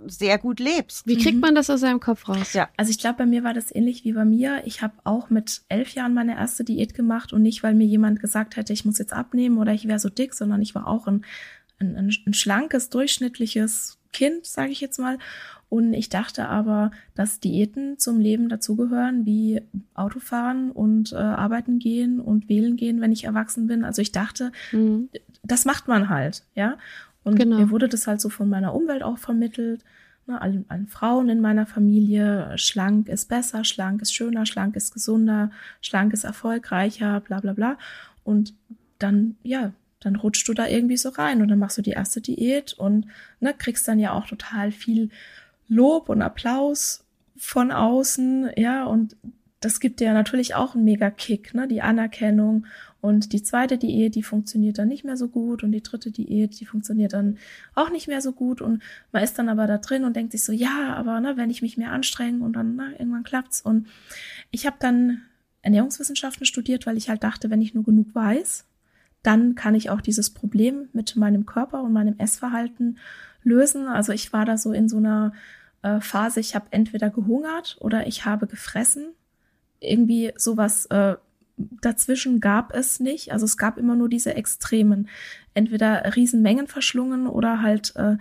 sehr 0.06 0.38
gut 0.38 0.60
lebst. 0.60 1.04
Wie 1.04 1.18
kriegt 1.18 1.34
mhm. 1.34 1.40
man 1.40 1.54
das 1.56 1.68
aus 1.68 1.80
seinem 1.80 1.98
Kopf 1.98 2.28
raus? 2.28 2.52
Ja, 2.52 2.68
also 2.76 2.90
ich 2.90 2.98
glaube, 2.98 3.18
bei 3.18 3.26
mir 3.26 3.42
war 3.42 3.54
das 3.54 3.74
ähnlich 3.74 4.04
wie 4.04 4.12
bei 4.12 4.24
mir. 4.24 4.62
Ich 4.66 4.82
habe 4.82 4.94
auch 5.02 5.30
mit 5.30 5.62
elf 5.68 5.94
Jahren 5.94 6.14
meine 6.14 6.36
erste 6.36 6.62
Diät 6.62 6.94
gemacht 6.94 7.32
und 7.32 7.42
nicht, 7.42 7.64
weil 7.64 7.74
mir 7.74 7.86
jemand 7.86 8.20
gesagt 8.20 8.54
hätte, 8.54 8.72
ich 8.72 8.84
muss 8.84 8.98
jetzt 8.98 9.12
abnehmen 9.12 9.58
oder 9.58 9.72
ich 9.72 9.88
wäre 9.88 9.98
so 9.98 10.08
dick, 10.08 10.34
sondern 10.34 10.62
ich 10.62 10.76
war 10.76 10.86
auch 10.86 11.08
ein, 11.08 11.24
ein, 11.80 11.96
ein, 11.96 12.14
ein 12.24 12.34
schlankes, 12.34 12.88
durchschnittliches 12.90 13.98
Kind, 14.12 14.46
sage 14.46 14.70
ich 14.70 14.80
jetzt 14.80 15.00
mal. 15.00 15.18
Und 15.68 15.92
ich 15.92 16.08
dachte 16.08 16.48
aber, 16.48 16.90
dass 17.14 17.40
Diäten 17.40 17.98
zum 17.98 18.20
Leben 18.20 18.48
dazugehören, 18.48 19.26
wie 19.26 19.62
Autofahren 19.94 20.70
und 20.70 21.12
äh, 21.12 21.16
arbeiten 21.16 21.78
gehen 21.78 22.20
und 22.20 22.48
wählen 22.48 22.76
gehen, 22.76 23.00
wenn 23.00 23.12
ich 23.12 23.24
erwachsen 23.24 23.66
bin. 23.66 23.84
Also 23.84 24.00
ich 24.00 24.12
dachte, 24.12 24.52
mhm. 24.72 25.08
das 25.42 25.64
macht 25.64 25.88
man 25.88 26.08
halt, 26.08 26.44
ja. 26.54 26.76
Und 27.24 27.36
genau. 27.36 27.58
mir 27.58 27.70
wurde 27.70 27.88
das 27.88 28.06
halt 28.06 28.20
so 28.20 28.28
von 28.28 28.48
meiner 28.48 28.74
Umwelt 28.74 29.02
auch 29.02 29.18
vermittelt. 29.18 29.82
Ne, 30.26 30.40
allen, 30.40 30.64
allen 30.68 30.86
Frauen 30.86 31.28
in 31.28 31.40
meiner 31.40 31.66
Familie, 31.66 32.52
schlank 32.56 33.08
ist 33.08 33.28
besser, 33.28 33.64
schlank 33.64 34.00
ist 34.00 34.14
schöner, 34.14 34.46
schlank 34.46 34.76
ist 34.76 34.94
gesunder, 34.94 35.50
schlank 35.80 36.12
ist 36.12 36.24
erfolgreicher, 36.24 37.20
bla 37.20 37.40
bla 37.40 37.52
bla. 37.52 37.78
Und 38.22 38.54
dann, 38.98 39.36
ja, 39.42 39.72
dann 40.00 40.16
rutschst 40.16 40.46
du 40.48 40.54
da 40.54 40.66
irgendwie 40.66 40.96
so 40.96 41.08
rein 41.10 41.42
und 41.42 41.48
dann 41.48 41.58
machst 41.58 41.78
du 41.78 41.82
die 41.82 41.90
erste 41.90 42.20
Diät 42.20 42.74
und 42.74 43.06
ne, 43.40 43.54
kriegst 43.56 43.88
dann 43.88 43.98
ja 43.98 44.12
auch 44.12 44.26
total 44.26 44.70
viel 44.70 45.10
Lob 45.68 46.08
und 46.08 46.22
Applaus 46.22 47.04
von 47.36 47.70
außen, 47.70 48.50
ja, 48.56 48.84
und 48.84 49.16
das 49.60 49.80
gibt 49.80 50.00
dir 50.00 50.12
natürlich 50.12 50.54
auch 50.54 50.74
einen 50.74 50.84
mega 50.84 51.10
Kick, 51.10 51.54
ne, 51.54 51.66
die 51.66 51.82
Anerkennung. 51.82 52.66
Und 53.00 53.32
die 53.32 53.42
zweite 53.42 53.76
Diät, 53.76 54.14
die 54.14 54.22
funktioniert 54.22 54.78
dann 54.78 54.88
nicht 54.88 55.04
mehr 55.04 55.16
so 55.16 55.28
gut 55.28 55.62
und 55.62 55.72
die 55.72 55.82
dritte 55.82 56.10
Diät, 56.10 56.58
die 56.60 56.64
funktioniert 56.64 57.12
dann 57.12 57.38
auch 57.74 57.90
nicht 57.90 58.08
mehr 58.08 58.20
so 58.20 58.32
gut 58.32 58.62
und 58.62 58.82
man 59.12 59.22
ist 59.22 59.38
dann 59.38 59.48
aber 59.48 59.66
da 59.66 59.78
drin 59.78 60.04
und 60.04 60.16
denkt 60.16 60.32
sich 60.32 60.42
so, 60.42 60.52
ja, 60.52 60.94
aber 60.96 61.20
ne, 61.20 61.36
wenn 61.36 61.50
ich 61.50 61.60
mich 61.60 61.76
mehr 61.76 61.92
anstrenge 61.92 62.42
und 62.44 62.54
dann 62.54 62.76
na, 62.76 62.92
irgendwann 62.92 63.24
klappt's. 63.24 63.60
Und 63.60 63.86
ich 64.50 64.66
habe 64.66 64.76
dann 64.78 65.22
Ernährungswissenschaften 65.62 66.46
studiert, 66.46 66.86
weil 66.86 66.96
ich 66.96 67.08
halt 67.08 67.24
dachte, 67.24 67.50
wenn 67.50 67.62
ich 67.62 67.74
nur 67.74 67.84
genug 67.84 68.14
weiß, 68.14 68.66
dann 69.22 69.54
kann 69.54 69.74
ich 69.74 69.88
auch 69.88 70.02
dieses 70.02 70.30
Problem 70.30 70.88
mit 70.92 71.16
meinem 71.16 71.46
Körper 71.46 71.82
und 71.82 71.92
meinem 71.92 72.18
Essverhalten 72.18 72.98
lösen. 73.44 73.86
Also 73.86 74.12
ich 74.12 74.32
war 74.32 74.44
da 74.44 74.56
so 74.56 74.72
in 74.72 74.88
so 74.88 74.96
einer 74.96 75.32
äh, 75.82 76.00
Phase, 76.00 76.40
ich 76.40 76.54
habe 76.54 76.66
entweder 76.70 77.10
gehungert 77.10 77.76
oder 77.80 78.06
ich 78.06 78.24
habe 78.24 78.46
gefressen. 78.46 79.08
Irgendwie 79.80 80.32
sowas 80.36 80.86
äh, 80.86 81.16
dazwischen 81.56 82.40
gab 82.40 82.74
es 82.74 83.00
nicht. 83.00 83.32
Also 83.32 83.44
es 83.44 83.56
gab 83.56 83.78
immer 83.78 83.94
nur 83.94 84.08
diese 84.08 84.34
Extremen. 84.34 85.08
Entweder 85.52 86.16
Riesenmengen 86.16 86.66
verschlungen 86.66 87.26
oder 87.26 87.62
halt 87.62 87.94
äh, 87.96 88.16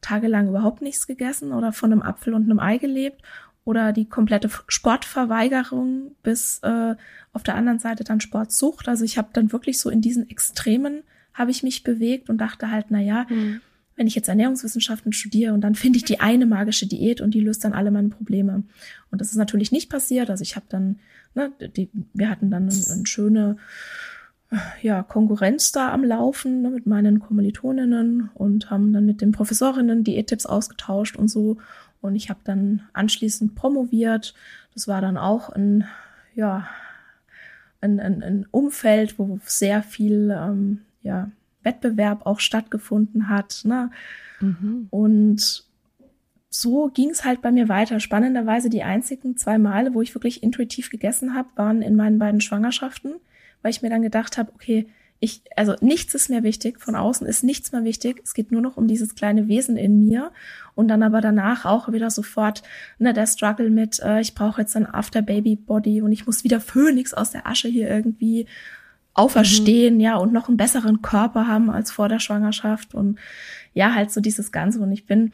tagelang 0.00 0.48
überhaupt 0.48 0.82
nichts 0.82 1.06
gegessen 1.06 1.52
oder 1.52 1.72
von 1.72 1.92
einem 1.92 2.02
Apfel 2.02 2.34
und 2.34 2.44
einem 2.44 2.60
Ei 2.60 2.76
gelebt 2.76 3.22
oder 3.64 3.92
die 3.92 4.06
komplette 4.06 4.50
Sportverweigerung 4.68 6.14
bis 6.22 6.58
äh, 6.62 6.94
auf 7.32 7.42
der 7.42 7.54
anderen 7.54 7.78
Seite 7.78 8.04
dann 8.04 8.20
Sportsucht. 8.20 8.88
Also 8.88 9.04
ich 9.04 9.16
habe 9.16 9.30
dann 9.32 9.52
wirklich 9.52 9.80
so 9.80 9.88
in 9.88 10.02
diesen 10.02 10.28
Extremen 10.28 11.02
habe 11.32 11.50
ich 11.50 11.62
mich 11.62 11.82
bewegt 11.82 12.30
und 12.30 12.38
dachte 12.38 12.70
halt, 12.70 12.86
na 12.90 13.00
ja, 13.00 13.26
mhm. 13.28 13.60
Wenn 13.96 14.06
ich 14.06 14.14
jetzt 14.14 14.28
Ernährungswissenschaften 14.28 15.12
studiere 15.12 15.54
und 15.54 15.60
dann 15.60 15.74
finde 15.74 15.98
ich 15.98 16.04
die 16.04 16.20
eine 16.20 16.46
magische 16.46 16.86
Diät 16.86 17.20
und 17.20 17.32
die 17.32 17.40
löst 17.40 17.64
dann 17.64 17.72
alle 17.72 17.90
meine 17.90 18.08
Probleme. 18.08 18.64
Und 19.10 19.20
das 19.20 19.28
ist 19.28 19.36
natürlich 19.36 19.72
nicht 19.72 19.88
passiert. 19.88 20.30
Also 20.30 20.42
ich 20.42 20.56
habe 20.56 20.66
dann, 20.68 20.98
ne, 21.34 21.52
die, 21.76 21.90
wir 22.12 22.28
hatten 22.28 22.50
dann 22.50 22.68
eine, 22.68 22.92
eine 22.92 23.06
schöne 23.06 23.56
ja, 24.82 25.02
Konkurrenz 25.02 25.72
da 25.72 25.92
am 25.92 26.04
Laufen 26.04 26.62
ne, 26.62 26.70
mit 26.70 26.86
meinen 26.86 27.20
Kommilitoninnen 27.20 28.30
und 28.34 28.70
haben 28.70 28.92
dann 28.92 29.06
mit 29.06 29.20
den 29.20 29.32
Professorinnen 29.32 30.04
Diättipps 30.04 30.46
ausgetauscht 30.46 31.16
und 31.16 31.28
so. 31.28 31.58
Und 32.00 32.16
ich 32.16 32.28
habe 32.28 32.40
dann 32.44 32.82
anschließend 32.92 33.54
promoviert. 33.54 34.34
Das 34.74 34.88
war 34.88 35.00
dann 35.00 35.16
auch 35.16 35.48
ein, 35.50 35.84
ja, 36.34 36.68
ein, 37.80 38.00
ein, 38.00 38.22
ein 38.22 38.46
Umfeld, 38.50 39.18
wo 39.18 39.38
sehr 39.44 39.82
viel 39.82 40.34
ähm, 40.36 40.82
ja, 41.02 41.30
Wettbewerb 41.64 42.26
auch 42.26 42.40
stattgefunden 42.40 43.28
hat. 43.28 43.62
Ne? 43.64 43.90
Mhm. 44.40 44.86
Und 44.90 45.64
so 46.50 46.88
ging 46.88 47.10
es 47.10 47.24
halt 47.24 47.42
bei 47.42 47.50
mir 47.50 47.68
weiter. 47.68 47.98
Spannenderweise 47.98 48.70
die 48.70 48.84
einzigen 48.84 49.36
zwei 49.36 49.58
Male, 49.58 49.94
wo 49.94 50.02
ich 50.02 50.14
wirklich 50.14 50.42
intuitiv 50.42 50.90
gegessen 50.90 51.34
habe, 51.34 51.48
waren 51.56 51.82
in 51.82 51.96
meinen 51.96 52.18
beiden 52.18 52.40
Schwangerschaften, 52.40 53.14
weil 53.62 53.72
ich 53.72 53.82
mir 53.82 53.90
dann 53.90 54.02
gedacht 54.02 54.38
habe, 54.38 54.52
okay, 54.54 54.86
ich, 55.24 55.42
also 55.56 55.74
nichts 55.80 56.14
ist 56.14 56.28
mehr 56.28 56.42
wichtig, 56.42 56.80
von 56.80 56.94
außen 56.94 57.26
ist 57.26 57.44
nichts 57.44 57.72
mehr 57.72 57.82
wichtig. 57.82 58.20
Es 58.22 58.34
geht 58.34 58.52
nur 58.52 58.60
noch 58.60 58.76
um 58.76 58.86
dieses 58.86 59.14
kleine 59.14 59.48
Wesen 59.48 59.76
in 59.76 60.04
mir. 60.04 60.32
Und 60.74 60.88
dann 60.88 61.02
aber 61.02 61.20
danach 61.20 61.64
auch 61.64 61.90
wieder 61.90 62.10
sofort 62.10 62.62
ne, 62.98 63.12
der 63.12 63.26
Struggle 63.26 63.70
mit, 63.70 64.00
äh, 64.00 64.20
ich 64.20 64.34
brauche 64.34 64.60
jetzt 64.60 64.76
ein 64.76 64.86
After-Baby-Body 64.86 66.02
und 66.02 66.12
ich 66.12 66.26
muss 66.26 66.44
wieder 66.44 66.60
Phönix 66.60 67.14
aus 67.14 67.30
der 67.30 67.46
Asche 67.46 67.68
hier 67.68 67.88
irgendwie 67.88 68.46
auferstehen, 69.14 69.94
mhm. 69.94 70.00
ja, 70.00 70.16
und 70.16 70.32
noch 70.32 70.48
einen 70.48 70.56
besseren 70.56 71.00
Körper 71.00 71.46
haben 71.46 71.70
als 71.70 71.90
vor 71.90 72.08
der 72.08 72.18
Schwangerschaft. 72.18 72.94
Und 72.94 73.18
ja, 73.72 73.94
halt 73.94 74.10
so 74.10 74.20
dieses 74.20 74.52
Ganze. 74.52 74.80
Und 74.80 74.92
ich 74.92 75.06
bin 75.06 75.32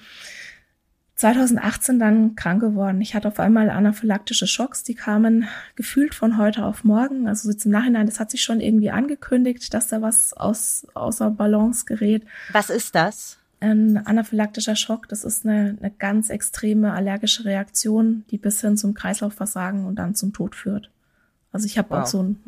2018 1.21 1.99
dann 1.99 2.35
krank 2.35 2.63
geworden. 2.63 3.03
Ich 3.03 3.15
hatte 3.15 3.29
auf 3.29 3.41
einmal 3.41 3.69
anaphylaktische 3.69 4.47
Schocks, 4.47 4.85
die 4.85 4.95
kamen 4.95 5.47
gefühlt 5.77 6.15
von 6.15 6.39
heute 6.39 6.65
auf 6.65 6.83
morgen. 6.83 7.29
Also 7.29 7.51
jetzt 7.51 7.67
im 7.67 7.73
Nachhinein, 7.73 8.07
das 8.07 8.21
hat 8.21 8.31
sich 8.31 8.43
schon 8.43 8.61
irgendwie 8.61 8.91
angekündigt, 8.91 9.73
dass 9.75 9.89
da 9.89 10.01
was 10.01 10.33
aus, 10.33 10.87
außer 10.95 11.31
Balance 11.31 11.85
gerät. 11.85 12.25
Was 12.53 12.71
ist 12.71 12.95
das? 12.95 13.37
Ein 13.61 13.99
anaphylaktischer 14.07 14.77
Schock, 14.77 15.09
das 15.09 15.25
ist 15.25 15.45
eine, 15.45 15.77
eine 15.79 15.91
ganz 15.91 16.31
extreme 16.31 16.95
allergische 16.95 17.45
Reaktion, 17.45 18.25
die 18.31 18.39
bis 18.39 18.63
hin 18.63 18.79
zum 18.79 18.95
Kreislaufversagen 18.95 19.85
und 19.85 19.97
dann 19.97 20.15
zum 20.15 20.33
Tod 20.33 20.55
führt. 20.55 20.91
Also 21.53 21.67
ich 21.67 21.77
habe 21.77 21.91
wow. 21.91 21.99
auch 21.99 22.07
so 22.07 22.23
ein 22.23 22.41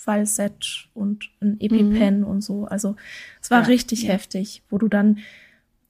Notfallset 0.00 0.88
und 0.94 1.30
ein 1.40 1.60
EpiPen 1.60 2.20
mhm. 2.20 2.26
und 2.26 2.40
so. 2.42 2.64
Also 2.64 2.96
es 3.40 3.50
war 3.50 3.62
ja, 3.62 3.66
richtig 3.66 4.04
ja. 4.04 4.12
heftig, 4.12 4.62
wo 4.70 4.78
du 4.78 4.88
dann 4.88 5.18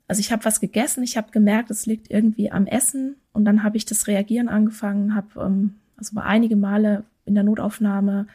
also 0.09 0.19
ich 0.19 0.33
habe 0.33 0.45
was 0.45 0.59
gegessen, 0.59 1.05
ich 1.05 1.17
habe 1.17 1.31
gemerkt, 1.31 1.71
es 1.71 1.87
liegt 1.87 2.11
irgendwie 2.11 2.51
am 2.51 2.67
Essen 2.67 3.15
und 3.33 3.45
dann 3.45 3.63
habe 3.63 3.77
ich 3.77 3.85
das 3.85 4.09
Reagieren 4.09 4.49
angefangen, 4.49 5.15
habe 5.15 5.41
ähm, 5.41 5.75
also 5.97 6.17
war 6.17 6.27
einige 6.27 6.57
Male 6.57 7.05
in 7.27 7.37
der 7.37 7.45
Notaufnahme 7.45 8.27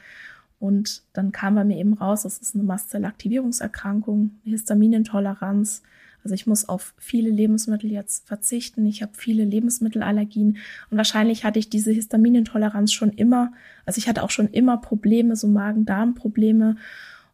und 0.57 1.03
dann 1.11 1.33
kam 1.33 1.55
bei 1.55 1.65
mir 1.65 1.77
eben 1.77 1.93
raus, 1.93 2.23
das 2.23 2.37
ist 2.37 2.55
eine 2.55 2.63
Mastzellaktivierungserkrankung, 2.63 4.31
eine 4.45 4.51
Histaminintoleranz. 4.53 5.83
Also 6.25 6.33
ich 6.33 6.47
muss 6.47 6.67
auf 6.67 6.95
viele 6.97 7.29
Lebensmittel 7.29 7.91
jetzt 7.91 8.27
verzichten. 8.27 8.85
Ich 8.87 9.03
habe 9.03 9.11
viele 9.15 9.45
Lebensmittelallergien 9.45 10.57
und 10.89 10.97
wahrscheinlich 10.97 11.45
hatte 11.45 11.59
ich 11.59 11.69
diese 11.69 11.91
Histaminintoleranz 11.91 12.91
schon 12.91 13.11
immer. 13.11 13.53
Also 13.85 13.99
ich 13.99 14.07
hatte 14.07 14.23
auch 14.23 14.31
schon 14.31 14.47
immer 14.47 14.77
Probleme, 14.77 15.35
so 15.35 15.47
Magen-Darm-Probleme 15.47 16.77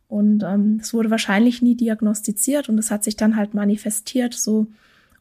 und 0.09 0.43
ähm, 0.43 0.79
es 0.81 0.93
wurde 0.93 1.09
wahrscheinlich 1.09 1.61
nie 1.61 1.75
diagnostiziert 1.75 2.67
und 2.67 2.77
es 2.77 2.91
hat 2.91 3.05
sich 3.05 3.15
dann 3.15 3.37
halt 3.37 3.53
manifestiert. 3.53 4.33
So 4.33 4.67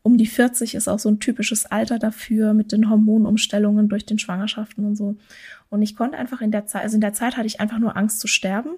um 0.03 0.19
die 0.19 0.27
40 0.27 0.75
ist 0.75 0.89
auch 0.89 0.99
so 0.99 1.09
ein 1.09 1.21
typisches 1.21 1.65
Alter 1.65 2.01
dafür 2.01 2.55
mit 2.55 2.73
den 2.73 2.91
Hormonumstellungen 2.91 3.89
durch 3.89 4.05
den 4.05 4.19
Schwangerschaften 4.19 4.85
und 4.85 4.97
so. 4.97 5.15
Und 5.69 5.83
ich 5.83 5.95
konnte 5.95 6.19
einfach 6.19 6.41
in 6.41 6.51
der 6.51 6.67
Zeit, 6.67 6.83
also 6.83 6.97
in 6.97 7.01
der 7.01 7.13
Zeit 7.13 7.37
hatte 7.37 7.47
ich 7.47 7.61
einfach 7.61 7.79
nur 7.79 7.97
Angst 7.97 8.19
zu 8.19 8.27
sterben. 8.27 8.71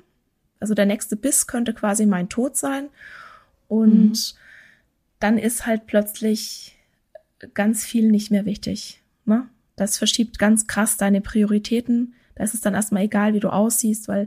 Also 0.60 0.74
der 0.74 0.84
nächste 0.84 1.16
Biss 1.16 1.46
könnte 1.46 1.72
quasi 1.72 2.04
mein 2.04 2.28
Tod 2.28 2.58
sein. 2.58 2.90
Und 3.68 4.10
mhm. 4.10 4.38
Dann 5.22 5.38
ist 5.38 5.66
halt 5.66 5.86
plötzlich 5.86 6.76
ganz 7.54 7.84
viel 7.84 8.10
nicht 8.10 8.30
mehr 8.30 8.44
wichtig. 8.44 9.00
Ne? 9.24 9.46
Das 9.76 9.98
verschiebt 9.98 10.38
ganz 10.38 10.66
krass 10.66 10.96
deine 10.96 11.20
Prioritäten. 11.20 12.14
Da 12.34 12.44
ist 12.44 12.54
es 12.54 12.60
dann 12.60 12.74
erstmal 12.74 13.04
egal, 13.04 13.34
wie 13.34 13.40
du 13.40 13.48
aussiehst, 13.48 14.08
weil, 14.08 14.26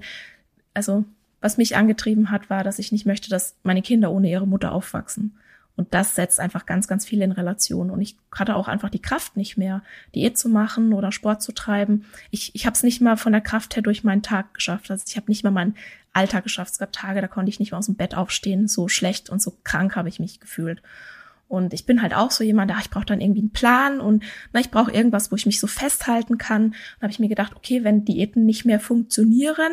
also 0.73 1.05
was 1.41 1.57
mich 1.57 1.75
angetrieben 1.75 2.31
hat, 2.31 2.49
war, 2.49 2.63
dass 2.63 2.79
ich 2.79 2.91
nicht 2.91 3.05
möchte, 3.05 3.29
dass 3.29 3.55
meine 3.63 3.81
Kinder 3.81 4.11
ohne 4.11 4.29
ihre 4.29 4.47
Mutter 4.47 4.71
aufwachsen. 4.71 5.37
Und 5.77 5.93
das 5.93 6.15
setzt 6.15 6.39
einfach 6.39 6.65
ganz, 6.65 6.87
ganz 6.87 7.05
viel 7.05 7.21
in 7.21 7.33
Relation. 7.33 7.89
Und 7.89 8.01
ich 8.01 8.15
hatte 8.33 8.55
auch 8.55 8.67
einfach 8.67 8.89
die 8.89 9.01
Kraft 9.01 9.35
nicht 9.35 9.57
mehr, 9.57 9.83
Diät 10.13 10.37
zu 10.37 10.47
machen 10.47 10.93
oder 10.93 11.11
Sport 11.11 11.41
zu 11.41 11.51
treiben. 11.51 12.05
Ich, 12.31 12.55
ich 12.55 12.65
habe 12.65 12.75
es 12.75 12.83
nicht 12.83 13.01
mal 13.01 13.17
von 13.17 13.33
der 13.33 13.41
Kraft 13.41 13.75
her 13.75 13.83
durch 13.83 14.03
meinen 14.03 14.21
Tag 14.21 14.53
geschafft. 14.53 14.89
Also 14.89 15.03
ich 15.07 15.17
habe 15.17 15.29
nicht 15.29 15.43
mal 15.43 15.51
meinen 15.51 15.75
Alltag 16.13 16.43
geschafft. 16.43 16.71
Es 16.71 16.79
gab 16.79 16.93
Tage, 16.93 17.19
da 17.19 17.27
konnte 17.27 17.49
ich 17.49 17.59
nicht 17.59 17.71
mal 17.71 17.79
aus 17.79 17.87
dem 17.87 17.95
Bett 17.95 18.15
aufstehen. 18.15 18.67
So 18.69 18.87
schlecht 18.87 19.29
und 19.29 19.41
so 19.41 19.57
krank 19.63 19.97
habe 19.97 20.07
ich 20.07 20.19
mich 20.19 20.39
gefühlt. 20.39 20.81
Und 21.47 21.73
ich 21.73 21.85
bin 21.85 22.01
halt 22.01 22.15
auch 22.15 22.31
so 22.31 22.43
jemand, 22.43 22.71
ach, 22.71 22.81
ich 22.81 22.89
brauche 22.89 23.05
dann 23.05 23.21
irgendwie 23.21 23.41
einen 23.41 23.51
Plan 23.51 23.99
und 23.99 24.23
na, 24.51 24.59
ich 24.59 24.71
brauche 24.71 24.91
irgendwas, 24.91 25.31
wo 25.31 25.35
ich 25.35 25.45
mich 25.45 25.59
so 25.59 25.67
festhalten 25.67 26.37
kann. 26.37 26.71
Dann 26.71 27.01
habe 27.03 27.11
ich 27.11 27.19
mir 27.19 27.29
gedacht, 27.29 27.55
okay, 27.55 27.83
wenn 27.83 28.03
Diäten 28.03 28.45
nicht 28.45 28.65
mehr 28.65 28.79
funktionieren, 28.79 29.71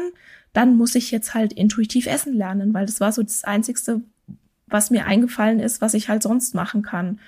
dann 0.52 0.76
muss 0.76 0.94
ich 0.94 1.10
jetzt 1.10 1.32
halt 1.32 1.52
intuitiv 1.52 2.06
essen 2.06 2.34
lernen, 2.34 2.74
weil 2.74 2.84
das 2.84 3.00
war 3.00 3.10
so 3.12 3.22
das 3.22 3.44
Einzigste, 3.44 4.02
was 4.72 4.90
mir 4.90 5.06
eingefallen 5.06 5.60
ist, 5.60 5.80
was 5.80 5.94
ich 5.94 6.08
halt 6.08 6.22
sonst 6.22 6.54
machen 6.54 6.82
kann. 6.82 7.20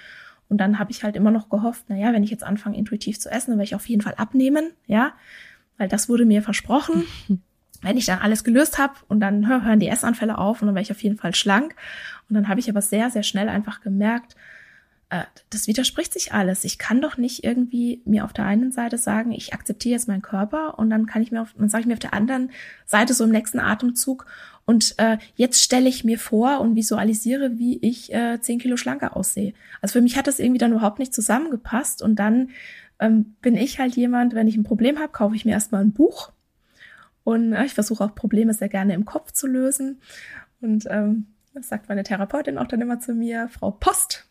Und 0.49 0.59
dann 0.59 0.79
habe 0.79 0.91
ich 0.91 1.05
halt 1.05 1.17
immer 1.17 1.31
noch 1.31 1.49
gehofft, 1.49 1.85
na 1.89 1.97
ja, 1.97 2.13
wenn 2.13 2.23
ich 2.23 2.31
jetzt 2.31 2.45
anfange, 2.45 2.77
intuitiv 2.77 3.19
zu 3.19 3.31
essen, 3.31 3.51
dann 3.51 3.59
werde 3.59 3.69
ich 3.69 3.75
auf 3.75 3.89
jeden 3.89 4.03
Fall 4.03 4.15
abnehmen, 4.17 4.71
ja, 4.87 5.13
weil 5.79 5.89
das 5.89 6.09
wurde 6.09 6.25
mir 6.25 6.43
versprochen. 6.43 7.05
wenn 7.85 7.99
ich 7.99 8.07
dann 8.07 8.21
alles 8.21 8.45
gelöst 8.45 8.79
habe 8.79 8.95
und 9.09 9.21
dann 9.21 9.47
hören 9.47 9.79
die 9.79 9.89
Essanfälle 9.89 10.39
auf 10.39 10.63
und 10.63 10.67
dann 10.67 10.75
werde 10.75 10.85
ich 10.85 10.91
auf 10.91 11.03
jeden 11.03 11.19
Fall 11.19 11.35
schlank. 11.35 11.77
Und 12.29 12.35
dann 12.35 12.49
habe 12.49 12.59
ich 12.59 12.71
aber 12.71 12.81
sehr, 12.81 13.11
sehr 13.11 13.23
schnell 13.23 13.51
einfach 13.51 13.83
gemerkt, 13.83 14.37
äh, 15.11 15.25
das 15.51 15.67
widerspricht 15.67 16.13
sich 16.13 16.33
alles. 16.33 16.65
Ich 16.65 16.79
kann 16.79 17.03
doch 17.03 17.19
nicht 17.19 17.45
irgendwie 17.45 18.03
mir 18.05 18.25
auf 18.25 18.33
der 18.33 18.47
einen 18.47 18.73
Seite 18.73 18.97
sagen, 18.97 19.33
ich 19.33 19.53
akzeptiere 19.53 19.93
jetzt 19.93 20.09
meinen 20.09 20.23
Körper 20.23 20.79
und 20.79 20.91
dann 20.91 21.07
kann 21.07 21.23
ich 21.23 21.31
mir 21.31 21.43
auf, 21.43 21.55
dann 21.57 21.69
sage 21.69 21.83
ich 21.83 21.87
mir 21.87 21.93
auf 21.93 21.99
der 21.99 22.15
anderen 22.15 22.51
Seite 22.87 23.13
so 23.13 23.25
im 23.25 23.31
nächsten 23.31 23.61
Atemzug 23.61 24.27
und 24.67 24.95
äh, 24.99 25.19
jetzt 25.37 25.63
stelle 25.63 25.89
ich 25.89 26.05
mir 26.05 26.19
vor 26.19 26.61
und 26.61 26.75
visualisiere, 26.75 27.59
wie 27.59 27.79
ich 27.79 28.13
äh, 28.15 28.41
zehn 28.41 28.59
Kilo 28.59 28.77
schlanker 28.77 29.17
aussehe. 29.17 29.53
Also 29.83 29.93
für 29.93 30.01
mich 30.01 30.17
hat 30.17 30.27
das 30.27 30.39
irgendwie 30.39 30.59
dann 30.59 30.73
überhaupt 30.73 30.99
nicht 30.99 31.15
zusammengepasst. 31.15 32.01
Und 32.01 32.17
dann 32.17 32.51
ähm, 32.99 33.37
bin 33.43 33.57
ich 33.57 33.79
halt 33.79 33.95
jemand, 33.95 34.35
wenn 34.35 34.49
ich 34.49 34.57
ein 34.57 34.65
Problem 34.65 34.99
habe, 34.99 35.13
kaufe 35.13 35.37
ich 35.37 35.45
mir 35.45 35.53
erstmal 35.53 35.83
ein 35.83 35.93
Buch. 35.93 36.33
Und 37.25 37.53
äh, 37.53 37.65
ich 37.67 37.75
versuche 37.75 38.05
auch 38.05 38.15
Probleme 38.15 38.55
sehr 38.55 38.71
gerne 38.71 38.95
im 38.95 39.05
Kopf 39.05 39.33
zu 39.33 39.47
lösen. 39.47 40.01
Und 40.63 40.87
ähm, 40.89 41.27
das 41.53 41.69
sagt 41.69 41.91
meine 41.91 42.03
Therapeutin 42.03 42.57
auch 42.57 42.67
dann 42.67 42.81
immer 42.81 43.01
zu 43.01 43.13
mir, 43.13 43.49
Frau 43.49 43.71
Post, 43.71 44.27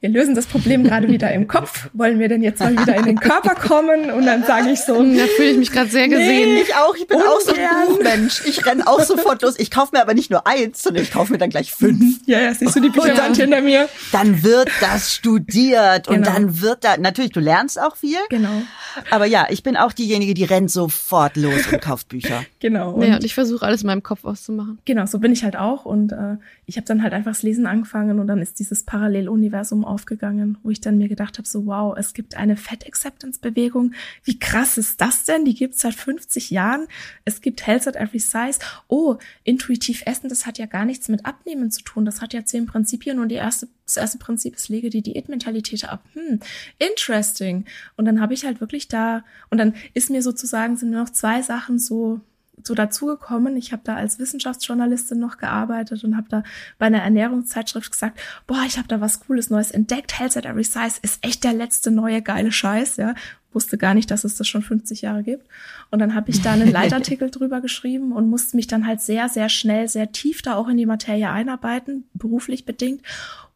wir 0.00 0.08
lösen 0.08 0.34
das 0.34 0.46
Problem 0.46 0.82
gerade 0.82 1.08
wieder 1.08 1.30
im 1.30 1.46
Kopf. 1.46 1.90
Wollen 1.92 2.18
wir 2.18 2.28
denn 2.28 2.42
jetzt 2.42 2.60
mal 2.60 2.72
wieder 2.72 2.96
in 2.96 3.04
den 3.04 3.20
Körper 3.20 3.54
kommen? 3.54 4.10
Und 4.10 4.24
dann 4.24 4.44
sage 4.44 4.70
ich 4.70 4.80
so, 4.80 4.94
da 4.94 5.26
fühle 5.36 5.50
ich 5.50 5.58
mich 5.58 5.72
gerade 5.72 5.90
sehr 5.90 6.08
gesehen. 6.08 6.54
Nee, 6.54 6.62
ich 6.62 6.74
auch, 6.74 6.96
ich 6.96 7.06
bin 7.06 7.18
ungern. 7.18 7.30
auch 7.30 7.40
so 7.40 7.52
ein 7.52 7.86
Buchmensch. 7.86 8.42
Ich 8.46 8.64
renne 8.64 8.86
auch 8.86 9.00
sofort 9.00 9.42
los. 9.42 9.56
Ich 9.58 9.70
kaufe 9.70 9.94
mir 9.94 10.00
aber 10.00 10.14
nicht 10.14 10.30
nur 10.30 10.46
eins, 10.46 10.82
sondern 10.82 11.02
ich 11.02 11.10
kaufe 11.12 11.32
mir 11.32 11.38
dann 11.38 11.50
gleich 11.50 11.72
fünf. 11.72 12.18
Ja, 12.24 12.40
ja, 12.40 12.54
siehst 12.54 12.76
du 12.76 12.80
die 12.80 12.88
Bücherwand 12.88 13.36
ja. 13.36 13.44
hinter 13.44 13.60
mir? 13.60 13.90
Dann 14.10 14.42
wird 14.42 14.70
das 14.80 15.12
studiert 15.12 16.08
und 16.08 16.22
genau. 16.22 16.32
dann 16.32 16.62
wird 16.62 16.82
da, 16.84 16.96
natürlich, 16.96 17.32
du 17.32 17.40
lernst 17.40 17.78
auch 17.78 17.96
viel. 17.96 18.16
Genau. 18.30 18.62
Aber 19.10 19.26
ja, 19.26 19.48
ich 19.50 19.62
bin 19.62 19.76
auch 19.76 19.92
diejenige, 19.92 20.32
die 20.32 20.44
rennt 20.44 20.70
sofort 20.70 21.36
los 21.36 21.66
und 21.70 21.80
kauft 21.82 22.08
Bücher. 22.08 22.44
Genau. 22.60 22.92
Und 22.92 23.02
ja, 23.02 23.16
und 23.16 23.24
ich 23.24 23.34
versuche 23.34 23.66
alles 23.66 23.82
in 23.82 23.88
meinem 23.88 24.02
Kopf 24.02 24.24
auszumachen. 24.24 24.78
Genau, 24.86 25.04
so 25.04 25.18
bin 25.18 25.32
ich 25.32 25.44
halt 25.44 25.56
auch. 25.56 25.84
Und 25.84 26.12
äh, 26.12 26.36
ich 26.64 26.76
habe 26.76 26.86
dann 26.86 27.02
halt 27.02 27.12
einfach 27.12 27.32
das 27.32 27.42
Lesen 27.42 27.66
angefangen 27.66 28.18
und 28.18 28.26
dann 28.26 28.38
ist 28.38 28.58
dieses 28.58 28.84
Paralleluniversum 28.84 29.84
aufgegangen, 29.90 30.56
wo 30.62 30.70
ich 30.70 30.80
dann 30.80 30.96
mir 30.96 31.08
gedacht 31.08 31.38
habe, 31.38 31.46
so 31.46 31.66
wow, 31.66 31.94
es 31.98 32.14
gibt 32.14 32.36
eine 32.36 32.56
Fat 32.56 32.86
Acceptance 32.86 33.40
Bewegung. 33.40 33.92
Wie 34.24 34.38
krass 34.38 34.78
ist 34.78 35.00
das 35.00 35.24
denn? 35.24 35.44
Die 35.44 35.54
gibt 35.54 35.74
es 35.74 35.80
seit 35.80 35.94
50 35.94 36.50
Jahren. 36.50 36.86
Es 37.24 37.40
gibt 37.40 37.66
Health 37.66 37.88
at 37.88 37.96
Every 37.96 38.20
Size. 38.20 38.58
Oh, 38.88 39.16
intuitiv 39.44 40.02
essen, 40.06 40.28
das 40.28 40.46
hat 40.46 40.58
ja 40.58 40.66
gar 40.66 40.84
nichts 40.84 41.08
mit 41.08 41.26
Abnehmen 41.26 41.70
zu 41.70 41.82
tun. 41.82 42.04
Das 42.04 42.22
hat 42.22 42.32
ja 42.32 42.44
zehn 42.44 42.66
Prinzipien 42.66 43.18
und 43.18 43.28
die 43.28 43.34
erste, 43.34 43.68
das 43.84 43.96
erste 43.96 44.18
Prinzip 44.18 44.54
ist, 44.54 44.68
lege 44.68 44.90
die 44.90 45.02
Diätmentalität 45.02 45.88
ab. 45.88 46.04
Hm, 46.14 46.40
interesting. 46.78 47.64
Und 47.96 48.04
dann 48.04 48.20
habe 48.20 48.34
ich 48.34 48.44
halt 48.44 48.60
wirklich 48.60 48.88
da, 48.88 49.24
und 49.50 49.58
dann 49.58 49.74
ist 49.92 50.10
mir 50.10 50.22
sozusagen, 50.22 50.76
sind 50.76 50.90
nur 50.90 51.02
noch 51.02 51.10
zwei 51.10 51.42
Sachen 51.42 51.78
so 51.78 52.20
so 52.64 52.74
dazugekommen. 52.74 53.56
Ich 53.56 53.72
habe 53.72 53.82
da 53.84 53.96
als 53.96 54.18
Wissenschaftsjournalistin 54.18 55.18
noch 55.18 55.38
gearbeitet 55.38 56.04
und 56.04 56.16
habe 56.16 56.28
da 56.28 56.42
bei 56.78 56.86
einer 56.86 57.02
Ernährungszeitschrift 57.02 57.90
gesagt, 57.90 58.20
boah, 58.46 58.62
ich 58.66 58.78
habe 58.78 58.88
da 58.88 59.00
was 59.00 59.20
Cooles 59.20 59.50
Neues 59.50 59.70
entdeckt. 59.70 60.18
Health 60.18 60.36
at 60.36 60.46
Every 60.46 60.64
Size 60.64 60.98
ist 61.02 61.24
echt 61.24 61.44
der 61.44 61.52
letzte 61.52 61.90
neue 61.90 62.22
geile 62.22 62.52
Scheiß, 62.52 62.96
ja. 62.96 63.14
wusste 63.52 63.78
gar 63.78 63.94
nicht, 63.94 64.10
dass 64.10 64.24
es 64.24 64.36
das 64.36 64.48
schon 64.48 64.62
50 64.62 65.02
Jahre 65.02 65.22
gibt. 65.22 65.46
Und 65.90 65.98
dann 65.98 66.14
habe 66.14 66.30
ich 66.30 66.42
da 66.42 66.52
einen 66.52 66.70
Leitartikel 66.72 67.30
drüber 67.30 67.60
geschrieben 67.60 68.12
und 68.12 68.28
musste 68.28 68.56
mich 68.56 68.66
dann 68.66 68.86
halt 68.86 69.00
sehr, 69.00 69.28
sehr 69.28 69.48
schnell, 69.48 69.88
sehr 69.88 70.12
tief 70.12 70.42
da 70.42 70.54
auch 70.54 70.68
in 70.68 70.76
die 70.76 70.86
Materie 70.86 71.30
einarbeiten, 71.30 72.04
beruflich 72.14 72.64
bedingt. 72.64 73.02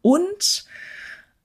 Und 0.02 0.66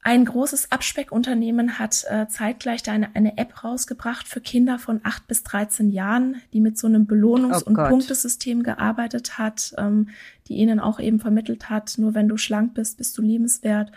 ein 0.02 0.24
großes 0.24 0.72
Abspeckunternehmen 0.72 1.78
hat 1.78 2.06
äh, 2.10 2.28
zeitgleich 2.30 2.84
da 2.84 2.94
eine, 2.94 3.14
eine 3.16 3.38
App 3.38 3.66
rausgebracht 3.66 4.30
für 4.30 4.40
Kinder 4.40 4.80
von 4.80 5.02
acht 5.04 5.28
bis 5.28 5.44
13 5.44 5.90
Jahren, 5.90 6.42
die 6.54 6.62
mit 6.62 6.78
so 6.78 6.88
einem 6.88 7.06
Belohnungs- 7.06 7.64
oh 7.66 7.68
und 7.68 7.76
Punktesystem 7.76 8.64
gearbeitet 8.64 9.38
hat, 9.38 9.74
ähm, 9.78 10.10
die 10.48 10.56
ihnen 10.56 10.80
auch 10.80 11.02
eben 11.02 11.20
vermittelt 11.20 11.70
hat, 11.70 11.96
nur 11.98 12.14
wenn 12.14 12.30
du 12.30 12.38
schlank 12.38 12.76
bist, 12.76 12.98
bist 12.98 13.18
du 13.18 13.22
liebenswert. 13.22 13.92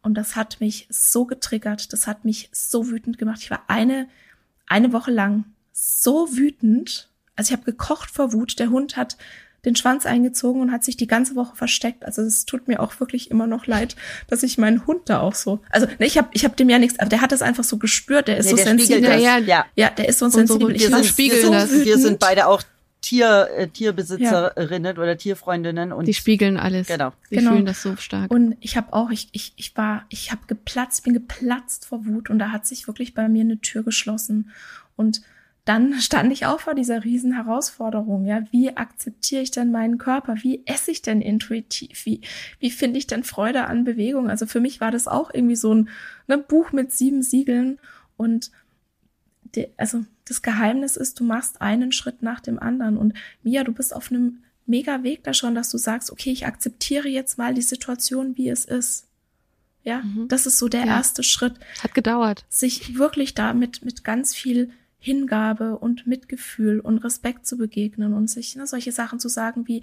Und 0.00 0.14
das 0.14 0.36
hat 0.36 0.60
mich 0.60 0.86
so 0.90 1.24
getriggert, 1.24 1.92
das 1.92 2.06
hat 2.06 2.24
mich 2.24 2.50
so 2.52 2.88
wütend 2.88 3.18
gemacht. 3.18 3.40
Ich 3.42 3.50
war 3.50 3.64
eine, 3.66 4.08
eine 4.66 4.92
Woche 4.92 5.10
lang 5.10 5.44
so 5.72 6.36
wütend. 6.36 7.10
Also 7.34 7.52
ich 7.52 7.58
habe 7.58 7.70
gekocht 7.70 8.10
vor 8.10 8.32
Wut. 8.32 8.60
Der 8.60 8.70
Hund 8.70 8.96
hat 8.96 9.16
den 9.64 9.76
Schwanz 9.76 10.06
eingezogen 10.06 10.60
und 10.60 10.72
hat 10.72 10.84
sich 10.84 10.96
die 10.96 11.06
ganze 11.06 11.34
Woche 11.34 11.56
versteckt. 11.56 12.04
Also 12.04 12.22
es 12.22 12.44
tut 12.44 12.68
mir 12.68 12.80
auch 12.80 13.00
wirklich 13.00 13.30
immer 13.30 13.46
noch 13.46 13.66
leid, 13.66 13.96
dass 14.28 14.42
ich 14.42 14.58
meinen 14.58 14.86
Hund 14.86 15.02
da 15.06 15.20
auch 15.20 15.34
so. 15.34 15.60
Also 15.70 15.86
ne, 15.98 16.06
ich 16.06 16.16
habe 16.16 16.28
ich 16.32 16.44
hab 16.44 16.56
dem 16.56 16.68
ja 16.68 16.78
nichts, 16.78 16.98
aber 16.98 17.08
der 17.08 17.20
hat 17.20 17.32
das 17.32 17.42
einfach 17.42 17.64
so 17.64 17.76
gespürt. 17.76 18.28
Der 18.28 18.38
ist 18.38 18.46
nee, 18.46 18.50
so 18.50 18.56
der 18.56 18.64
sensibel. 18.66 19.20
Ja, 19.20 19.38
ja, 19.38 19.66
ja, 19.74 19.90
der 19.90 20.08
ist 20.08 20.18
so 20.20 20.28
sensibel. 20.28 20.68
wir, 20.68 20.78
sind, 20.78 21.18
wir, 21.18 21.42
so 21.42 21.84
wir 21.84 21.98
sind 21.98 22.18
beide 22.18 22.46
auch 22.46 22.62
Tier, 23.00 23.48
äh, 23.56 23.68
Tierbesitzerinnen 23.68 24.96
ja. 24.96 25.02
oder 25.02 25.16
Tierfreundinnen 25.16 25.92
und 25.92 26.06
die 26.06 26.14
spiegeln 26.14 26.56
alles. 26.56 26.88
Genau. 26.88 27.12
Die 27.30 27.36
genau. 27.36 27.52
fühlen 27.52 27.66
das 27.66 27.80
so 27.80 27.94
stark. 27.96 28.30
Und 28.30 28.56
ich 28.60 28.76
habe 28.76 28.92
auch, 28.92 29.10
ich, 29.10 29.28
ich, 29.32 29.52
ich 29.56 29.76
war, 29.76 30.04
ich 30.08 30.32
habe 30.32 30.42
geplatzt, 30.48 31.04
bin 31.04 31.14
geplatzt 31.14 31.86
vor 31.86 32.06
Wut 32.06 32.28
und 32.28 32.40
da 32.40 32.50
hat 32.50 32.66
sich 32.66 32.88
wirklich 32.88 33.14
bei 33.14 33.28
mir 33.28 33.42
eine 33.42 33.60
Tür 33.60 33.84
geschlossen 33.84 34.50
und 34.96 35.22
dann 35.68 36.00
stand 36.00 36.32
ich 36.32 36.46
auch 36.46 36.60
vor 36.60 36.74
dieser 36.74 37.04
riesen 37.04 37.34
Herausforderung. 37.34 38.24
Ja, 38.24 38.42
wie 38.50 38.74
akzeptiere 38.74 39.42
ich 39.42 39.50
denn 39.50 39.70
meinen 39.70 39.98
Körper? 39.98 40.36
Wie 40.40 40.62
esse 40.64 40.90
ich 40.90 41.02
denn 41.02 41.20
intuitiv? 41.20 42.06
Wie, 42.06 42.22
wie 42.58 42.70
finde 42.70 42.98
ich 42.98 43.06
denn 43.06 43.22
Freude 43.22 43.66
an 43.66 43.84
Bewegung? 43.84 44.30
Also 44.30 44.46
für 44.46 44.60
mich 44.60 44.80
war 44.80 44.90
das 44.90 45.06
auch 45.06 45.32
irgendwie 45.32 45.56
so 45.56 45.74
ein 45.74 45.90
ne, 46.26 46.38
Buch 46.38 46.72
mit 46.72 46.90
sieben 46.92 47.22
Siegeln 47.22 47.78
und 48.16 48.50
die, 49.54 49.68
also 49.76 50.04
das 50.24 50.40
Geheimnis 50.40 50.96
ist, 50.96 51.20
du 51.20 51.24
machst 51.24 51.60
einen 51.60 51.92
Schritt 51.92 52.22
nach 52.22 52.40
dem 52.40 52.58
anderen. 52.58 52.96
Und 52.96 53.12
Mia, 53.42 53.62
du 53.62 53.72
bist 53.72 53.94
auf 53.94 54.10
einem 54.10 54.42
mega 54.64 55.02
Weg 55.02 55.22
da 55.24 55.34
schon, 55.34 55.54
dass 55.54 55.70
du 55.70 55.76
sagst, 55.76 56.10
okay, 56.10 56.30
ich 56.30 56.46
akzeptiere 56.46 57.08
jetzt 57.08 57.36
mal 57.36 57.52
die 57.52 57.62
Situation, 57.62 58.36
wie 58.36 58.48
es 58.48 58.64
ist. 58.64 59.06
Ja, 59.84 60.02
mhm. 60.02 60.28
das 60.28 60.46
ist 60.46 60.58
so 60.58 60.68
der 60.68 60.86
ja. 60.86 60.96
erste 60.96 61.22
Schritt. 61.22 61.54
Hat 61.82 61.94
gedauert. 61.94 62.44
Sich 62.48 62.98
wirklich 62.98 63.34
damit 63.34 63.84
mit 63.84 64.04
ganz 64.04 64.34
viel 64.34 64.70
Hingabe 64.98 65.78
und 65.78 66.06
Mitgefühl 66.06 66.80
und 66.80 66.98
Respekt 66.98 67.46
zu 67.46 67.56
begegnen 67.56 68.14
und 68.14 68.28
sich 68.28 68.56
ne, 68.56 68.66
solche 68.66 68.92
Sachen 68.92 69.20
zu 69.20 69.28
sagen 69.28 69.68
wie, 69.68 69.82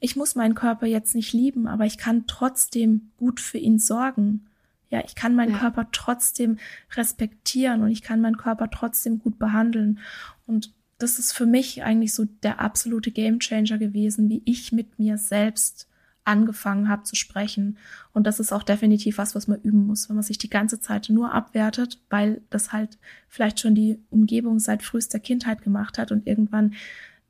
ich 0.00 0.16
muss 0.16 0.34
meinen 0.34 0.54
Körper 0.54 0.86
jetzt 0.86 1.14
nicht 1.14 1.32
lieben, 1.32 1.66
aber 1.66 1.84
ich 1.84 1.98
kann 1.98 2.26
trotzdem 2.26 3.10
gut 3.16 3.40
für 3.40 3.58
ihn 3.58 3.78
sorgen. 3.78 4.46
Ja, 4.90 5.02
ich 5.04 5.14
kann 5.14 5.34
meinen 5.34 5.52
ja. 5.52 5.58
Körper 5.58 5.88
trotzdem 5.92 6.58
respektieren 6.94 7.82
und 7.82 7.90
ich 7.90 8.02
kann 8.02 8.20
meinen 8.20 8.36
Körper 8.38 8.70
trotzdem 8.70 9.18
gut 9.18 9.38
behandeln. 9.38 9.98
Und 10.46 10.72
das 10.98 11.18
ist 11.18 11.32
für 11.32 11.46
mich 11.46 11.82
eigentlich 11.82 12.14
so 12.14 12.24
der 12.42 12.60
absolute 12.60 13.10
Gamechanger 13.10 13.78
gewesen, 13.78 14.28
wie 14.28 14.42
ich 14.44 14.72
mit 14.72 14.98
mir 14.98 15.18
selbst 15.18 15.87
angefangen 16.28 16.88
habe 16.88 17.04
zu 17.04 17.16
sprechen. 17.16 17.78
Und 18.12 18.26
das 18.26 18.38
ist 18.38 18.52
auch 18.52 18.62
definitiv 18.62 19.16
was, 19.18 19.34
was 19.34 19.48
man 19.48 19.60
üben 19.62 19.86
muss, 19.86 20.08
wenn 20.08 20.16
man 20.16 20.22
sich 20.22 20.36
die 20.36 20.50
ganze 20.50 20.78
Zeit 20.78 21.08
nur 21.08 21.32
abwertet, 21.32 22.00
weil 22.10 22.42
das 22.50 22.72
halt 22.72 22.98
vielleicht 23.28 23.60
schon 23.60 23.74
die 23.74 23.98
Umgebung 24.10 24.58
seit 24.58 24.82
frühester 24.82 25.18
Kindheit 25.18 25.62
gemacht 25.62 25.96
hat 25.98 26.12
und 26.12 26.26
irgendwann 26.26 26.74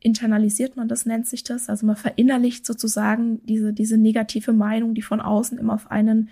internalisiert 0.00 0.76
man 0.76 0.88
das, 0.88 1.06
nennt 1.06 1.26
sich 1.28 1.44
das. 1.44 1.68
Also 1.68 1.86
man 1.86 1.96
verinnerlicht 1.96 2.66
sozusagen 2.66 3.44
diese, 3.46 3.72
diese 3.72 3.96
negative 3.96 4.52
Meinung, 4.52 4.94
die 4.94 5.02
von 5.02 5.20
außen 5.20 5.58
immer 5.58 5.74
auf 5.74 5.90
einen 5.90 6.28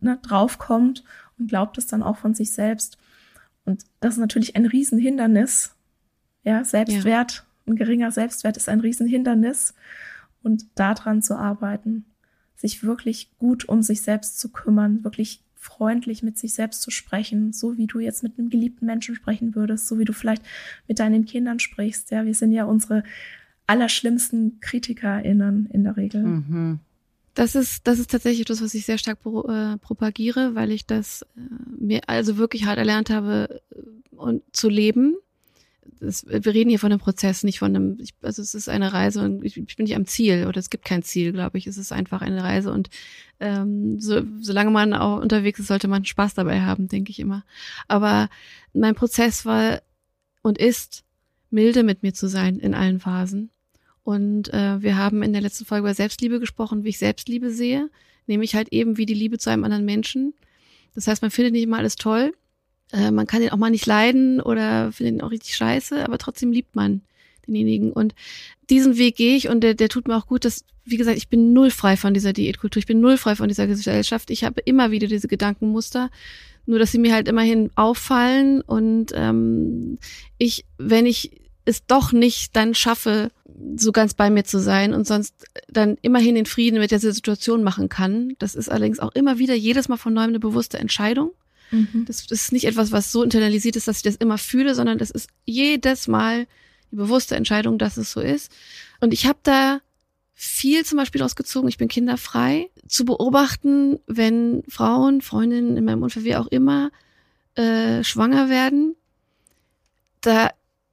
ne, 0.00 0.18
draufkommt 0.22 1.04
und 1.38 1.48
glaubt 1.48 1.78
es 1.78 1.86
dann 1.86 2.02
auch 2.02 2.16
von 2.16 2.34
sich 2.34 2.52
selbst. 2.52 2.96
Und 3.64 3.84
das 4.00 4.14
ist 4.14 4.20
natürlich 4.20 4.54
ein 4.54 4.66
Riesenhindernis. 4.66 5.74
Ja, 6.44 6.64
Selbstwert, 6.64 7.32
ja. 7.32 7.72
ein 7.72 7.76
geringer 7.76 8.12
Selbstwert 8.12 8.56
ist 8.56 8.68
ein 8.68 8.80
Riesenhindernis. 8.80 9.74
Und 10.46 10.66
daran 10.76 11.22
zu 11.22 11.36
arbeiten, 11.36 12.04
sich 12.54 12.84
wirklich 12.84 13.36
gut 13.36 13.68
um 13.68 13.82
sich 13.82 14.00
selbst 14.00 14.38
zu 14.38 14.52
kümmern, 14.52 15.02
wirklich 15.02 15.42
freundlich 15.56 16.22
mit 16.22 16.38
sich 16.38 16.54
selbst 16.54 16.82
zu 16.82 16.92
sprechen, 16.92 17.52
so 17.52 17.76
wie 17.76 17.88
du 17.88 17.98
jetzt 17.98 18.22
mit 18.22 18.38
einem 18.38 18.48
geliebten 18.48 18.86
Menschen 18.86 19.16
sprechen 19.16 19.56
würdest, 19.56 19.88
so 19.88 19.98
wie 19.98 20.04
du 20.04 20.12
vielleicht 20.12 20.42
mit 20.86 21.00
deinen 21.00 21.24
Kindern 21.26 21.58
sprichst. 21.58 22.12
Ja, 22.12 22.24
wir 22.24 22.34
sind 22.34 22.52
ja 22.52 22.64
unsere 22.64 23.02
allerschlimmsten 23.66 24.60
KritikerInnen 24.60 25.66
in 25.66 25.82
der 25.82 25.96
Regel. 25.96 26.22
Mhm. 26.22 26.78
Das 27.34 27.56
ist, 27.56 27.88
das 27.88 27.98
ist 27.98 28.12
tatsächlich 28.12 28.42
etwas, 28.42 28.62
was 28.62 28.72
ich 28.74 28.86
sehr 28.86 28.98
stark 28.98 29.20
pro, 29.20 29.42
äh, 29.48 29.76
propagiere, 29.78 30.54
weil 30.54 30.70
ich 30.70 30.86
das 30.86 31.22
äh, 31.22 31.40
mir 31.76 32.02
also 32.06 32.36
wirklich 32.38 32.64
hart 32.66 32.78
erlernt 32.78 33.10
habe 33.10 33.60
äh, 33.72 34.16
und 34.16 34.44
zu 34.52 34.68
leben. 34.68 35.16
Das, 36.00 36.26
wir 36.26 36.44
reden 36.46 36.70
hier 36.70 36.78
von 36.78 36.92
einem 36.92 37.00
Prozess, 37.00 37.42
nicht 37.42 37.58
von 37.58 37.74
einem, 37.74 37.98
ich, 38.00 38.14
also 38.22 38.42
es 38.42 38.54
ist 38.54 38.68
eine 38.68 38.92
Reise 38.92 39.22
und 39.22 39.44
ich, 39.44 39.56
ich 39.56 39.76
bin 39.76 39.84
nicht 39.84 39.96
am 39.96 40.06
Ziel 40.06 40.46
oder 40.46 40.58
es 40.58 40.70
gibt 40.70 40.84
kein 40.84 41.02
Ziel, 41.02 41.32
glaube 41.32 41.58
ich. 41.58 41.66
Es 41.66 41.78
ist 41.78 41.92
einfach 41.92 42.22
eine 42.22 42.42
Reise 42.42 42.72
und 42.72 42.90
ähm, 43.40 44.00
so, 44.00 44.22
solange 44.40 44.70
man 44.70 44.92
auch 44.92 45.20
unterwegs 45.20 45.58
ist, 45.58 45.68
sollte 45.68 45.88
man 45.88 46.04
Spaß 46.04 46.34
dabei 46.34 46.60
haben, 46.60 46.88
denke 46.88 47.10
ich 47.10 47.18
immer. 47.18 47.44
Aber 47.88 48.28
mein 48.72 48.94
Prozess 48.94 49.44
war 49.46 49.82
und 50.42 50.58
ist, 50.58 51.04
milde 51.50 51.82
mit 51.82 52.02
mir 52.02 52.12
zu 52.12 52.28
sein 52.28 52.58
in 52.58 52.74
allen 52.74 53.00
Phasen 53.00 53.50
und 54.06 54.54
äh, 54.54 54.80
wir 54.80 54.96
haben 54.96 55.24
in 55.24 55.32
der 55.32 55.42
letzten 55.42 55.64
Folge 55.64 55.80
über 55.80 55.94
Selbstliebe 55.94 56.38
gesprochen, 56.38 56.84
wie 56.84 56.90
ich 56.90 56.98
Selbstliebe 56.98 57.50
sehe, 57.50 57.90
nämlich 58.28 58.54
halt 58.54 58.68
eben 58.68 58.98
wie 58.98 59.04
die 59.04 59.14
Liebe 59.14 59.36
zu 59.36 59.50
einem 59.50 59.64
anderen 59.64 59.84
Menschen. 59.84 60.32
Das 60.94 61.08
heißt, 61.08 61.22
man 61.22 61.32
findet 61.32 61.54
nicht 61.54 61.64
immer 61.64 61.78
alles 61.78 61.96
toll, 61.96 62.32
äh, 62.92 63.10
man 63.10 63.26
kann 63.26 63.40
den 63.40 63.50
auch 63.50 63.56
mal 63.56 63.70
nicht 63.70 63.86
leiden 63.86 64.40
oder 64.40 64.92
findet 64.92 65.16
ihn 65.16 65.20
auch 65.20 65.30
richtig 65.30 65.56
scheiße, 65.56 66.04
aber 66.04 66.18
trotzdem 66.18 66.52
liebt 66.52 66.74
man 66.76 67.02
denjenigen. 67.46 67.92
Und 67.92 68.14
diesen 68.70 68.96
Weg 68.96 69.16
gehe 69.16 69.36
ich 69.36 69.48
und 69.48 69.60
der, 69.60 69.74
der 69.74 69.88
tut 69.88 70.08
mir 70.08 70.16
auch 70.16 70.26
gut, 70.26 70.44
dass, 70.44 70.64
wie 70.84 70.96
gesagt, 70.96 71.16
ich 71.16 71.28
bin 71.28 71.52
null 71.52 71.70
frei 71.70 71.96
von 71.96 72.14
dieser 72.14 72.32
Diätkultur, 72.32 72.80
ich 72.80 72.86
bin 72.86 73.00
null 73.00 73.16
frei 73.16 73.36
von 73.36 73.48
dieser 73.48 73.66
Gesellschaft. 73.66 74.30
Ich 74.30 74.44
habe 74.44 74.60
immer 74.64 74.90
wieder 74.90 75.06
diese 75.06 75.28
Gedankenmuster, 75.28 76.10
nur 76.66 76.78
dass 76.78 76.92
sie 76.92 76.98
mir 76.98 77.12
halt 77.12 77.28
immerhin 77.28 77.70
auffallen 77.76 78.60
und 78.60 79.12
ähm, 79.14 79.98
ich, 80.38 80.64
wenn 80.78 81.06
ich 81.06 81.40
es 81.64 81.84
doch 81.86 82.12
nicht 82.12 82.54
dann 82.56 82.74
schaffe, 82.74 83.30
so 83.76 83.90
ganz 83.90 84.14
bei 84.14 84.30
mir 84.30 84.44
zu 84.44 84.60
sein 84.60 84.94
und 84.94 85.06
sonst 85.06 85.34
dann 85.68 85.96
immerhin 86.02 86.34
den 86.34 86.46
Frieden 86.46 86.78
mit 86.78 86.90
der 86.90 87.00
Situation 87.00 87.62
machen 87.62 87.88
kann. 87.88 88.34
Das 88.38 88.54
ist 88.54 88.70
allerdings 88.70 89.00
auch 89.00 89.14
immer 89.14 89.38
wieder 89.38 89.54
jedes 89.54 89.88
Mal 89.88 89.96
von 89.96 90.14
neuem 90.14 90.28
eine 90.28 90.40
bewusste 90.40 90.78
Entscheidung. 90.78 91.32
Mhm. 91.70 92.04
Das, 92.06 92.26
das 92.26 92.42
ist 92.42 92.52
nicht 92.52 92.64
etwas, 92.64 92.92
was 92.92 93.12
so 93.12 93.22
internalisiert 93.22 93.76
ist, 93.76 93.88
dass 93.88 93.98
ich 93.98 94.02
das 94.02 94.16
immer 94.16 94.38
fühle, 94.38 94.74
sondern 94.74 94.98
das 94.98 95.10
ist 95.10 95.28
jedes 95.44 96.08
Mal 96.08 96.46
die 96.90 96.96
bewusste 96.96 97.36
Entscheidung, 97.36 97.78
dass 97.78 97.96
es 97.96 98.12
so 98.12 98.20
ist. 98.20 98.52
Und 99.00 99.12
ich 99.12 99.26
habe 99.26 99.38
da 99.42 99.80
viel 100.34 100.84
zum 100.84 100.98
Beispiel 100.98 101.22
ausgezogen, 101.22 101.68
ich 101.68 101.78
bin 101.78 101.88
kinderfrei, 101.88 102.70
zu 102.86 103.04
beobachten, 103.04 103.98
wenn 104.06 104.62
Frauen, 104.68 105.22
Freundinnen 105.22 105.76
in 105.76 105.84
meinem 105.84 106.02
Umfeld, 106.02 106.26
wie 106.26 106.36
auch 106.36 106.46
immer, 106.48 106.90
äh, 107.54 108.04
schwanger 108.04 108.50
werden. 108.50 108.94
Da 110.20 110.50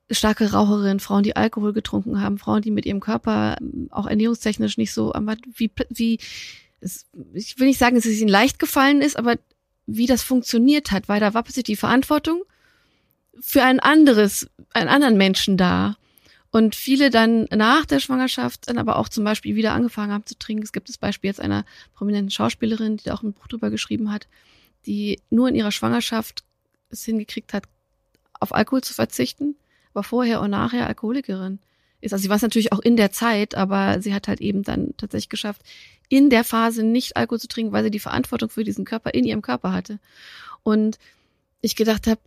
starke 0.09 0.51
Raucherinnen, 0.51 0.99
Frauen, 0.99 1.24
die 1.24 1.36
Alkohol 1.36 1.74
getrunken 1.74 2.21
haben, 2.21 2.38
Frauen, 2.38 2.61
die 2.61 2.71
mit 2.71 2.86
ihrem 2.86 2.99
Körper 2.99 3.57
ähm, 3.59 3.88
auch 3.91 4.07
ernährungstechnisch 4.07 4.78
nicht 4.78 4.93
so, 4.93 5.13
wie, 5.55 5.71
wie, 5.89 6.19
ich 7.34 7.59
will 7.59 7.67
nicht 7.67 7.80
sagen, 7.80 7.95
dass 7.95 8.05
es 8.05 8.19
ihnen 8.19 8.30
leicht 8.30 8.59
gefallen 8.59 9.01
ist, 9.01 9.17
aber 9.17 9.36
wie 9.86 10.06
das 10.06 10.24
funktioniert 10.24 10.92
hat, 10.92 11.10
weil 11.10 11.20
da 11.20 11.34
war 11.34 11.44
plötzlich 11.44 11.66
die 11.66 11.76
Verantwortung 11.76 12.44
für 13.40 13.64
ein 13.64 13.80
anderes, 13.80 14.50
einen 14.74 14.90
anderen 14.90 15.18
Menschen 15.18 15.58
da. 15.58 15.98
Und 16.52 16.76
viele 16.76 17.10
dann 17.10 17.46
nach 17.46 17.86
der 17.86 18.00
Schwangerschaft 18.00 18.70
dann 18.70 18.78
aber 18.78 18.98
auch 18.98 19.10
zum 19.10 19.24
Beispiel 19.24 19.56
wieder 19.56 19.74
angefangen 19.74 20.12
haben 20.12 20.26
zu 20.26 20.38
trinken. 20.38 20.64
Es 20.64 20.72
gibt 20.72 20.88
das 20.88 21.00
Beispiel 21.00 21.30
jetzt 21.30 21.40
einer 21.40 21.66
prominenten 21.96 22.30
Schauspielerin, 22.30 22.98
die 22.98 23.06
da 23.06 23.16
auch 23.16 23.24
ein 23.24 23.34
Buch 23.34 23.48
drüber 23.48 23.72
geschrieben 23.72 24.12
hat, 24.12 24.28
die 24.86 25.20
nur 25.32 25.50
in 25.50 25.56
ihrer 25.56 25.72
Schwangerschaft 25.72 26.44
es 26.90 27.04
hingekriegt 27.06 27.54
hat, 27.54 27.64
auf 28.40 28.54
Alkohol 28.54 28.84
zu 28.84 28.94
verzichten 28.94 29.56
war 29.94 30.04
vorher 30.04 30.42
und 30.42 30.52
nachher 30.52 30.88
Alkoholikerin 30.88 31.60
ist. 32.04 32.14
Also 32.14 32.24
sie 32.24 32.30
war 32.30 32.36
es 32.36 32.41
natürlich 32.41 32.72
auch 32.72 32.80
in 32.80 32.95
der 32.95 33.12
Zeit, 33.12 33.56
aber 33.56 34.01
sie 34.01 34.14
hat 34.14 34.28
halt 34.28 34.41
eben 34.41 34.64
dann 34.64 34.93
tatsächlich 34.97 35.30
geschafft, 35.30 35.62
in 36.10 36.30
der 36.30 36.43
Phase 36.43 36.84
nicht 36.84 37.18
Alkohol 37.18 37.39
zu 37.39 37.47
trinken, 37.47 37.72
weil 37.72 37.84
sie 37.84 37.91
die 37.91 37.99
Verantwortung 37.99 38.49
für 38.49 38.64
diesen 38.64 38.86
Körper 38.86 39.14
in 39.14 39.26
ihrem 39.26 39.41
Körper 39.41 39.72
hatte. 39.72 39.99
Und 40.64 40.99
ich 41.62 41.76
gedacht 41.76 42.08
habe, 42.08 42.20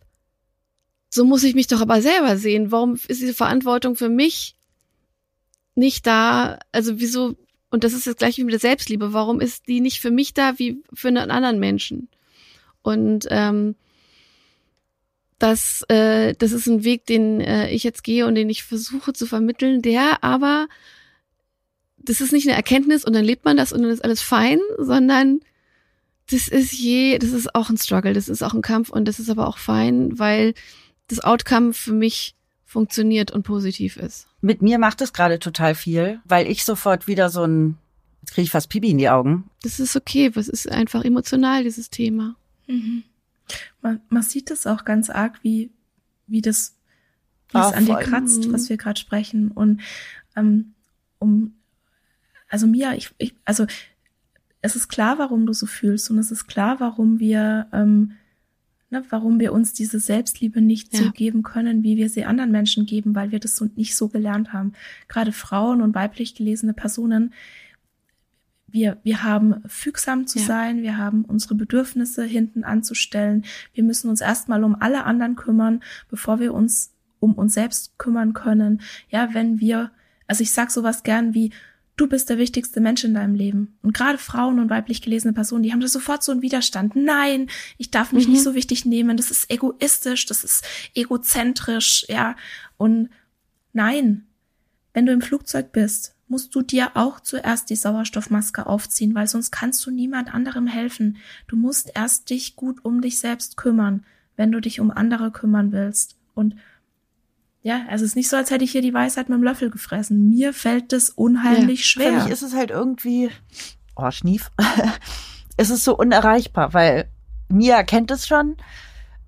so 1.09 1.25
muss 1.25 1.43
ich 1.43 1.55
mich 1.55 1.67
doch 1.67 1.81
aber 1.81 2.01
selber 2.01 2.37
sehen. 2.37 2.71
Warum 2.71 2.95
ist 2.95 3.21
diese 3.21 3.33
Verantwortung 3.33 3.95
für 3.95 4.09
mich 4.09 4.55
nicht 5.75 6.05
da? 6.05 6.59
Also 6.71 6.99
wieso, 6.99 7.35
und 7.69 7.83
das 7.83 7.93
ist 7.93 8.07
das 8.07 8.17
gleiche 8.17 8.41
wie 8.41 8.45
mit 8.45 8.53
der 8.53 8.59
Selbstliebe, 8.59 9.13
warum 9.13 9.39
ist 9.39 9.67
die 9.67 9.79
nicht 9.79 10.01
für 10.01 10.11
mich 10.11 10.33
da 10.33 10.59
wie 10.59 10.81
für 10.93 11.07
einen 11.07 11.31
anderen 11.31 11.59
Menschen? 11.59 12.09
Und 12.81 13.27
ähm, 13.29 13.75
dass 15.39 15.83
äh, 15.89 16.33
das 16.35 16.51
ist 16.51 16.67
ein 16.67 16.83
Weg, 16.83 17.05
den 17.05 17.41
äh, 17.41 17.69
ich 17.69 17.83
jetzt 17.83 18.03
gehe 18.03 18.25
und 18.25 18.35
den 18.35 18.49
ich 18.49 18.63
versuche 18.63 19.13
zu 19.13 19.25
vermitteln, 19.25 19.81
der 19.81 20.23
aber 20.23 20.67
das 21.97 22.21
ist 22.21 22.31
nicht 22.31 22.47
eine 22.47 22.55
Erkenntnis 22.55 23.05
und 23.05 23.13
dann 23.13 23.25
lebt 23.25 23.45
man 23.45 23.57
das 23.57 23.73
und 23.73 23.81
dann 23.81 23.91
ist 23.91 24.03
alles 24.03 24.21
fein, 24.21 24.59
sondern 24.77 25.41
das 26.29 26.47
ist 26.47 26.73
je, 26.73 27.17
das 27.19 27.31
ist 27.31 27.53
auch 27.55 27.69
ein 27.69 27.77
Struggle, 27.77 28.13
das 28.13 28.29
ist 28.29 28.43
auch 28.43 28.53
ein 28.53 28.61
Kampf 28.61 28.89
und 28.89 29.05
das 29.07 29.19
ist 29.19 29.29
aber 29.29 29.47
auch 29.47 29.57
fein, 29.57 30.17
weil 30.17 30.53
das 31.07 31.19
Outcome 31.19 31.73
für 31.73 31.93
mich 31.93 32.35
funktioniert 32.65 33.31
und 33.31 33.43
positiv 33.43 33.97
ist. 33.97 34.27
Mit 34.41 34.61
mir 34.61 34.77
macht 34.77 35.01
es 35.01 35.13
gerade 35.13 35.39
total 35.39 35.73
viel, 35.73 36.19
weil 36.25 36.47
ich 36.47 36.65
sofort 36.65 37.07
wieder 37.07 37.29
so 37.29 37.43
ein, 37.43 37.77
jetzt 38.21 38.33
kriege 38.33 38.43
ich 38.43 38.51
fast 38.51 38.69
Pipi 38.69 38.89
in 38.89 38.97
die 38.97 39.09
Augen. 39.09 39.49
Das 39.61 39.79
ist 39.79 39.95
okay, 39.95 40.35
was 40.35 40.47
ist 40.49 40.69
einfach 40.69 41.03
emotional, 41.05 41.63
dieses 41.63 41.89
Thema. 41.89 42.35
Mhm. 42.67 43.03
Man, 43.81 44.01
man 44.09 44.23
sieht 44.23 44.51
es 44.51 44.67
auch 44.67 44.85
ganz 44.85 45.09
arg, 45.09 45.39
wie, 45.43 45.71
wie 46.27 46.41
das, 46.41 46.75
wie 47.49 47.57
ah, 47.57 47.69
es 47.69 47.73
an 47.73 47.85
dir 47.85 47.97
kratzt, 47.97 48.51
was 48.51 48.69
wir 48.69 48.77
gerade 48.77 48.99
sprechen. 48.99 49.51
Und 49.51 49.81
ähm, 50.35 50.73
um, 51.19 51.53
also 52.49 52.67
Mia, 52.67 52.93
ich, 52.93 53.13
ich, 53.17 53.35
also 53.45 53.65
es 54.61 54.75
ist 54.75 54.87
klar, 54.87 55.19
warum 55.19 55.45
du 55.45 55.53
so 55.53 55.65
fühlst 55.65 56.09
und 56.11 56.17
es 56.19 56.31
ist 56.31 56.47
klar, 56.47 56.79
warum 56.79 57.19
wir, 57.19 57.67
ähm, 57.71 58.13
ne, 58.89 59.03
warum 59.09 59.39
wir 59.39 59.53
uns 59.53 59.73
diese 59.73 59.99
Selbstliebe 59.99 60.61
nicht 60.61 60.93
ja. 60.93 61.03
so 61.03 61.11
geben 61.11 61.43
können, 61.43 61.83
wie 61.83 61.97
wir 61.97 62.09
sie 62.09 62.25
anderen 62.25 62.51
Menschen 62.51 62.85
geben, 62.85 63.15
weil 63.15 63.31
wir 63.31 63.39
das 63.39 63.55
so 63.55 63.69
nicht 63.75 63.95
so 63.95 64.07
gelernt 64.09 64.53
haben. 64.53 64.73
Gerade 65.07 65.31
Frauen 65.31 65.81
und 65.81 65.95
weiblich 65.95 66.35
gelesene 66.35 66.73
Personen, 66.73 67.33
wir, 68.67 68.97
wir 69.03 69.23
haben 69.23 69.63
fügsam 69.67 70.27
zu 70.27 70.39
ja. 70.39 70.45
sein, 70.45 70.81
wir 70.81 70.97
haben 70.97 71.23
unsere 71.25 71.55
Bedürfnisse 71.55 72.23
hinten 72.23 72.63
anzustellen. 72.63 73.45
Wir 73.73 73.83
müssen 73.83 74.09
uns 74.09 74.21
erstmal 74.21 74.63
um 74.63 74.75
alle 74.75 75.05
anderen 75.05 75.35
kümmern, 75.35 75.81
bevor 76.09 76.39
wir 76.39 76.53
uns 76.53 76.93
um 77.19 77.33
uns 77.33 77.53
selbst 77.53 77.97
kümmern 77.97 78.33
können. 78.33 78.81
Ja, 79.09 79.33
wenn 79.33 79.59
wir, 79.59 79.91
also 80.27 80.43
ich 80.43 80.51
sag 80.51 80.71
sowas 80.71 81.03
gern 81.03 81.33
wie, 81.33 81.51
du 81.95 82.07
bist 82.07 82.29
der 82.29 82.37
wichtigste 82.37 82.79
Mensch 82.79 83.03
in 83.03 83.15
deinem 83.15 83.33
Leben. 83.33 83.77
Und 83.81 83.93
gerade 83.95 84.19
Frauen 84.19 84.59
und 84.59 84.69
weiblich 84.69 85.01
gelesene 85.01 85.33
Personen, 85.33 85.63
die 85.63 85.71
haben 85.71 85.79
da 85.79 85.87
sofort 85.87 86.23
so 86.23 86.31
einen 86.31 86.43
Widerstand. 86.43 86.95
Nein, 86.95 87.49
ich 87.77 87.89
darf 87.89 88.11
mich 88.11 88.27
mhm. 88.27 88.33
nicht 88.33 88.43
so 88.43 88.53
wichtig 88.53 88.85
nehmen. 88.85 89.17
Das 89.17 89.31
ist 89.31 89.49
egoistisch, 89.49 90.27
das 90.27 90.43
ist 90.43 90.63
egozentrisch, 90.93 92.05
ja. 92.07 92.35
Und 92.77 93.09
nein, 93.73 94.27
wenn 94.93 95.07
du 95.07 95.11
im 95.11 95.21
Flugzeug 95.21 95.71
bist, 95.71 96.16
musst 96.27 96.53
du 96.55 96.61
dir 96.61 96.91
auch 96.95 97.19
zuerst 97.19 97.69
die 97.69 97.75
Sauerstoffmaske 97.75 98.65
aufziehen, 98.65 99.15
weil 99.15 99.27
sonst 99.27 99.51
kannst 99.51 99.85
du 99.85 99.91
niemand 99.91 100.33
anderem 100.33 100.67
helfen. 100.67 101.17
Du 101.47 101.55
musst 101.55 101.91
erst 101.95 102.29
dich 102.29 102.55
gut 102.55 102.83
um 102.83 103.01
dich 103.01 103.19
selbst 103.19 103.57
kümmern, 103.57 104.05
wenn 104.35 104.51
du 104.51 104.59
dich 104.59 104.79
um 104.79 104.91
andere 104.91 105.31
kümmern 105.31 105.71
willst. 105.71 106.17
Und 106.33 106.55
ja, 107.61 107.85
also 107.89 108.03
es 108.05 108.11
ist 108.11 108.15
nicht 108.15 108.29
so, 108.29 108.37
als 108.37 108.51
hätte 108.51 108.63
ich 108.63 108.71
hier 108.71 108.81
die 108.81 108.93
Weisheit 108.93 109.29
mit 109.29 109.37
dem 109.37 109.43
Löffel 109.43 109.69
gefressen. 109.69 110.29
Mir 110.29 110.53
fällt 110.53 110.91
das 110.91 111.09
unheimlich 111.09 111.79
ja, 111.79 111.85
schwer. 111.85 112.11
Für 112.11 112.23
mich 112.23 112.33
ist 112.33 112.41
es 112.41 112.53
halt 112.53 112.71
irgendwie, 112.71 113.29
oh, 113.95 114.11
Schnief. 114.11 114.51
es 115.57 115.69
ist 115.69 115.83
so 115.83 115.97
unerreichbar, 115.97 116.73
weil 116.73 117.09
Mia 117.49 117.83
kennt 117.83 118.11
es 118.11 118.27
schon. 118.27 118.57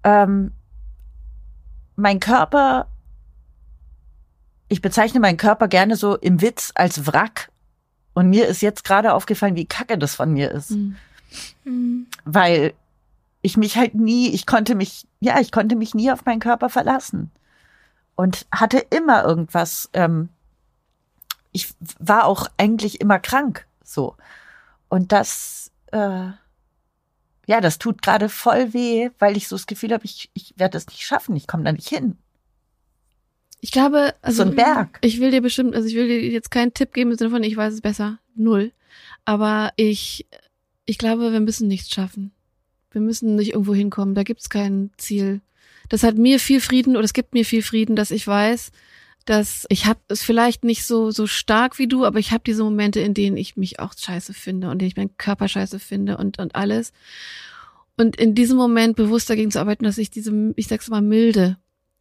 Ähm, 0.03 0.51
mein 1.95 2.19
Körper 2.19 2.88
ich 4.69 4.81
bezeichne 4.81 5.19
meinen 5.19 5.37
Körper 5.37 5.67
gerne 5.67 5.95
so 5.95 6.15
im 6.15 6.41
Witz 6.41 6.71
als 6.75 7.07
Wrack. 7.07 7.49
Und 8.13 8.29
mir 8.29 8.47
ist 8.47 8.61
jetzt 8.61 8.83
gerade 8.83 9.13
aufgefallen, 9.13 9.55
wie 9.55 9.65
kacke 9.65 9.97
das 9.97 10.15
von 10.15 10.31
mir 10.31 10.51
ist. 10.51 10.71
Mhm. 11.63 12.07
Weil 12.25 12.73
ich 13.41 13.57
mich 13.57 13.77
halt 13.77 13.95
nie, 13.95 14.29
ich 14.29 14.45
konnte 14.45 14.75
mich, 14.75 15.07
ja, 15.19 15.39
ich 15.39 15.51
konnte 15.51 15.75
mich 15.75 15.95
nie 15.95 16.11
auf 16.11 16.25
meinen 16.25 16.39
Körper 16.39 16.69
verlassen. 16.69 17.31
Und 18.15 18.45
hatte 18.51 18.79
immer 18.79 19.23
irgendwas, 19.23 19.89
ähm, 19.93 20.29
ich 21.51 21.73
war 21.99 22.25
auch 22.25 22.47
eigentlich 22.57 23.01
immer 23.01 23.17
krank, 23.19 23.65
so. 23.83 24.15
Und 24.89 25.11
das, 25.11 25.71
äh, 25.91 26.27
ja, 27.47 27.61
das 27.61 27.79
tut 27.79 28.01
gerade 28.01 28.29
voll 28.29 28.73
weh, 28.73 29.09
weil 29.19 29.37
ich 29.37 29.47
so 29.47 29.55
das 29.55 29.67
Gefühl 29.67 29.93
habe, 29.93 30.05
ich, 30.05 30.29
ich 30.33 30.53
werde 30.57 30.73
das 30.73 30.87
nicht 30.87 31.05
schaffen, 31.05 31.35
ich 31.35 31.47
komme 31.47 31.63
da 31.63 31.71
nicht 31.71 31.87
hin. 31.87 32.17
Ich 33.61 33.71
glaube, 33.71 34.13
also 34.21 34.43
so 34.43 34.49
ein 34.49 34.55
Berg. 34.55 34.99
Ich 35.01 35.19
will 35.19 35.31
dir 35.31 35.41
bestimmt, 35.41 35.75
also 35.75 35.87
ich 35.87 35.95
will 35.95 36.07
dir 36.07 36.21
jetzt 36.29 36.51
keinen 36.51 36.73
Tipp 36.73 36.93
geben 36.93 37.11
im 37.11 37.17
Sinne 37.17 37.31
von, 37.31 37.43
ich 37.43 37.57
weiß 37.57 37.73
es 37.73 37.81
besser, 37.81 38.19
null. 38.35 38.71
Aber 39.25 39.71
ich, 39.75 40.25
ich 40.85 40.97
glaube, 40.97 41.31
wir 41.31 41.39
müssen 41.39 41.67
nichts 41.67 41.91
schaffen. 41.91 42.31
Wir 42.91 43.01
müssen 43.01 43.35
nicht 43.35 43.53
irgendwo 43.53 43.73
hinkommen. 43.73 44.15
Da 44.15 44.23
gibt 44.23 44.41
es 44.41 44.49
kein 44.49 44.91
Ziel. 44.97 45.41
Das 45.89 46.03
hat 46.03 46.15
mir 46.15 46.39
viel 46.39 46.61
Frieden 46.61 46.95
oder 46.95 47.05
es 47.05 47.13
gibt 47.13 47.33
mir 47.33 47.45
viel 47.45 47.61
Frieden, 47.61 47.95
dass 47.95 48.11
ich 48.11 48.25
weiß, 48.25 48.71
dass 49.25 49.65
ich 49.69 49.85
habe 49.85 49.99
es 50.07 50.23
vielleicht 50.23 50.63
nicht 50.63 50.85
so 50.85 51.11
so 51.11 51.27
stark 51.27 51.77
wie 51.77 51.87
du, 51.87 52.05
aber 52.05 52.19
ich 52.19 52.31
habe 52.31 52.43
diese 52.45 52.63
Momente, 52.63 52.99
in 52.99 53.13
denen 53.13 53.37
ich 53.37 53.57
mich 53.57 53.79
auch 53.79 53.93
scheiße 53.95 54.33
finde 54.33 54.67
und 54.67 54.73
in 54.73 54.79
denen 54.79 54.89
ich 54.89 54.97
meinen 54.97 55.17
Körper 55.17 55.47
scheiße 55.47 55.79
finde 55.79 56.17
und 56.17 56.39
und 56.39 56.55
alles. 56.55 56.93
Und 57.97 58.15
in 58.15 58.33
diesem 58.33 58.57
Moment 58.57 58.95
bewusst 58.95 59.29
dagegen 59.29 59.51
zu 59.51 59.59
arbeiten, 59.59 59.83
dass 59.83 59.97
ich 59.97 60.09
diese, 60.09 60.53
ich 60.55 60.67
sag's 60.67 60.89
mal, 60.89 61.01
milde 61.01 61.57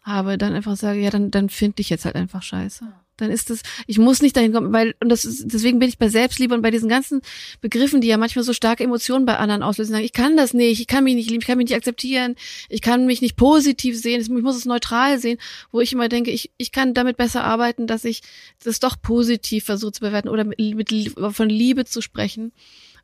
habe, 0.08 0.38
dann 0.38 0.54
einfach 0.54 0.76
sage, 0.76 1.00
ja, 1.00 1.10
dann, 1.10 1.30
dann 1.30 1.48
finde 1.48 1.80
ich 1.80 1.90
jetzt 1.90 2.04
halt 2.04 2.16
einfach 2.16 2.42
scheiße. 2.42 2.86
Dann 3.18 3.30
ist 3.32 3.50
es, 3.50 3.62
ich 3.86 3.98
muss 3.98 4.22
nicht 4.22 4.36
dahin 4.36 4.52
kommen, 4.52 4.72
weil, 4.72 4.94
und 5.00 5.08
das 5.08 5.24
ist, 5.24 5.52
deswegen 5.52 5.80
bin 5.80 5.88
ich 5.88 5.98
bei 5.98 6.08
Selbstliebe 6.08 6.54
und 6.54 6.62
bei 6.62 6.70
diesen 6.70 6.88
ganzen 6.88 7.20
Begriffen, 7.60 8.00
die 8.00 8.06
ja 8.06 8.16
manchmal 8.16 8.44
so 8.44 8.52
starke 8.52 8.84
Emotionen 8.84 9.26
bei 9.26 9.36
anderen 9.36 9.64
auslösen, 9.64 9.92
sagen, 9.92 10.04
ich 10.04 10.12
kann 10.12 10.36
das 10.36 10.54
nicht, 10.54 10.80
ich 10.80 10.86
kann 10.86 11.02
mich 11.02 11.16
nicht 11.16 11.28
lieben, 11.28 11.40
ich 11.40 11.46
kann 11.46 11.58
mich 11.58 11.68
nicht 11.68 11.76
akzeptieren, 11.76 12.36
ich 12.68 12.80
kann 12.80 13.06
mich 13.06 13.20
nicht 13.20 13.36
positiv 13.36 13.98
sehen, 14.00 14.20
ich 14.20 14.28
muss 14.28 14.56
es 14.56 14.66
neutral 14.66 15.18
sehen, 15.18 15.38
wo 15.72 15.80
ich 15.80 15.92
immer 15.92 16.08
denke, 16.08 16.30
ich, 16.30 16.52
ich 16.58 16.70
kann 16.70 16.94
damit 16.94 17.16
besser 17.16 17.42
arbeiten, 17.42 17.88
dass 17.88 18.04
ich 18.04 18.22
das 18.62 18.78
doch 18.78 18.96
positiv 19.02 19.64
versuche 19.64 19.92
zu 19.92 20.00
bewerten 20.00 20.28
oder 20.28 20.44
mit, 20.44 20.58
mit 20.58 21.14
von 21.30 21.48
Liebe 21.48 21.86
zu 21.86 22.00
sprechen, 22.00 22.52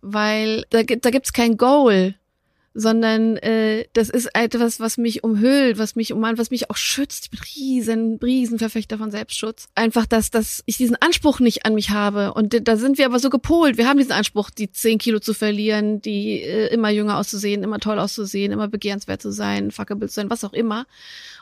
weil 0.00 0.64
da, 0.70 0.84
da 0.84 1.10
gibt's 1.10 1.32
kein 1.32 1.56
Goal 1.56 2.14
sondern 2.76 3.36
äh, 3.36 3.86
das 3.92 4.10
ist 4.10 4.30
etwas, 4.34 4.80
was 4.80 4.98
mich 4.98 5.22
umhüllt, 5.22 5.78
was 5.78 5.94
mich 5.94 6.12
umarmt, 6.12 6.38
was 6.38 6.50
mich 6.50 6.70
auch 6.70 6.76
schützt. 6.76 7.26
Ich 7.26 7.30
bin 7.30 7.40
riesen, 7.54 8.18
riesen 8.20 8.58
Verfechter 8.58 8.98
von 8.98 9.12
Selbstschutz. 9.12 9.68
Einfach, 9.76 10.06
dass, 10.06 10.32
dass 10.32 10.64
ich 10.66 10.76
diesen 10.76 10.96
Anspruch 10.96 11.38
nicht 11.38 11.64
an 11.66 11.74
mich 11.74 11.90
habe. 11.90 12.34
Und 12.34 12.66
da 12.66 12.76
sind 12.76 12.98
wir 12.98 13.06
aber 13.06 13.20
so 13.20 13.30
gepolt. 13.30 13.78
Wir 13.78 13.88
haben 13.88 13.98
diesen 13.98 14.12
Anspruch, 14.12 14.50
die 14.50 14.72
zehn 14.72 14.98
Kilo 14.98 15.20
zu 15.20 15.34
verlieren, 15.34 16.02
die 16.02 16.42
äh, 16.42 16.74
immer 16.74 16.90
jünger 16.90 17.18
auszusehen, 17.18 17.62
immer 17.62 17.78
toll 17.78 18.00
auszusehen, 18.00 18.50
immer 18.50 18.66
begehrenswert 18.66 19.22
zu 19.22 19.30
sein, 19.30 19.70
fuckable 19.70 20.08
zu 20.08 20.14
sein, 20.14 20.28
was 20.30 20.42
auch 20.42 20.52
immer. 20.52 20.84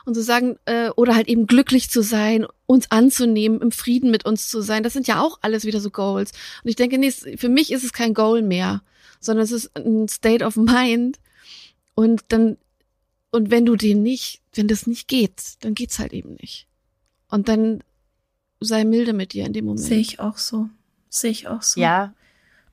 Und 0.05 0.13
zu 0.13 0.21
sagen, 0.21 0.57
äh, 0.65 0.89
oder 0.89 1.15
halt 1.15 1.27
eben 1.27 1.47
glücklich 1.47 1.89
zu 1.89 2.03
sein, 2.03 2.45
uns 2.67 2.91
anzunehmen, 2.91 3.59
im 3.59 3.71
Frieden 3.71 4.11
mit 4.11 4.23
uns 4.25 4.49
zu 4.49 4.61
sein, 4.61 4.83
das 4.83 4.93
sind 4.93 5.07
ja 5.07 5.19
auch 5.19 5.39
alles 5.41 5.65
wieder 5.65 5.79
so 5.79 5.89
Goals. 5.89 6.31
Und 6.63 6.69
ich 6.69 6.75
denke, 6.75 6.99
nee, 6.99 7.11
für 7.11 7.49
mich 7.49 7.71
ist 7.71 7.83
es 7.83 7.91
kein 7.91 8.13
Goal 8.13 8.43
mehr 8.43 8.81
sondern 9.23 9.43
es 9.45 9.51
ist 9.51 9.75
ein 9.75 10.07
State 10.07 10.43
of 10.43 10.55
Mind. 10.55 11.17
Und 11.95 12.23
dann, 12.29 12.57
und 13.31 13.51
wenn 13.51 13.65
du 13.65 13.75
den 13.75 14.03
nicht, 14.03 14.41
wenn 14.53 14.67
das 14.67 14.87
nicht 14.87 15.07
geht, 15.07 15.57
dann 15.61 15.73
geht's 15.75 15.99
halt 15.99 16.13
eben 16.13 16.35
nicht. 16.35 16.67
Und 17.29 17.47
dann 17.47 17.83
sei 18.59 18.85
milde 18.85 19.13
mit 19.13 19.33
dir 19.33 19.45
in 19.45 19.53
dem 19.53 19.65
Moment. 19.65 19.85
Sehe 19.85 19.99
ich 19.99 20.19
auch 20.19 20.37
so. 20.37 20.69
Sehe 21.09 21.31
ich 21.31 21.47
auch 21.47 21.61
so. 21.61 21.79
Ja. 21.79 22.13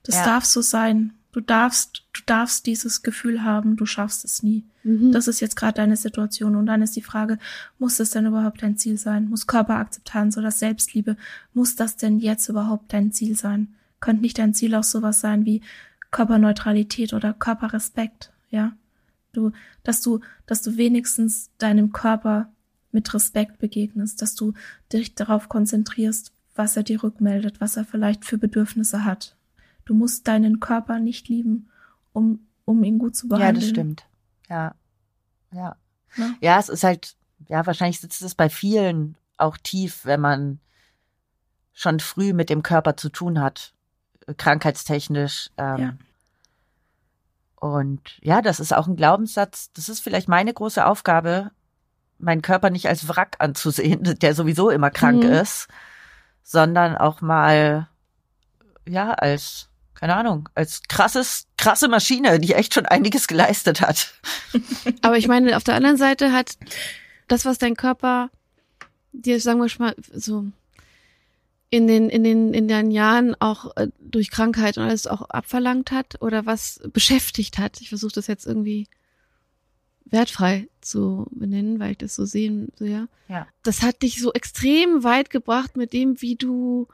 Das 0.03 0.15
ja. 0.15 0.25
darf 0.25 0.45
so 0.45 0.61
sein. 0.61 1.13
Du 1.31 1.39
darfst, 1.39 2.03
du 2.13 2.21
darfst 2.25 2.65
dieses 2.65 3.03
Gefühl 3.03 3.43
haben, 3.43 3.77
du 3.77 3.85
schaffst 3.85 4.25
es 4.25 4.43
nie. 4.43 4.65
Mhm. 4.83 5.11
Das 5.11 5.27
ist 5.27 5.39
jetzt 5.39 5.55
gerade 5.55 5.75
deine 5.75 5.95
Situation. 5.95 6.55
Und 6.55 6.65
dann 6.65 6.81
ist 6.81 6.95
die 6.95 7.01
Frage, 7.01 7.39
muss 7.77 7.97
das 7.97 8.09
denn 8.09 8.25
überhaupt 8.25 8.63
dein 8.63 8.77
Ziel 8.77 8.97
sein? 8.97 9.29
Muss 9.29 9.47
Körperakzeptanz 9.47 10.37
oder 10.37 10.51
Selbstliebe, 10.51 11.15
muss 11.53 11.75
das 11.75 11.95
denn 11.95 12.19
jetzt 12.19 12.49
überhaupt 12.49 12.91
dein 12.91 13.11
Ziel 13.11 13.37
sein? 13.37 13.75
Könnte 13.99 14.23
nicht 14.23 14.39
dein 14.39 14.53
Ziel 14.53 14.75
auch 14.75 14.83
sowas 14.83 15.21
sein 15.21 15.45
wie, 15.45 15.61
Körperneutralität 16.11 17.13
oder 17.13 17.33
Körperrespekt, 17.33 18.31
ja. 18.49 18.73
Du, 19.33 19.51
dass 19.83 20.01
du, 20.01 20.19
dass 20.45 20.61
du 20.61 20.77
wenigstens 20.77 21.49
deinem 21.57 21.91
Körper 21.91 22.51
mit 22.91 23.13
Respekt 23.13 23.59
begegnest, 23.59 24.21
dass 24.21 24.35
du 24.35 24.53
dich 24.91 25.15
darauf 25.15 25.47
konzentrierst, 25.47 26.33
was 26.55 26.75
er 26.75 26.83
dir 26.83 27.01
rückmeldet, 27.03 27.61
was 27.61 27.77
er 27.77 27.85
vielleicht 27.85 28.25
für 28.25 28.37
Bedürfnisse 28.37 29.05
hat. 29.05 29.37
Du 29.85 29.93
musst 29.93 30.27
deinen 30.27 30.59
Körper 30.59 30.99
nicht 30.99 31.29
lieben, 31.29 31.69
um, 32.11 32.45
um 32.65 32.83
ihn 32.83 32.99
gut 32.99 33.15
zu 33.15 33.29
behandeln. 33.29 33.55
Ja, 33.55 33.61
das 33.61 33.69
stimmt. 33.69 34.05
Ja. 34.49 34.75
Ja. 35.53 35.75
Ja, 36.17 36.35
ja 36.41 36.59
es 36.59 36.67
ist 36.67 36.83
halt, 36.83 37.15
ja, 37.47 37.65
wahrscheinlich 37.65 37.99
sitzt 37.99 38.21
es 38.21 38.35
bei 38.35 38.49
vielen 38.49 39.15
auch 39.37 39.57
tief, 39.57 40.05
wenn 40.05 40.19
man 40.19 40.59
schon 41.73 41.99
früh 42.01 42.33
mit 42.33 42.49
dem 42.49 42.63
Körper 42.63 42.97
zu 42.97 43.09
tun 43.09 43.39
hat 43.39 43.73
krankheitstechnisch. 44.37 45.49
Ähm, 45.57 45.77
ja. 45.77 45.93
Und 47.61 48.01
ja, 48.21 48.41
das 48.41 48.59
ist 48.59 48.73
auch 48.73 48.87
ein 48.87 48.95
Glaubenssatz. 48.95 49.71
Das 49.73 49.87
ist 49.87 49.99
vielleicht 49.99 50.27
meine 50.27 50.51
große 50.51 50.83
Aufgabe, 50.83 51.51
meinen 52.17 52.41
Körper 52.41 52.71
nicht 52.71 52.87
als 52.87 53.07
Wrack 53.07 53.35
anzusehen, 53.37 54.15
der 54.19 54.33
sowieso 54.33 54.71
immer 54.71 54.89
krank 54.89 55.23
mhm. 55.23 55.31
ist, 55.31 55.67
sondern 56.41 56.97
auch 56.97 57.21
mal, 57.21 57.87
ja, 58.87 59.11
als, 59.11 59.69
keine 59.93 60.15
Ahnung, 60.15 60.49
als 60.55 60.81
krasses, 60.89 61.45
krasse 61.55 61.87
Maschine, 61.87 62.39
die 62.39 62.55
echt 62.55 62.73
schon 62.73 62.87
einiges 62.87 63.27
geleistet 63.27 63.79
hat. 63.79 64.11
Aber 65.03 65.17
ich 65.17 65.27
meine, 65.27 65.55
auf 65.55 65.63
der 65.63 65.75
anderen 65.75 65.97
Seite 65.97 66.31
hat 66.31 66.57
das, 67.27 67.45
was 67.45 67.59
dein 67.59 67.75
Körper 67.75 68.31
dir, 69.11 69.39
sagen 69.39 69.59
wir 69.59 69.69
mal, 69.77 69.95
so 70.11 70.47
in 71.71 71.87
den, 71.87 72.09
in 72.09 72.23
den, 72.23 72.53
in 72.53 72.67
den 72.67 72.91
Jahren 72.91 73.33
auch 73.39 73.75
äh, 73.77 73.87
durch 73.99 74.29
Krankheit 74.29 74.77
und 74.77 74.83
alles 74.83 75.07
auch 75.07 75.21
abverlangt 75.21 75.91
hat 75.91 76.21
oder 76.21 76.45
was 76.45 76.81
beschäftigt 76.91 77.57
hat. 77.57 77.81
Ich 77.81 77.89
versuche 77.89 78.13
das 78.13 78.27
jetzt 78.27 78.45
irgendwie 78.45 78.87
wertfrei 80.05 80.67
zu 80.81 81.27
benennen, 81.31 81.79
weil 81.79 81.91
ich 81.91 81.97
das 81.97 82.13
so 82.13 82.25
sehen 82.25 82.73
sehe. 82.75 83.07
Ja. 83.29 83.47
Das 83.63 83.81
hat 83.81 84.01
dich 84.01 84.21
so 84.21 84.33
extrem 84.33 85.03
weit 85.03 85.29
gebracht 85.29 85.77
mit 85.77 85.93
dem, 85.93 86.21
wie 86.21 86.35
du, 86.35 86.89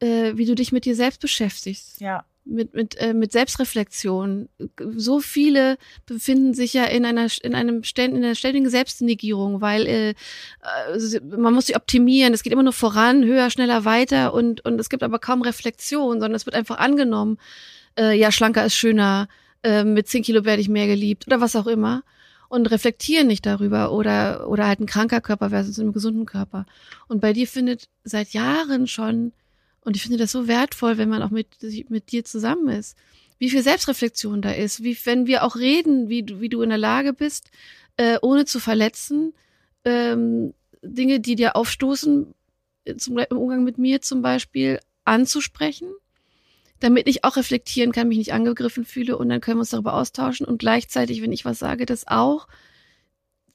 äh, 0.00 0.32
wie 0.36 0.46
du 0.46 0.54
dich 0.54 0.72
mit 0.72 0.86
dir 0.86 0.96
selbst 0.96 1.20
beschäftigst. 1.20 2.00
Ja 2.00 2.24
mit 2.46 2.74
mit 2.74 2.96
äh, 2.98 3.12
mit 3.12 3.32
Selbstreflexion. 3.32 4.48
So 4.96 5.20
viele 5.20 5.76
befinden 6.06 6.54
sich 6.54 6.72
ja 6.72 6.84
in 6.84 7.04
einer 7.04 7.26
in 7.42 7.54
einem 7.54 7.82
in 7.96 8.24
einer 8.24 8.34
ständigen 8.34 8.70
Selbstnegierung, 8.70 9.60
weil 9.60 9.86
äh, 9.86 10.10
äh, 10.10 10.14
man 11.36 11.52
muss 11.52 11.66
sich 11.66 11.76
optimieren. 11.76 12.32
Es 12.32 12.42
geht 12.42 12.52
immer 12.52 12.62
nur 12.62 12.72
voran, 12.72 13.24
höher, 13.24 13.50
schneller, 13.50 13.84
weiter 13.84 14.32
und 14.32 14.64
und 14.64 14.80
es 14.80 14.88
gibt 14.88 15.02
aber 15.02 15.18
kaum 15.18 15.42
Reflexion, 15.42 16.20
sondern 16.20 16.34
es 16.34 16.46
wird 16.46 16.56
einfach 16.56 16.78
angenommen. 16.78 17.38
Äh, 17.98 18.18
ja, 18.18 18.30
schlanker 18.30 18.64
ist 18.64 18.76
schöner. 18.76 19.28
Äh, 19.62 19.84
mit 19.84 20.08
zehn 20.08 20.22
Kilo 20.22 20.44
werde 20.44 20.62
ich 20.62 20.68
mehr 20.68 20.86
geliebt 20.86 21.26
oder 21.26 21.40
was 21.40 21.56
auch 21.56 21.66
immer 21.66 22.02
und 22.48 22.70
reflektieren 22.70 23.26
nicht 23.26 23.44
darüber 23.44 23.90
oder 23.92 24.48
oder 24.48 24.66
halt 24.66 24.80
ein 24.80 24.86
kranker 24.86 25.20
Körper 25.20 25.50
versus 25.50 25.80
einem 25.80 25.92
gesunden 25.92 26.26
Körper. 26.26 26.66
Und 27.08 27.20
bei 27.20 27.32
dir 27.32 27.48
findet 27.48 27.88
seit 28.04 28.30
Jahren 28.30 28.86
schon 28.86 29.32
und 29.86 29.94
ich 29.94 30.02
finde 30.02 30.18
das 30.18 30.32
so 30.32 30.48
wertvoll, 30.48 30.98
wenn 30.98 31.08
man 31.08 31.22
auch 31.22 31.30
mit, 31.30 31.46
mit 31.88 32.10
dir 32.10 32.24
zusammen 32.24 32.68
ist. 32.68 32.96
Wie 33.38 33.50
viel 33.50 33.62
Selbstreflexion 33.62 34.42
da 34.42 34.50
ist, 34.50 34.82
wie 34.82 34.98
wenn 35.04 35.28
wir 35.28 35.44
auch 35.44 35.54
reden, 35.54 36.08
wie 36.08 36.24
du, 36.24 36.40
wie 36.40 36.48
du 36.48 36.60
in 36.62 36.70
der 36.70 36.78
Lage 36.78 37.12
bist, 37.12 37.50
äh, 37.96 38.18
ohne 38.20 38.46
zu 38.46 38.58
verletzen, 38.58 39.32
ähm, 39.84 40.54
Dinge, 40.82 41.20
die 41.20 41.36
dir 41.36 41.54
aufstoßen, 41.54 42.34
äh, 42.84 42.96
zum, 42.96 43.18
im 43.18 43.38
Umgang 43.38 43.62
mit 43.62 43.78
mir 43.78 44.02
zum 44.02 44.22
Beispiel, 44.22 44.80
anzusprechen, 45.04 45.88
damit 46.80 47.06
ich 47.06 47.22
auch 47.22 47.36
reflektieren 47.36 47.92
kann, 47.92 48.08
mich 48.08 48.18
nicht 48.18 48.32
angegriffen 48.32 48.84
fühle 48.84 49.16
und 49.16 49.28
dann 49.28 49.40
können 49.40 49.58
wir 49.58 49.60
uns 49.60 49.70
darüber 49.70 49.94
austauschen 49.94 50.46
und 50.46 50.58
gleichzeitig, 50.58 51.22
wenn 51.22 51.30
ich 51.30 51.44
was 51.44 51.60
sage, 51.60 51.86
das 51.86 52.08
auch 52.08 52.48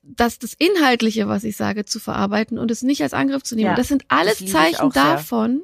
das, 0.02 0.40
das 0.40 0.54
Inhaltliche, 0.54 1.28
was 1.28 1.44
ich 1.44 1.58
sage, 1.58 1.84
zu 1.84 2.00
verarbeiten 2.00 2.58
und 2.58 2.72
es 2.72 2.84
nicht 2.84 3.04
als 3.04 3.14
Angriff 3.14 3.44
zu 3.44 3.56
nehmen. 3.56 3.72
Ja, 3.72 3.76
das 3.76 3.90
sind 3.90 4.06
alles 4.08 4.40
das 4.40 4.50
Zeichen 4.50 4.90
davon, 4.92 5.64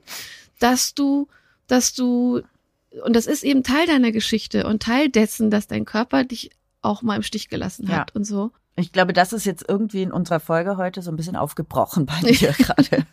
dass 0.60 0.94
du, 0.94 1.28
dass 1.68 1.94
du, 1.94 2.42
und 3.04 3.16
das 3.16 3.28
ist 3.28 3.44
eben 3.44 3.64
Teil 3.64 3.88
deiner 3.88 4.12
Geschichte 4.12 4.66
und 4.66 4.82
Teil 4.82 5.10
dessen, 5.10 5.50
dass 5.50 5.68
dein 5.68 5.86
Körper 5.86 6.24
dich 6.24 6.52
auch 6.82 7.02
mal 7.02 7.16
im 7.16 7.24
Stich 7.24 7.50
gelassen 7.50 7.90
hat 7.90 8.12
ja. 8.12 8.16
und 8.16 8.24
so. 8.24 8.52
Ich 8.80 8.92
glaube, 8.92 9.12
das 9.12 9.34
ist 9.34 9.46
jetzt 9.46 9.66
irgendwie 9.68 10.04
in 10.04 10.12
unserer 10.12 10.40
Folge 10.40 10.78
heute 10.78 11.02
so 11.02 11.10
ein 11.10 11.18
bisschen 11.18 11.36
aufgebrochen 11.36 12.06
bei 12.06 12.22
mir 12.22 12.54
gerade. 12.54 13.06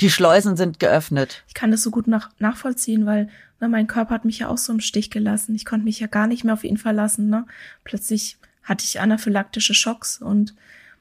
Die 0.00 0.10
Schleusen 0.10 0.56
sind 0.56 0.78
geöffnet. 0.78 1.42
Ich 1.48 1.54
kann 1.54 1.72
das 1.72 1.82
so 1.82 1.90
gut 1.90 2.06
nach, 2.06 2.30
nachvollziehen, 2.38 3.04
weil 3.04 3.28
ne, 3.60 3.68
mein 3.68 3.88
Körper 3.88 4.14
hat 4.14 4.24
mich 4.24 4.38
ja 4.38 4.48
auch 4.48 4.58
so 4.58 4.72
im 4.72 4.80
Stich 4.80 5.10
gelassen. 5.10 5.56
Ich 5.56 5.64
konnte 5.64 5.84
mich 5.84 5.98
ja 5.98 6.06
gar 6.06 6.28
nicht 6.28 6.44
mehr 6.44 6.54
auf 6.54 6.62
ihn 6.62 6.76
verlassen. 6.76 7.28
Ne? 7.28 7.46
Plötzlich 7.82 8.38
hatte 8.62 8.84
ich 8.84 9.00
anaphylaktische 9.00 9.74
Schocks 9.74 10.20
und 10.20 10.54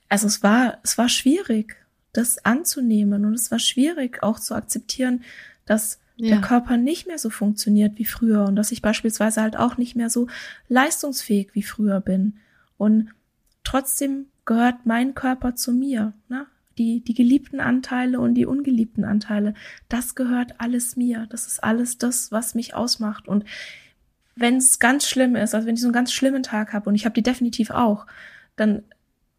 also 0.09 0.25
es 0.25 0.41
war, 0.41 0.77
es 0.83 0.97
war 0.97 1.09
schwierig, 1.09 1.75
das 2.13 2.43
anzunehmen 2.43 3.25
und 3.25 3.33
es 3.33 3.51
war 3.51 3.59
schwierig 3.59 4.23
auch 4.23 4.39
zu 4.39 4.55
akzeptieren, 4.55 5.23
dass 5.67 5.99
ja. 6.15 6.29
der 6.29 6.41
Körper 6.41 6.77
nicht 6.77 7.07
mehr 7.07 7.19
so 7.19 7.29
funktioniert 7.29 7.97
wie 7.97 8.05
früher 8.05 8.45
und 8.45 8.55
dass 8.55 8.71
ich 8.71 8.81
beispielsweise 8.81 9.41
halt 9.41 9.57
auch 9.57 9.77
nicht 9.77 9.95
mehr 9.95 10.09
so 10.09 10.27
leistungsfähig 10.67 11.49
wie 11.53 11.63
früher 11.63 12.01
bin. 12.01 12.37
Und 12.77 13.09
trotzdem 13.63 14.25
gehört 14.45 14.85
mein 14.85 15.13
Körper 15.13 15.55
zu 15.55 15.71
mir. 15.71 16.13
Ne? 16.29 16.47
Die, 16.77 17.01
die 17.01 17.13
geliebten 17.13 17.59
Anteile 17.59 18.19
und 18.19 18.35
die 18.35 18.45
ungeliebten 18.45 19.03
Anteile, 19.03 19.53
das 19.89 20.15
gehört 20.15 20.59
alles 20.59 20.95
mir. 20.95 21.27
Das 21.29 21.47
ist 21.47 21.63
alles 21.63 21.97
das, 21.97 22.31
was 22.31 22.55
mich 22.55 22.73
ausmacht. 22.73 23.27
Und 23.27 23.45
wenn 24.35 24.57
es 24.57 24.79
ganz 24.79 25.07
schlimm 25.07 25.35
ist, 25.35 25.53
also 25.53 25.67
wenn 25.67 25.75
ich 25.75 25.81
so 25.81 25.87
einen 25.87 25.93
ganz 25.93 26.13
schlimmen 26.13 26.43
Tag 26.43 26.73
habe, 26.73 26.89
und 26.89 26.95
ich 26.95 27.05
habe 27.05 27.13
die 27.13 27.23
definitiv 27.23 27.71
auch, 27.71 28.05
dann 28.55 28.83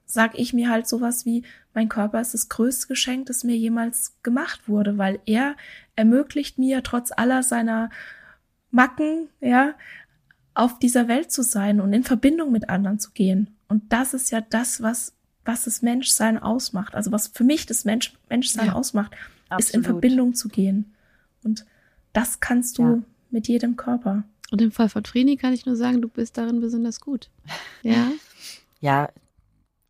sag 0.05 0.39
ich 0.39 0.53
mir 0.53 0.71
halt 0.71 0.89
sowas 0.89 1.27
wie, 1.27 1.45
mein 1.75 1.89
Körper 1.89 2.21
ist 2.21 2.35
das 2.35 2.49
größte 2.49 2.89
Geschenk, 2.89 3.27
das 3.27 3.45
mir 3.45 3.57
jemals 3.57 4.15
gemacht 4.23 4.69
wurde, 4.69 4.99
weil 4.99 5.21
er 5.27 5.55
ermöglicht 5.99 6.59
mir 6.59 6.83
trotz 6.85 7.11
aller 7.15 7.43
seiner 7.43 7.91
Macken, 8.71 9.29
ja, 9.41 9.75
auf 10.55 10.79
dieser 10.79 11.09
Welt 11.09 11.33
zu 11.33 11.43
sein 11.43 11.81
und 11.81 11.93
in 11.93 12.05
Verbindung 12.05 12.53
mit 12.53 12.69
anderen 12.69 13.01
zu 13.01 13.11
gehen. 13.11 13.57
Und 13.67 13.93
das 13.93 14.15
ist 14.15 14.31
ja 14.31 14.41
das, 14.41 14.81
was, 14.81 15.15
was 15.45 15.65
das 15.65 15.83
Menschsein 15.83 16.39
ausmacht. 16.39 16.95
Also 16.95 17.11
was 17.11 17.29
für 17.29 17.45
mich 17.45 17.67
das 17.67 17.85
Mensch, 17.85 18.15
Menschsein 18.29 18.69
ja, 18.69 18.73
ausmacht, 18.75 19.13
absolut. 19.49 19.61
ist 19.61 19.75
in 19.75 19.83
Verbindung 19.83 20.35
zu 20.35 20.49
gehen. 20.49 20.95
Und 21.43 21.67
das 22.13 22.39
kannst 22.39 22.79
du 22.79 22.83
ja. 22.83 23.03
mit 23.31 23.49
jedem 23.49 23.77
Körper. 23.77 24.23
Und 24.51 24.63
im 24.63 24.71
Fall 24.71 24.89
von 24.89 25.03
Trini 25.03 25.37
kann 25.37 25.53
ich 25.53 25.67
nur 25.67 25.77
sagen, 25.77 26.01
du 26.01 26.09
bist 26.09 26.39
darin 26.39 26.61
besonders 26.61 27.01
gut. 27.01 27.29
Ja. 27.83 28.11
Ja, 28.81 29.09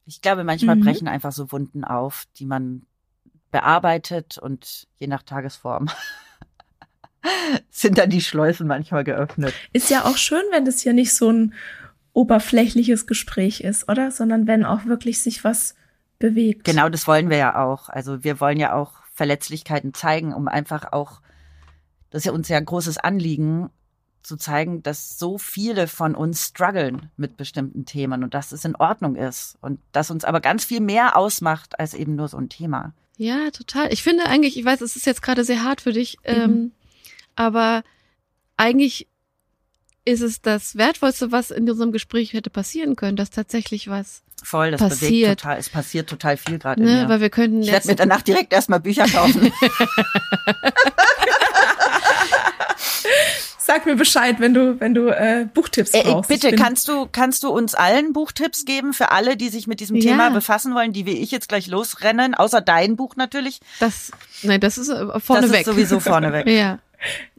ich 0.07 0.23
glaube, 0.23 0.45
manchmal 0.45 0.77
mhm. 0.77 0.81
brechen 0.81 1.09
einfach 1.09 1.31
so 1.31 1.53
Wunden 1.53 1.85
auf, 1.85 2.25
die 2.39 2.47
man 2.47 2.87
bearbeitet 3.51 4.39
und 4.39 4.87
je 4.99 5.07
nach 5.07 5.23
Tagesform 5.23 5.89
sind 7.71 7.99
dann 7.99 8.11
die 8.11 8.21
Schleusen 8.21 8.67
manchmal 8.67 9.05
geöffnet. 9.05 9.55
Ist 9.73 9.91
ja 9.91 10.05
auch 10.05 10.17
schön, 10.17 10.43
wenn 10.51 10.65
das 10.65 10.81
hier 10.81 10.93
nicht 10.93 11.15
so 11.15 11.31
ein 11.31 11.55
oberflächliches 12.13 13.07
Gespräch 13.07 13.61
ist, 13.61 13.89
oder? 13.89 14.11
Sondern 14.11 14.47
wenn 14.47 14.65
auch 14.65 14.87
wirklich 14.87 15.21
sich 15.21 15.45
was 15.45 15.75
bewegt. 16.19 16.65
Genau, 16.65 16.89
das 16.89 17.07
wollen 17.07 17.31
wir 17.31 17.37
ja 17.37 17.65
auch. 17.65 17.89
Also 17.89 18.25
wir 18.25 18.41
wollen 18.41 18.59
ja 18.59 18.75
auch 18.75 18.95
Verletzlichkeiten 19.15 19.95
zeigen, 19.95 20.35
um 20.35 20.49
einfach 20.49 20.93
auch, 20.93 21.21
das 22.11 22.21
ist 22.21 22.25
ja 22.27 22.33
uns 22.33 22.49
ja 22.49 22.57
ein 22.57 22.65
großes 22.65 22.99
Anliegen, 22.99 23.71
zu 24.23 24.37
zeigen, 24.37 24.83
dass 24.83 25.19
so 25.19 25.39
viele 25.39 25.87
von 25.87 26.15
uns 26.15 26.47
strugglen 26.49 27.11
mit 27.17 27.37
bestimmten 27.37 27.87
Themen 27.87 28.23
und 28.23 28.35
dass 28.35 28.53
es 28.53 28.65
in 28.65 28.77
Ordnung 28.77 29.17
ist 29.17 29.57
und 29.63 29.81
dass 29.93 30.11
uns 30.11 30.25
aber 30.25 30.41
ganz 30.41 30.65
viel 30.65 30.81
mehr 30.81 31.17
ausmacht 31.17 31.79
als 31.81 31.95
eben 31.95 32.15
nur 32.15 32.29
so 32.29 32.37
ein 32.37 32.49
Thema. 32.49 32.93
Ja, 33.19 33.51
total. 33.51 33.93
Ich 33.93 34.03
finde 34.03 34.27
eigentlich, 34.27 34.57
ich 34.57 34.65
weiß, 34.65 34.81
es 34.81 34.97
ist 34.97 35.05
jetzt 35.05 35.23
gerade 35.23 35.45
sehr 35.45 35.65
hart 35.65 35.81
für 35.81 35.93
dich, 35.93 36.19
mhm. 36.27 36.35
ähm, 36.35 36.73
aber 37.35 37.83
eigentlich 38.57 39.09
ist 40.05 40.23
es 40.23 40.41
das 40.41 40.77
Wertvollste, 40.77 41.33
was 41.33 41.51
in 41.51 41.69
unserem 41.69 41.93
Gespräch 41.93 42.33
hätte 42.33 42.49
passieren 42.49 42.97
können, 42.97 43.17
dass 43.17 43.31
tatsächlich 43.31 43.89
was 43.89 44.23
Voll, 44.43 44.71
das 44.71 44.81
passiert. 44.81 45.11
bewegt 45.11 45.41
total. 45.41 45.59
Es 45.59 45.69
passiert 45.69 46.09
total 46.09 46.37
viel 46.37 46.59
gerade. 46.61 46.81
Ne, 46.81 47.09
weil 47.09 47.21
wir 47.21 47.29
könnten. 47.29 47.63
Ich 47.63 47.73
werde 47.73 47.89
mir 47.89 47.97
danach 47.97 48.23
direkt 48.23 48.53
erstmal 48.53 48.81
Bücher 48.81 49.07
kaufen. 49.07 49.53
Sag 53.69 53.85
mir 53.85 53.97
Bescheid, 53.97 54.37
wenn 54.39 54.55
du, 54.55 54.81
wenn 54.81 54.95
du 54.95 55.09
äh, 55.09 55.47
Buchtipps 55.53 55.93
äh, 55.93 56.03
brauchst. 56.03 56.31
Äh, 56.31 56.35
bitte, 56.35 56.57
kannst 56.57 56.89
du, 56.89 57.07
kannst 57.13 57.43
du 57.43 57.51
uns 57.51 57.75
allen 57.75 58.15
Buchtipps 58.15 58.65
geben 58.65 58.95
für 58.95 59.11
alle, 59.11 59.37
die 59.37 59.51
sich 59.51 59.67
mit 59.67 59.81
diesem 59.81 59.97
ja. 59.97 60.13
Thema 60.13 60.31
befassen 60.31 60.75
wollen, 60.75 60.95
die 60.95 61.05
wie 61.05 61.19
ich 61.19 61.31
jetzt 61.31 61.51
gleich 61.51 61.67
losrennen, 61.67 62.35
außer 62.35 62.63
dein 62.63 62.97
Buch 62.97 63.17
natürlich? 63.17 63.61
Das, 63.79 64.11
nein, 64.43 64.59
das 64.61 64.79
ist 64.79 64.89
äh, 64.89 65.21
vorneweg. 65.21 65.51
Das 65.51 65.61
ist 65.61 65.67
sowieso 65.67 66.01
vorneweg. 66.01 66.47
ja. 66.49 66.79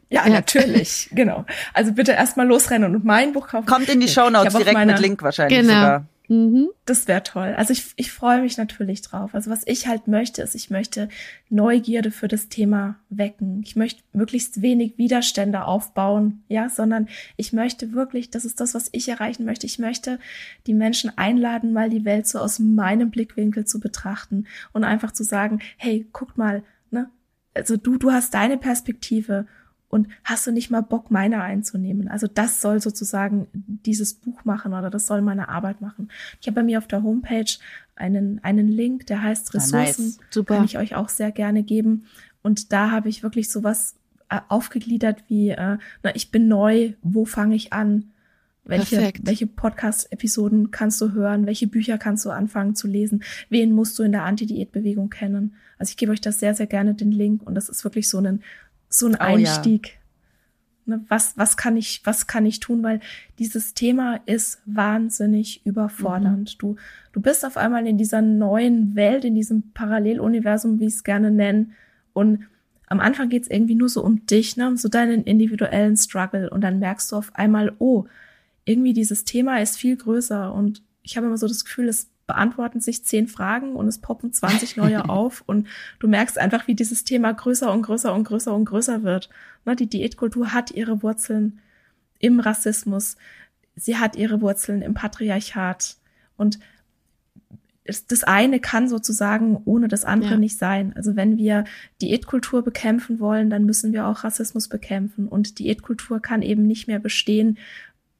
Ja, 0.08 0.24
ja, 0.24 0.28
natürlich, 0.28 1.08
genau. 1.12 1.46
Also 1.74 1.92
bitte 1.92 2.12
erstmal 2.12 2.46
losrennen 2.46 2.94
und 2.94 3.04
mein 3.04 3.32
Buch 3.32 3.48
kaufen. 3.48 3.66
Kommt 3.66 3.88
in 3.88 3.98
die 3.98 4.06
Show 4.06 4.30
Notes 4.30 4.54
direkt 4.54 4.86
mit 4.86 5.00
Link 5.00 5.22
wahrscheinlich 5.24 5.60
genau. 5.60 5.74
sogar. 5.74 6.04
Mhm. 6.30 6.68
Das 6.84 7.08
wäre 7.08 7.24
toll. 7.24 7.54
Also 7.56 7.72
ich, 7.72 7.92
ich 7.96 8.12
freue 8.12 8.40
mich 8.40 8.56
natürlich 8.56 9.02
drauf. 9.02 9.34
Also 9.34 9.50
was 9.50 9.66
ich 9.66 9.88
halt 9.88 10.06
möchte, 10.06 10.42
ist, 10.42 10.54
ich 10.54 10.70
möchte 10.70 11.08
Neugierde 11.48 12.12
für 12.12 12.28
das 12.28 12.48
Thema 12.48 13.00
wecken. 13.08 13.62
Ich 13.64 13.74
möchte 13.74 14.04
möglichst 14.12 14.62
wenig 14.62 14.96
Widerstände 14.96 15.64
aufbauen, 15.64 16.44
ja, 16.46 16.68
sondern 16.68 17.08
ich 17.36 17.52
möchte 17.52 17.94
wirklich, 17.94 18.30
das 18.30 18.44
ist 18.44 18.60
das, 18.60 18.74
was 18.74 18.90
ich 18.92 19.08
erreichen 19.08 19.44
möchte. 19.44 19.66
Ich 19.66 19.80
möchte 19.80 20.20
die 20.68 20.74
Menschen 20.74 21.10
einladen, 21.18 21.72
mal 21.72 21.90
die 21.90 22.04
Welt 22.04 22.28
so 22.28 22.38
aus 22.38 22.60
meinem 22.60 23.10
Blickwinkel 23.10 23.64
zu 23.64 23.80
betrachten 23.80 24.46
und 24.72 24.84
einfach 24.84 25.10
zu 25.10 25.24
sagen, 25.24 25.58
hey, 25.78 26.06
guck 26.12 26.38
mal, 26.38 26.62
ne? 26.92 27.10
Also 27.54 27.76
du, 27.76 27.96
du 27.96 28.12
hast 28.12 28.34
deine 28.34 28.56
Perspektive 28.56 29.48
und 29.90 30.06
hast 30.22 30.46
du 30.46 30.52
nicht 30.52 30.70
mal 30.70 30.82
Bock, 30.82 31.10
meine 31.10 31.42
einzunehmen? 31.42 32.06
Also 32.06 32.28
das 32.28 32.60
soll 32.60 32.80
sozusagen 32.80 33.48
dieses 33.52 34.14
Buch 34.14 34.44
machen 34.44 34.72
oder 34.72 34.88
das 34.88 35.06
soll 35.06 35.20
meine 35.20 35.48
Arbeit 35.48 35.80
machen. 35.80 36.10
Ich 36.40 36.46
habe 36.46 36.54
bei 36.54 36.62
mir 36.62 36.78
auf 36.78 36.86
der 36.86 37.02
Homepage 37.02 37.50
einen, 37.96 38.42
einen 38.44 38.68
Link, 38.68 39.08
der 39.08 39.22
heißt 39.22 39.52
Ressourcen. 39.52 40.02
Ja, 40.02 40.08
nice. 40.08 40.18
Super. 40.30 40.54
Kann 40.54 40.64
ich 40.64 40.78
euch 40.78 40.94
auch 40.94 41.08
sehr 41.08 41.32
gerne 41.32 41.64
geben. 41.64 42.04
Und 42.40 42.72
da 42.72 42.92
habe 42.92 43.08
ich 43.08 43.24
wirklich 43.24 43.50
sowas 43.50 43.96
äh, 44.28 44.38
aufgegliedert 44.48 45.24
wie, 45.26 45.50
äh, 45.50 45.78
na, 46.04 46.14
ich 46.14 46.30
bin 46.30 46.46
neu, 46.46 46.92
wo 47.02 47.24
fange 47.24 47.56
ich 47.56 47.72
an? 47.72 48.10
Welche, 48.62 49.12
welche 49.22 49.48
Podcast-Episoden 49.48 50.70
kannst 50.70 51.00
du 51.00 51.10
hören? 51.12 51.46
Welche 51.46 51.66
Bücher 51.66 51.98
kannst 51.98 52.24
du 52.24 52.30
anfangen 52.30 52.76
zu 52.76 52.86
lesen? 52.86 53.24
Wen 53.48 53.72
musst 53.72 53.98
du 53.98 54.04
in 54.04 54.12
der 54.12 54.22
Anti-Diät-Bewegung 54.22 55.10
kennen? 55.10 55.54
Also 55.78 55.90
ich 55.90 55.96
gebe 55.96 56.12
euch 56.12 56.20
das 56.20 56.38
sehr, 56.38 56.54
sehr 56.54 56.68
gerne 56.68 56.94
den 56.94 57.10
Link 57.10 57.42
und 57.42 57.56
das 57.56 57.68
ist 57.68 57.82
wirklich 57.82 58.08
so 58.08 58.18
ein 58.18 58.42
so 58.90 59.06
ein 59.06 59.14
oh, 59.14 59.20
Einstieg. 59.20 59.86
Ja. 59.86 59.92
Ne, 60.86 61.04
was, 61.08 61.38
was 61.38 61.56
kann 61.56 61.76
ich, 61.76 62.02
was 62.04 62.26
kann 62.26 62.44
ich 62.44 62.60
tun? 62.60 62.82
Weil 62.82 63.00
dieses 63.38 63.74
Thema 63.74 64.20
ist 64.26 64.60
wahnsinnig 64.66 65.64
überfordernd. 65.64 66.54
Mhm. 66.54 66.58
Du, 66.58 66.76
du 67.12 67.20
bist 67.20 67.46
auf 67.46 67.56
einmal 67.56 67.86
in 67.86 67.96
dieser 67.96 68.20
neuen 68.20 68.96
Welt, 68.96 69.24
in 69.24 69.34
diesem 69.34 69.72
Paralleluniversum, 69.72 70.80
wie 70.80 70.86
ich 70.86 70.94
es 70.94 71.04
gerne 71.04 71.30
nenne. 71.30 71.66
Und 72.12 72.40
am 72.88 72.98
Anfang 73.00 73.28
geht 73.28 73.44
es 73.44 73.50
irgendwie 73.50 73.76
nur 73.76 73.88
so 73.88 74.02
um 74.02 74.26
dich, 74.26 74.56
ne, 74.56 74.66
um 74.66 74.76
so 74.76 74.88
deinen 74.88 75.22
individuellen 75.22 75.96
Struggle. 75.96 76.50
Und 76.50 76.62
dann 76.62 76.80
merkst 76.80 77.12
du 77.12 77.16
auf 77.16 77.34
einmal, 77.34 77.72
oh, 77.78 78.06
irgendwie 78.64 78.92
dieses 78.92 79.24
Thema 79.24 79.60
ist 79.60 79.76
viel 79.76 79.96
größer. 79.96 80.52
Und 80.52 80.82
ich 81.02 81.16
habe 81.16 81.26
immer 81.26 81.38
so 81.38 81.46
das 81.46 81.64
Gefühl, 81.64 81.88
es 81.88 82.09
beantworten 82.30 82.78
sich 82.78 83.04
zehn 83.04 83.26
Fragen 83.26 83.74
und 83.74 83.88
es 83.88 83.98
poppen 83.98 84.32
20 84.32 84.76
neue 84.76 85.08
auf 85.08 85.42
und 85.46 85.66
du 85.98 86.06
merkst 86.06 86.38
einfach, 86.38 86.68
wie 86.68 86.76
dieses 86.76 87.02
Thema 87.02 87.32
größer 87.32 87.72
und 87.72 87.82
größer 87.82 88.14
und 88.14 88.22
größer 88.22 88.54
und 88.54 88.66
größer 88.66 89.02
wird. 89.02 89.30
Ne, 89.64 89.74
die 89.74 89.88
Diätkultur 89.88 90.52
hat 90.52 90.70
ihre 90.70 91.02
Wurzeln 91.02 91.58
im 92.20 92.38
Rassismus, 92.38 93.16
sie 93.74 93.96
hat 93.96 94.14
ihre 94.14 94.40
Wurzeln 94.40 94.80
im 94.80 94.94
Patriarchat 94.94 95.96
und 96.36 96.60
das 98.06 98.22
eine 98.22 98.60
kann 98.60 98.88
sozusagen 98.88 99.60
ohne 99.64 99.88
das 99.88 100.04
andere 100.04 100.32
ja. 100.32 100.38
nicht 100.38 100.56
sein. 100.56 100.92
Also 100.94 101.16
wenn 101.16 101.36
wir 101.36 101.64
Diätkultur 102.00 102.62
bekämpfen 102.62 103.18
wollen, 103.18 103.50
dann 103.50 103.64
müssen 103.64 103.92
wir 103.92 104.06
auch 104.06 104.22
Rassismus 104.22 104.68
bekämpfen. 104.68 105.26
Und 105.26 105.58
Diätkultur 105.58 106.20
kann 106.20 106.42
eben 106.42 106.68
nicht 106.68 106.86
mehr 106.86 107.00
bestehen, 107.00 107.58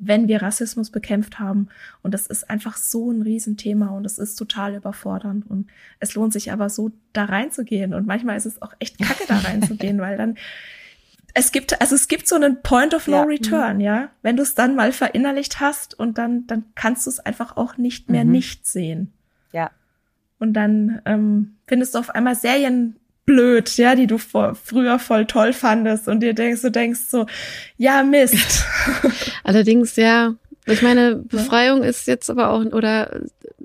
wenn 0.00 0.28
wir 0.28 0.42
Rassismus 0.42 0.90
bekämpft 0.90 1.38
haben. 1.38 1.68
Und 2.02 2.14
das 2.14 2.26
ist 2.26 2.48
einfach 2.48 2.76
so 2.76 3.10
ein 3.10 3.22
Riesenthema 3.22 3.88
und 3.88 4.06
es 4.06 4.18
ist 4.18 4.36
total 4.36 4.74
überfordernd. 4.74 5.48
Und 5.48 5.68
es 6.00 6.14
lohnt 6.14 6.32
sich 6.32 6.50
aber 6.50 6.70
so, 6.70 6.90
da 7.12 7.26
reinzugehen. 7.26 7.94
Und 7.94 8.06
manchmal 8.06 8.36
ist 8.36 8.46
es 8.46 8.62
auch 8.62 8.72
echt 8.78 8.98
kacke, 8.98 9.24
da 9.28 9.38
reinzugehen, 9.38 9.98
weil 10.00 10.16
dann 10.16 10.36
es 11.34 11.52
gibt, 11.52 11.80
also 11.80 11.94
es 11.94 12.08
gibt 12.08 12.26
so 12.26 12.34
einen 12.34 12.62
Point 12.62 12.94
of 12.94 13.06
No 13.06 13.18
ja. 13.18 13.22
Return, 13.22 13.80
ja. 13.80 14.08
Wenn 14.22 14.36
du 14.36 14.42
es 14.42 14.54
dann 14.54 14.74
mal 14.74 14.90
verinnerlicht 14.92 15.60
hast 15.60 15.96
und 15.96 16.18
dann, 16.18 16.46
dann 16.46 16.64
kannst 16.74 17.06
du 17.06 17.10
es 17.10 17.20
einfach 17.20 17.56
auch 17.56 17.76
nicht 17.76 18.10
mehr 18.10 18.24
mhm. 18.24 18.32
nicht 18.32 18.66
sehen. 18.66 19.12
Ja. 19.52 19.70
Und 20.38 20.54
dann 20.54 21.02
ähm, 21.04 21.56
findest 21.66 21.94
du 21.94 21.98
auf 21.98 22.10
einmal 22.10 22.34
Serien 22.34 22.96
blöd, 23.30 23.76
ja, 23.76 23.94
die 23.94 24.08
du 24.08 24.18
vor, 24.18 24.56
früher 24.56 24.98
voll 24.98 25.24
toll 25.24 25.52
fandest 25.52 26.08
und 26.08 26.18
dir 26.18 26.34
denkst, 26.34 26.62
du 26.62 26.70
denkst 26.70 27.00
so, 27.08 27.26
ja, 27.76 28.02
Mist. 28.02 28.64
Allerdings, 29.44 29.94
ja, 29.94 30.34
ich 30.66 30.82
meine, 30.82 31.14
Befreiung 31.14 31.84
ist 31.84 32.08
jetzt 32.08 32.28
aber 32.28 32.50
auch, 32.50 32.64
oder 32.64 33.20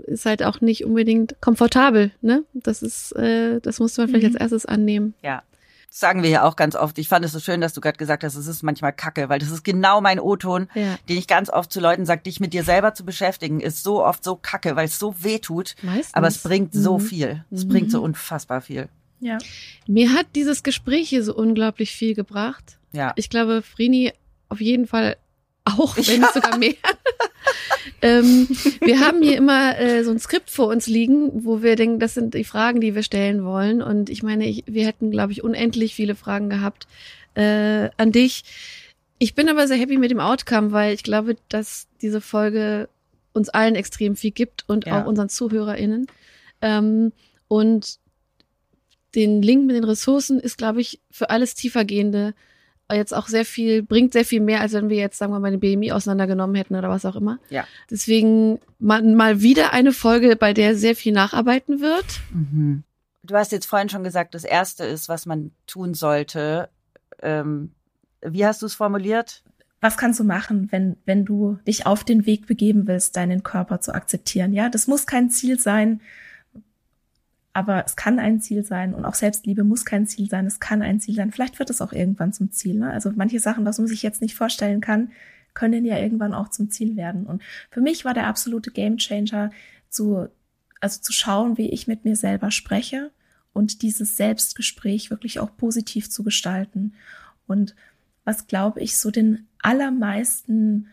ist 0.06 0.28
halt 0.28 0.44
auch 0.44 0.62
nicht 0.62 0.86
unbedingt 0.86 1.36
komfortabel, 1.42 2.12
ne? 2.22 2.44
Das 2.54 2.84
ist, 2.84 3.12
äh, 3.16 3.60
das 3.60 3.80
musste 3.80 4.02
man 4.02 4.10
vielleicht 4.10 4.26
mhm. 4.26 4.36
als 4.36 4.42
erstes 4.42 4.66
annehmen. 4.68 5.16
Ja. 5.24 5.42
Das 5.90 6.00
sagen 6.00 6.22
wir 6.22 6.30
ja 6.30 6.44
auch 6.44 6.58
ganz 6.58 6.76
oft. 6.76 7.00
Ich 7.00 7.08
fand 7.08 7.26
es 7.26 7.32
so 7.32 7.40
schön, 7.40 7.60
dass 7.60 7.74
du 7.74 7.82
gerade 7.82 7.98
gesagt 7.98 8.24
hast, 8.24 8.36
es 8.36 8.46
ist 8.46 8.62
manchmal 8.62 8.94
Kacke, 8.94 9.30
weil 9.30 9.40
das 9.40 9.50
ist 9.50 9.64
genau 9.64 10.00
mein 10.00 10.20
O-Ton, 10.20 10.68
ja. 10.76 10.96
den 11.10 11.18
ich 11.18 11.26
ganz 11.26 11.50
oft 11.50 11.74
zu 11.74 11.80
Leuten 11.80 12.06
sage, 12.06 12.22
dich 12.22 12.40
mit 12.40 12.54
dir 12.54 12.64
selber 12.64 12.94
zu 12.94 13.04
beschäftigen, 13.04 13.62
ist 13.62 13.82
so 13.82 14.06
oft 14.06 14.24
so 14.24 14.36
Kacke, 14.36 14.76
weil 14.76 14.86
es 14.86 15.00
so 15.00 15.16
weh 15.24 15.40
tut. 15.40 15.76
Meistens. 15.82 16.14
Aber 16.14 16.28
es 16.28 16.44
bringt 16.44 16.76
mhm. 16.76 16.80
so 16.80 17.00
viel. 17.00 17.46
Es 17.50 17.66
mhm. 17.66 17.70
bringt 17.70 17.92
so 17.92 18.04
unfassbar 18.04 18.62
viel. 18.62 18.90
Ja. 19.20 19.38
Mir 19.88 20.14
hat 20.14 20.28
dieses 20.36 20.64
Gespräch 20.64 21.10
hier 21.10 21.24
so 21.24 21.36
unglaublich 21.36 21.92
viel 21.92 22.16
gebracht. 22.16 22.78
Ja. 22.92 23.14
Ich 23.16 23.30
glaube, 23.30 23.62
Frini 23.62 24.14
auf 24.50 24.62
jeden 24.62 24.88
Fall 24.88 25.18
auch, 25.66 25.98
wenn 26.08 26.22
ja. 26.22 26.32
sogar 26.34 26.58
mehr. 26.58 26.76
ähm, 28.02 28.48
wir 28.82 29.00
haben 29.00 29.22
hier 29.22 29.38
immer 29.38 29.78
äh, 29.80 30.04
so 30.04 30.12
ein 30.12 30.20
Skript 30.20 30.50
vor 30.50 30.68
uns 30.68 30.88
liegen, 30.88 31.46
wo 31.46 31.62
wir 31.62 31.76
denken, 31.76 32.00
das 32.00 32.14
sind 32.14 32.34
die 32.34 32.44
Fragen, 32.44 32.82
die 32.82 32.96
wir 32.96 33.04
stellen 33.04 33.44
wollen. 33.44 33.82
Und 33.82 34.10
ich 34.10 34.24
meine, 34.24 34.48
ich, 34.48 34.64
wir 34.68 34.86
hätten, 34.86 35.12
glaube 35.12 35.32
ich, 35.32 35.44
unendlich 35.44 35.96
viele 35.96 36.16
Fragen 36.16 36.50
gehabt 36.50 36.88
äh, 37.36 37.90
an 37.98 38.12
dich. 38.12 38.44
Ich 39.18 39.34
bin 39.34 39.50
aber 39.50 39.68
sehr 39.68 39.78
happy 39.78 39.98
mit 39.98 40.12
dem 40.12 40.20
Outcome, 40.20 40.72
weil 40.72 40.94
ich 40.94 41.04
glaube, 41.04 41.38
dass 41.50 41.88
diese 42.02 42.22
Folge 42.22 42.90
uns 43.34 43.50
allen 43.50 43.76
extrem 43.76 44.16
viel 44.16 44.32
gibt 44.32 44.64
und 44.68 44.86
ja. 44.86 45.02
auch 45.02 45.08
unseren 45.08 45.30
ZuhörerInnen. 45.30 46.08
Ähm, 46.62 47.12
und 47.48 48.00
den 49.16 49.42
Link 49.42 49.66
mit 49.66 49.76
den 49.76 49.84
Ressourcen 49.84 50.40
ist, 50.40 50.58
glaube 50.58 50.82
ich, 50.82 51.02
für 51.12 51.30
alles 51.30 51.56
tiefergehende 51.56 52.34
jetzt 52.94 53.16
auch 53.16 53.28
sehr 53.28 53.46
viel, 53.46 53.82
bringt 53.82 54.14
sehr 54.14 54.26
viel 54.26 54.42
mehr, 54.42 54.62
als 54.62 54.74
wenn 54.74 54.90
wir 54.90 54.98
jetzt, 54.98 55.18
sagen 55.18 55.34
wir 55.34 55.40
mal, 55.40 55.50
den 55.50 55.60
BMI 55.60 55.92
auseinandergenommen 55.92 56.56
hätten 56.56 56.76
oder 56.76 56.90
was 56.90 57.06
auch 57.06 57.16
immer. 57.16 57.40
Ja. 57.50 57.66
Deswegen 57.90 58.60
mal, 58.78 59.02
mal 59.02 59.42
wieder 59.42 59.74
eine 59.74 59.92
Folge, 59.92 60.36
bei 60.36 60.54
der 60.54 60.76
sehr 60.76 60.96
viel 60.96 61.14
nacharbeiten 61.14 61.82
wird. 61.82 62.06
Mhm. 62.32 62.84
Du 63.24 63.36
hast 63.36 63.52
jetzt 63.52 63.66
vorhin 63.66 63.90
schon 63.90 64.04
gesagt, 64.04 64.36
das 64.36 64.44
erste 64.44 64.86
ist, 64.86 65.10
was 65.10 65.26
man 65.26 65.52
tun 65.66 65.96
sollte. 65.96 66.70
Ähm, 67.24 67.72
wie 68.22 68.46
hast 68.46 68.62
du 68.62 68.68
es 68.68 68.76
formuliert? 68.76 69.42
Was 69.82 69.98
kannst 69.98 70.20
du 70.20 70.24
machen, 70.24 70.68
wenn, 70.72 70.98
wenn 71.06 71.26
du 71.26 71.58
dich 71.68 71.88
auf 71.88 72.04
den 72.04 72.28
Weg 72.28 72.46
begeben 72.46 72.88
willst, 72.88 73.16
deinen 73.16 73.42
Körper 73.42 73.82
zu 73.82 73.96
akzeptieren? 73.96 74.54
Ja, 74.54 74.70
das 74.70 74.88
muss 74.88 75.08
kein 75.08 75.32
Ziel 75.32 75.60
sein, 75.60 76.02
aber 77.56 77.86
es 77.86 77.96
kann 77.96 78.20
ein 78.20 78.42
Ziel 78.42 78.66
sein 78.66 78.94
und 78.94 79.06
auch 79.06 79.14
Selbstliebe 79.14 79.64
muss 79.64 79.86
kein 79.86 80.08
Ziel 80.08 80.30
sein, 80.30 80.46
es 80.46 80.60
kann 80.60 80.82
ein 80.82 81.00
Ziel 81.00 81.16
sein. 81.16 81.32
Vielleicht 81.32 81.58
wird 81.58 81.70
es 81.70 81.80
auch 81.80 81.94
irgendwann 81.94 82.34
zum 82.34 82.52
Ziel. 82.52 82.76
Ne? 82.76 82.92
Also 82.92 83.14
manche 83.16 83.40
Sachen, 83.40 83.64
was 83.64 83.78
man 83.78 83.88
sich 83.88 84.04
jetzt 84.04 84.22
nicht 84.22 84.36
vorstellen 84.36 84.82
kann, 84.82 85.14
können 85.54 85.86
ja 85.86 85.98
irgendwann 85.98 86.34
auch 86.34 86.50
zum 86.50 86.70
Ziel 86.70 86.98
werden. 86.98 87.26
Und 87.26 87.42
für 87.72 87.80
mich 87.80 88.04
war 88.04 88.14
der 88.14 88.28
absolute 88.28 88.72
Gamechanger 88.72 89.52
zu, 89.88 90.28
also 90.82 91.00
zu 91.00 91.14
schauen, 91.14 91.58
wie 91.58 91.70
ich 91.70 91.88
mit 91.88 92.04
mir 92.04 92.18
selber 92.18 92.52
spreche 92.52 93.12
und 93.54 93.84
dieses 93.84 94.18
Selbstgespräch 94.18 95.10
wirklich 95.10 95.40
auch 95.40 95.56
positiv 95.56 96.10
zu 96.10 96.26
gestalten. 96.26 96.94
Und 97.48 97.74
was 98.26 98.48
glaube 98.48 98.82
ich 98.82 98.98
so 98.98 99.12
den 99.12 99.48
allermeisten 99.62 100.90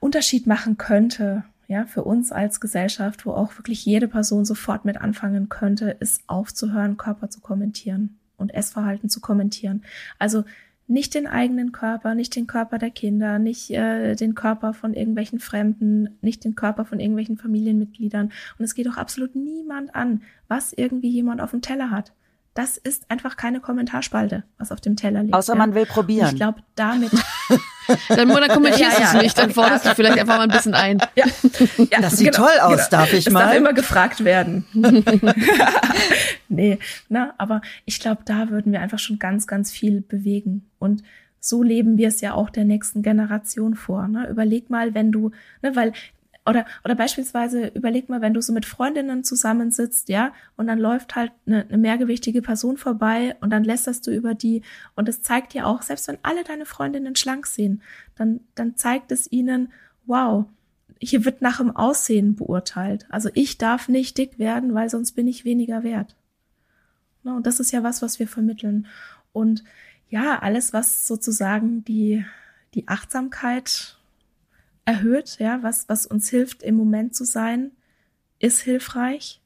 Unterschied 0.00 0.46
machen 0.46 0.78
könnte, 0.78 1.44
ja, 1.70 1.86
für 1.86 2.02
uns 2.02 2.32
als 2.32 2.58
Gesellschaft, 2.60 3.24
wo 3.24 3.30
auch 3.30 3.56
wirklich 3.56 3.86
jede 3.86 4.08
Person 4.08 4.44
sofort 4.44 4.84
mit 4.84 5.00
anfangen 5.00 5.48
könnte, 5.48 5.96
ist 6.00 6.24
aufzuhören, 6.26 6.96
Körper 6.96 7.30
zu 7.30 7.40
kommentieren 7.40 8.18
und 8.36 8.52
Essverhalten 8.52 9.08
zu 9.08 9.20
kommentieren. 9.20 9.84
Also 10.18 10.42
nicht 10.88 11.14
den 11.14 11.28
eigenen 11.28 11.70
Körper, 11.70 12.16
nicht 12.16 12.34
den 12.34 12.48
Körper 12.48 12.78
der 12.78 12.90
Kinder, 12.90 13.38
nicht 13.38 13.70
äh, 13.70 14.16
den 14.16 14.34
Körper 14.34 14.74
von 14.74 14.94
irgendwelchen 14.94 15.38
Fremden, 15.38 16.18
nicht 16.22 16.42
den 16.42 16.56
Körper 16.56 16.84
von 16.84 16.98
irgendwelchen 16.98 17.38
Familienmitgliedern. 17.38 18.32
Und 18.58 18.64
es 18.64 18.74
geht 18.74 18.88
auch 18.88 18.96
absolut 18.96 19.36
niemand 19.36 19.94
an, 19.94 20.22
was 20.48 20.72
irgendwie 20.72 21.10
jemand 21.10 21.40
auf 21.40 21.52
dem 21.52 21.62
Teller 21.62 21.92
hat. 21.92 22.12
Das 22.54 22.76
ist 22.76 23.08
einfach 23.08 23.36
keine 23.36 23.60
Kommentarspalte, 23.60 24.42
was 24.58 24.72
auf 24.72 24.80
dem 24.80 24.96
Teller 24.96 25.22
liegt. 25.22 25.34
Außer 25.34 25.52
ja. 25.52 25.58
man 25.58 25.74
will 25.74 25.86
probieren. 25.86 26.26
Und 26.26 26.32
ich 26.32 26.40
glaube, 26.40 26.60
damit. 26.74 27.12
dann, 28.08 28.28
dann 28.28 28.48
kommentierst 28.48 28.98
du 28.98 29.02
ja, 29.02 29.12
ja. 29.12 29.16
es 29.16 29.22
nicht, 29.22 29.38
dann 29.38 29.52
forderst 29.52 29.86
du 29.86 29.94
vielleicht 29.94 30.18
einfach 30.18 30.36
mal 30.36 30.44
ein 30.44 30.50
bisschen 30.50 30.74
ein. 30.74 30.98
Ja. 31.14 31.26
ja 31.90 32.00
das 32.00 32.16
sieht 32.16 32.32
genau, 32.32 32.46
toll 32.46 32.58
aus, 32.60 32.76
genau. 32.76 32.90
darf 32.90 33.12
ich 33.12 33.24
das 33.24 33.32
mal? 33.32 33.44
darf 33.44 33.54
immer 33.54 33.72
gefragt 33.72 34.24
werden. 34.24 34.64
nee, 36.48 36.78
na, 37.08 37.34
aber 37.38 37.60
ich 37.84 38.00
glaube, 38.00 38.22
da 38.24 38.48
würden 38.48 38.72
wir 38.72 38.80
einfach 38.80 38.98
schon 38.98 39.20
ganz, 39.20 39.46
ganz 39.46 39.70
viel 39.70 40.00
bewegen. 40.00 40.68
Und 40.80 41.04
so 41.38 41.62
leben 41.62 41.98
wir 41.98 42.08
es 42.08 42.20
ja 42.20 42.34
auch 42.34 42.50
der 42.50 42.64
nächsten 42.64 43.02
Generation 43.02 43.74
vor. 43.74 44.08
Ne? 44.08 44.28
Überleg 44.28 44.70
mal, 44.70 44.94
wenn 44.94 45.12
du, 45.12 45.30
ne, 45.62 45.74
weil 45.76 45.92
oder, 46.46 46.64
oder 46.84 46.94
beispielsweise 46.94 47.68
überleg 47.68 48.08
mal, 48.08 48.20
wenn 48.20 48.34
du 48.34 48.40
so 48.40 48.52
mit 48.52 48.64
Freundinnen 48.64 49.24
zusammensitzt, 49.24 50.08
ja, 50.08 50.32
und 50.56 50.66
dann 50.66 50.78
läuft 50.78 51.14
halt 51.14 51.32
eine, 51.46 51.66
eine 51.68 51.78
mehrgewichtige 51.78 52.42
Person 52.42 52.76
vorbei 52.76 53.36
und 53.40 53.50
dann 53.50 53.64
lästerst 53.64 54.06
du 54.06 54.10
über 54.10 54.34
die 54.34 54.62
und 54.96 55.08
es 55.08 55.22
zeigt 55.22 55.52
dir 55.54 55.66
auch, 55.66 55.82
selbst 55.82 56.08
wenn 56.08 56.18
alle 56.22 56.42
deine 56.44 56.66
Freundinnen 56.66 57.14
schlank 57.14 57.46
sehen, 57.46 57.82
dann, 58.16 58.40
dann 58.54 58.76
zeigt 58.76 59.12
es 59.12 59.30
ihnen, 59.30 59.72
wow, 60.06 60.46
hier 60.98 61.24
wird 61.24 61.42
nach 61.42 61.58
dem 61.58 61.74
Aussehen 61.74 62.36
beurteilt. 62.36 63.06
Also 63.10 63.30
ich 63.34 63.58
darf 63.58 63.88
nicht 63.88 64.18
dick 64.18 64.38
werden, 64.38 64.74
weil 64.74 64.90
sonst 64.90 65.12
bin 65.12 65.28
ich 65.28 65.44
weniger 65.44 65.82
wert. 65.82 66.16
Ne, 67.22 67.34
und 67.34 67.46
das 67.46 67.60
ist 67.60 67.70
ja 67.70 67.82
was, 67.82 68.02
was 68.02 68.18
wir 68.18 68.28
vermitteln. 68.28 68.86
Und 69.32 69.62
ja, 70.08 70.38
alles, 70.38 70.72
was 70.72 71.06
sozusagen 71.06 71.84
die, 71.84 72.24
die 72.74 72.88
Achtsamkeit 72.88 73.99
erhöht, 74.84 75.38
ja, 75.38 75.62
was, 75.62 75.88
was 75.88 76.06
uns 76.06 76.28
hilft, 76.28 76.62
im 76.62 76.74
Moment 76.74 77.14
zu 77.14 77.24
sein, 77.24 77.72
ist 78.38 78.60
hilfreich. 78.60 79.40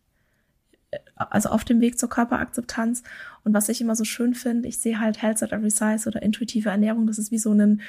Also 1.17 1.49
auf 1.51 1.65
dem 1.65 1.81
Weg 1.81 1.99
zur 1.99 2.09
Körperakzeptanz. 2.09 3.03
Und 3.43 3.53
was 3.53 3.69
ich 3.69 3.81
immer 3.81 3.97
so 3.97 4.05
schön 4.05 4.35
finde, 4.35 4.69
ich 4.69 4.79
sehe 4.79 5.01
halt 5.01 5.21
Health 5.21 5.43
at 5.43 5.53
Every 5.53 5.71
Size 5.71 6.09
oder 6.09 6.23
intuitive 6.23 6.71
Ernährung, 6.71 7.07
das 7.07 7.19
ist 7.19 7.31
wie 7.31 7.39
so 7.39 7.53
ein, 7.53 7.83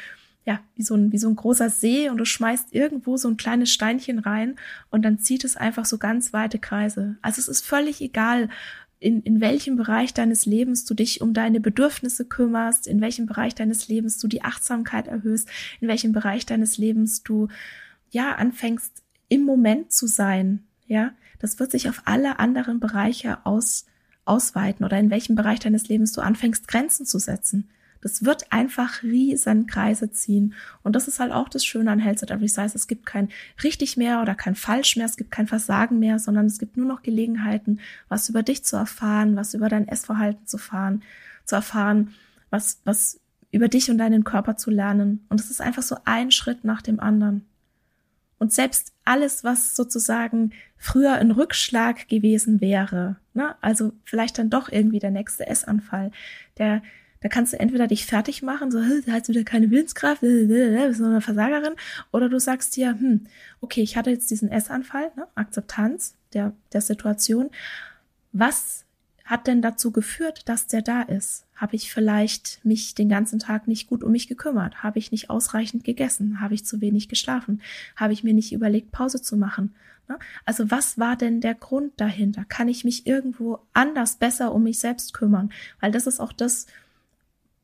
ja, 0.45 0.59
wie 0.75 0.83
so 0.83 0.95
ein, 0.95 1.11
wie 1.11 1.17
so 1.17 1.27
ein 1.27 1.35
großer 1.35 1.69
See 1.69 2.09
und 2.09 2.17
du 2.17 2.25
schmeißt 2.25 2.73
irgendwo 2.73 3.17
so 3.17 3.27
ein 3.27 3.37
kleines 3.37 3.71
Steinchen 3.71 4.19
rein 4.19 4.55
und 4.89 5.03
dann 5.03 5.19
zieht 5.19 5.43
es 5.43 5.55
einfach 5.57 5.85
so 5.85 5.97
ganz 5.97 6.33
weite 6.33 6.59
Kreise. 6.59 7.17
Also 7.21 7.39
es 7.39 7.47
ist 7.47 7.65
völlig 7.65 8.01
egal, 8.01 8.49
in, 9.05 9.21
in 9.21 9.39
welchem 9.39 9.75
Bereich 9.75 10.15
deines 10.15 10.47
Lebens 10.47 10.83
du 10.83 10.95
dich 10.95 11.21
um 11.21 11.35
deine 11.35 11.59
Bedürfnisse 11.59 12.25
kümmerst, 12.25 12.87
in 12.87 13.01
welchem 13.01 13.27
Bereich 13.27 13.53
deines 13.53 13.87
Lebens 13.87 14.17
du 14.17 14.27
die 14.27 14.43
Achtsamkeit 14.43 15.07
erhöhst, 15.07 15.47
in 15.79 15.87
welchem 15.87 16.11
Bereich 16.11 16.47
deines 16.47 16.79
Lebens 16.79 17.21
du 17.21 17.47
ja 18.09 18.33
anfängst 18.33 19.03
im 19.29 19.43
Moment 19.43 19.91
zu 19.91 20.07
sein, 20.07 20.63
ja, 20.87 21.13
das 21.37 21.59
wird 21.59 21.69
sich 21.69 21.87
auf 21.87 22.01
alle 22.05 22.39
anderen 22.39 22.79
Bereiche 22.79 23.45
aus, 23.45 23.85
ausweiten 24.25 24.83
oder 24.83 24.97
in 24.97 25.11
welchem 25.11 25.35
Bereich 25.35 25.59
deines 25.59 25.87
Lebens 25.87 26.11
du 26.11 26.21
anfängst 26.21 26.67
Grenzen 26.67 27.05
zu 27.05 27.19
setzen. 27.19 27.69
Das 28.05 28.23
wird 28.23 28.51
einfach 28.51 29.01
riesen 29.01 29.65
Kreise 29.65 30.11
ziehen. 30.11 30.53
Und 30.83 30.95
das 30.95 31.07
ist 31.07 31.19
halt 31.19 31.31
auch 31.31 31.49
das 31.49 31.65
Schöne 31.65 31.89
an 31.89 31.97
Health 31.97 32.21
at 32.21 32.29
Every 32.29 32.47
Size. 32.47 32.73
Es 32.75 32.85
gibt 32.85 33.07
kein 33.07 33.29
richtig 33.63 33.97
mehr 33.97 34.21
oder 34.21 34.35
kein 34.35 34.53
falsch 34.53 34.95
mehr, 34.95 35.07
es 35.07 35.17
gibt 35.17 35.31
kein 35.31 35.47
Versagen 35.47 35.97
mehr, 35.97 36.19
sondern 36.19 36.45
es 36.45 36.59
gibt 36.59 36.77
nur 36.77 36.85
noch 36.85 37.01
Gelegenheiten, 37.01 37.79
was 38.07 38.29
über 38.29 38.43
dich 38.43 38.63
zu 38.63 38.75
erfahren, 38.75 39.35
was 39.35 39.55
über 39.55 39.69
dein 39.69 39.87
Essverhalten 39.87 40.45
zu 40.45 40.59
fahren, 40.59 41.01
zu 41.45 41.55
erfahren, 41.55 42.13
was, 42.51 42.79
was 42.85 43.19
über 43.49 43.69
dich 43.69 43.89
und 43.89 43.97
deinen 43.97 44.23
Körper 44.23 44.55
zu 44.55 44.69
lernen. 44.69 45.25
Und 45.29 45.39
es 45.39 45.49
ist 45.49 45.59
einfach 45.59 45.81
so 45.81 45.97
ein 46.05 46.29
Schritt 46.29 46.63
nach 46.63 46.83
dem 46.83 46.99
anderen. 46.99 47.43
Und 48.37 48.53
selbst 48.53 48.93
alles, 49.03 49.43
was 49.43 49.75
sozusagen 49.75 50.51
früher 50.77 51.13
ein 51.13 51.31
Rückschlag 51.31 52.07
gewesen 52.07 52.61
wäre, 52.61 53.15
ne, 53.33 53.55
also 53.61 53.93
vielleicht 54.03 54.37
dann 54.37 54.51
doch 54.51 54.71
irgendwie 54.71 54.99
der 54.99 55.09
nächste 55.09 55.47
Essanfall, 55.47 56.11
der, 56.59 56.83
da 57.21 57.29
kannst 57.29 57.53
du 57.53 57.59
entweder 57.59 57.87
dich 57.87 58.05
fertig 58.05 58.43
machen, 58.43 58.71
so, 58.71 58.79
du 58.79 59.11
hast 59.11 59.29
wieder 59.29 59.43
keine 59.43 59.71
Willenskraft, 59.71 60.21
bist 60.21 60.99
nur 60.99 61.09
eine 61.09 61.21
Versagerin, 61.21 61.73
oder 62.11 62.29
du 62.29 62.39
sagst 62.39 62.75
dir, 62.75 62.91
hm, 62.91 63.25
okay, 63.61 63.81
ich 63.81 63.97
hatte 63.97 64.11
jetzt 64.11 64.29
diesen 64.29 64.51
Essanfall, 64.51 65.11
ne, 65.15 65.27
Akzeptanz 65.35 66.15
der, 66.33 66.53
der 66.73 66.81
Situation. 66.81 67.49
Was 68.31 68.85
hat 69.23 69.47
denn 69.47 69.61
dazu 69.61 69.91
geführt, 69.91 70.47
dass 70.47 70.67
der 70.67 70.83
da 70.83 71.01
ist? 71.01 71.45
Habe 71.55 71.75
ich 71.75 71.91
vielleicht 71.91 72.63
mich 72.63 72.93
den 72.93 73.09
ganzen 73.09 73.39
Tag 73.39 73.67
nicht 73.67 73.87
gut 73.87 74.03
um 74.03 74.11
mich 74.11 74.27
gekümmert? 74.27 74.83
Habe 74.83 74.99
ich 74.99 75.11
nicht 75.11 75.29
ausreichend 75.31 75.83
gegessen? 75.83 76.41
Habe 76.41 76.53
ich 76.53 76.65
zu 76.65 76.79
wenig 76.79 77.09
geschlafen? 77.09 77.61
Habe 77.95 78.13
ich 78.13 78.23
mir 78.23 78.33
nicht 78.33 78.53
überlegt, 78.53 78.91
Pause 78.91 79.21
zu 79.21 79.35
machen? 79.35 79.73
Ne? 80.07 80.19
Also 80.45 80.69
was 80.69 80.99
war 80.99 81.15
denn 81.15 81.41
der 81.41 81.55
Grund 81.55 81.93
dahinter? 81.97 82.45
Kann 82.45 82.67
ich 82.67 82.83
mich 82.83 83.07
irgendwo 83.07 83.59
anders 83.73 84.17
besser 84.17 84.53
um 84.53 84.63
mich 84.63 84.79
selbst 84.79 85.13
kümmern? 85.13 85.51
Weil 85.79 85.91
das 85.91 86.05
ist 86.05 86.19
auch 86.19 86.33
das, 86.33 86.67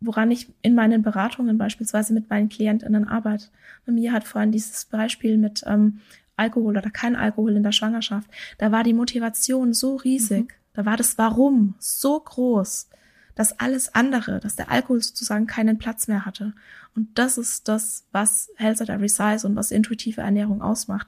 woran 0.02 0.32
ich 0.32 0.48
in 0.62 0.76
meinen 0.76 1.02
Beratungen 1.02 1.58
beispielsweise 1.58 2.14
mit 2.14 2.30
meinen 2.30 2.50
Klientinnen 2.50 3.08
arbeite. 3.08 3.48
Mir 3.86 4.12
hat 4.12 4.26
vorhin 4.26 4.52
dieses 4.52 4.86
Beispiel 4.86 5.38
mit 5.38 5.64
ähm, 5.66 6.02
Alkohol 6.36 6.78
oder 6.78 6.90
kein 6.90 7.16
Alkohol 7.16 7.56
in 7.56 7.64
der 7.64 7.72
Schwangerschaft. 7.72 8.30
Da 8.58 8.72
war 8.72 8.84
die 8.84 8.94
Motivation 8.94 9.74
so 9.74 9.96
riesig. 9.96 10.44
Mhm 10.44 10.62
da 10.74 10.86
war 10.86 10.98
das 10.98 11.18
Warum 11.18 11.76
so 11.80 12.20
groß, 12.20 12.88
dass 13.36 13.60
alles 13.60 13.94
andere, 13.96 14.40
dass 14.40 14.56
der 14.56 14.72
Alkohol 14.72 15.02
sozusagen 15.02 15.48
keinen 15.48 15.78
Platz 15.78 16.08
mehr 16.08 16.26
hatte. 16.26 16.54
Und 16.96 17.08
das 17.18 17.38
ist 17.38 17.68
das, 17.68 18.06
was 18.12 18.50
Health 18.56 18.82
at 18.82 18.90
Every 18.90 19.10
Size 19.10 19.46
und 19.48 19.56
was 19.56 19.72
intuitive 19.72 20.22
Ernährung 20.22 20.62
ausmacht. 20.62 21.08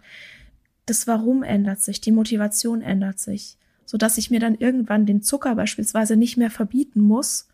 Das 0.85 1.07
Warum 1.07 1.43
ändert 1.43 1.79
sich, 1.81 2.01
die 2.01 2.11
Motivation 2.11 2.81
ändert 2.81 3.19
sich, 3.19 3.57
so 3.85 3.97
dass 3.97 4.17
ich 4.17 4.31
mir 4.31 4.39
dann 4.39 4.55
irgendwann 4.55 5.05
den 5.05 5.21
Zucker 5.21 5.55
beispielsweise 5.55 6.17
nicht 6.17 6.37
mehr 6.37 6.51
verbieten 6.51 7.01
muss, 7.01 7.47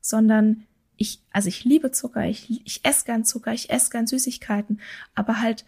sondern 0.00 0.64
ich, 1.00 1.22
also 1.32 1.48
ich 1.48 1.64
liebe 1.64 1.92
Zucker, 1.92 2.26
ich, 2.26 2.60
ich 2.66 2.84
esse 2.84 3.06
gern 3.06 3.24
Zucker, 3.24 3.54
ich 3.54 3.70
esse 3.70 3.90
gern 3.90 4.06
Süßigkeiten, 4.06 4.80
aber 5.14 5.40
halt 5.40 5.64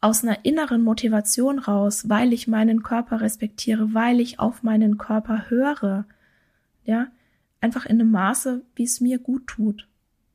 aus 0.00 0.22
einer 0.22 0.42
inneren 0.46 0.82
Motivation 0.82 1.58
raus, 1.58 2.08
weil 2.08 2.32
ich 2.32 2.48
meinen 2.48 2.82
Körper 2.82 3.20
respektiere, 3.20 3.92
weil 3.92 4.20
ich 4.20 4.40
auf 4.40 4.62
meinen 4.62 4.96
Körper 4.96 5.50
höre. 5.50 6.06
Ja, 6.86 7.08
einfach 7.60 7.84
in 7.84 8.00
einem 8.00 8.10
Maße, 8.10 8.62
wie 8.74 8.84
es 8.84 9.02
mir 9.02 9.18
gut 9.18 9.46
tut. 9.48 9.86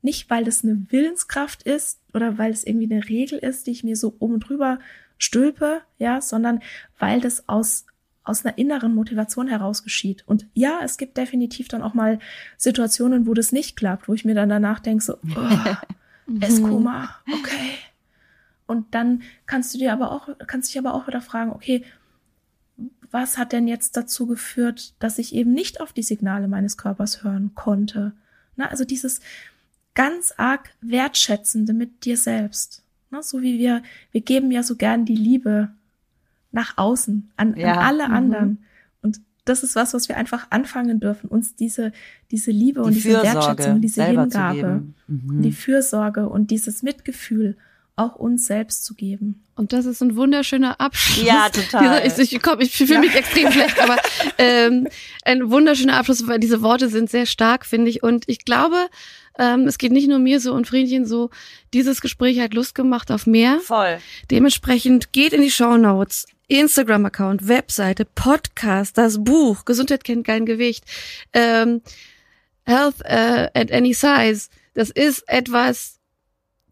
Nicht, 0.03 0.29
weil 0.29 0.47
es 0.47 0.63
eine 0.63 0.85
Willenskraft 0.89 1.63
ist 1.63 1.99
oder 2.13 2.37
weil 2.37 2.51
es 2.51 2.63
irgendwie 2.63 2.91
eine 2.91 3.09
Regel 3.09 3.39
ist, 3.39 3.65
die 3.65 3.71
ich 3.71 3.83
mir 3.83 3.95
so 3.95 4.15
oben 4.19 4.39
drüber 4.39 4.77
stülpe, 5.17 5.81
ja, 5.97 6.21
sondern 6.21 6.61
weil 6.99 7.19
das 7.19 7.49
aus 7.49 7.87
aus 8.29 8.45
einer 8.45 8.57
inneren 8.57 8.95
Motivation 8.95 9.47
heraus 9.47 9.83
geschieht. 9.83 10.23
Und 10.27 10.45
ja, 10.53 10.79
es 10.83 10.97
gibt 10.97 11.17
definitiv 11.17 11.67
dann 11.67 11.81
auch 11.81 11.93
mal 11.93 12.19
Situationen, 12.57 13.27
wo 13.27 13.33
das 13.33 13.51
nicht 13.51 13.75
klappt, 13.75 14.07
wo 14.07 14.13
ich 14.13 14.25
mir 14.25 14.35
dann 14.35 14.49
danach 14.49 14.79
denke, 14.79 15.03
so, 15.03 15.17
oh, 15.35 16.35
Esskoma, 16.39 17.15
okay, 17.27 17.79
und 18.69 18.93
dann 18.93 19.23
kannst 19.47 19.73
du 19.73 19.79
dir 19.79 19.91
aber 19.91 20.11
auch, 20.11 20.29
kannst 20.45 20.69
dich 20.69 20.77
aber 20.77 20.93
auch 20.93 21.07
wieder 21.07 21.21
fragen, 21.21 21.51
okay, 21.51 21.83
was 23.09 23.39
hat 23.39 23.51
denn 23.51 23.67
jetzt 23.67 23.97
dazu 23.97 24.27
geführt, 24.27 24.93
dass 24.99 25.17
ich 25.17 25.33
eben 25.33 25.53
nicht 25.53 25.81
auf 25.81 25.91
die 25.91 26.03
Signale 26.03 26.47
meines 26.47 26.77
Körpers 26.77 27.23
hören 27.23 27.55
konnte? 27.55 28.13
Na, 28.57 28.67
also 28.67 28.85
dieses 28.85 29.21
ganz 29.95 30.35
arg 30.37 30.69
wertschätzende 30.81 31.73
mit 31.73 32.05
dir 32.05 32.15
selbst. 32.15 32.83
Na, 33.09 33.23
so 33.23 33.41
wie 33.41 33.57
wir, 33.57 33.81
wir 34.11 34.21
geben 34.21 34.51
ja 34.51 34.61
so 34.61 34.75
gern 34.75 35.03
die 35.03 35.15
Liebe 35.15 35.71
nach 36.51 36.77
außen, 36.77 37.31
an, 37.37 37.55
ja. 37.55 37.73
an 37.73 37.79
alle 37.79 38.07
mhm. 38.07 38.15
anderen. 38.15 38.65
Und 39.01 39.21
das 39.45 39.63
ist 39.63 39.75
was, 39.75 39.93
was 39.93 40.09
wir 40.09 40.17
einfach 40.17 40.47
anfangen 40.49 40.99
dürfen, 40.99 41.29
uns 41.29 41.55
diese, 41.55 41.91
diese 42.31 42.51
Liebe 42.51 42.81
die 42.81 42.87
und 42.87 42.93
diese 42.93 43.09
Fürsorge 43.09 43.35
Wertschätzung, 43.35 43.81
diese 43.81 44.03
Hingabe, 44.05 44.83
mhm. 45.07 45.41
die 45.41 45.51
Fürsorge 45.51 46.29
und 46.29 46.51
dieses 46.51 46.83
Mitgefühl 46.83 47.57
auch 47.99 48.15
uns 48.15 48.45
selbst 48.45 48.85
zu 48.85 48.93
geben. 48.93 49.43
Und 49.55 49.73
das 49.73 49.85
ist 49.85 50.01
ein 50.01 50.15
wunderschöner 50.15 50.79
Abschluss. 50.79 51.25
Ja, 51.25 51.49
total. 51.49 52.07
ich, 52.07 52.17
ich, 52.17 52.41
komm, 52.41 52.61
ich 52.61 52.71
fühle 52.71 52.99
mich 52.99 53.13
extrem 53.13 53.51
schlecht, 53.51 53.77
aber 53.81 53.97
ähm, 54.37 54.87
ein 55.25 55.51
wunderschöner 55.51 55.97
Abschluss, 55.97 56.25
weil 56.25 56.39
diese 56.39 56.61
Worte 56.61 56.87
sind 56.87 57.09
sehr 57.09 57.25
stark, 57.25 57.65
finde 57.65 57.89
ich. 57.89 58.01
Und 58.01 58.23
ich 58.27 58.45
glaube, 58.45 58.77
ähm, 59.37 59.67
es 59.67 59.77
geht 59.77 59.91
nicht 59.91 60.07
nur 60.07 60.19
mir 60.19 60.39
so 60.39 60.53
und 60.53 60.65
Friedchen 60.65 61.05
so. 61.05 61.29
Dieses 61.73 61.99
Gespräch 61.99 62.39
hat 62.39 62.53
Lust 62.53 62.73
gemacht 62.73 63.11
auf 63.11 63.27
mehr. 63.27 63.59
Voll. 63.59 63.97
Dementsprechend 64.31 65.11
geht 65.11 65.33
in 65.33 65.41
die 65.41 65.51
Show 65.51 65.75
Notes. 65.75 66.25
Instagram-Account, 66.49 67.47
Webseite, 67.47 68.05
Podcast, 68.05 68.97
das 68.97 69.23
Buch, 69.23 69.65
Gesundheit 69.65 70.03
kennt 70.03 70.25
kein 70.25 70.45
Gewicht, 70.45 70.83
ähm, 71.33 71.81
Health 72.65 72.99
uh, 73.01 73.47
at 73.53 73.71
any 73.71 73.93
size. 73.93 74.49
Das 74.73 74.89
ist 74.89 75.23
etwas, 75.27 75.99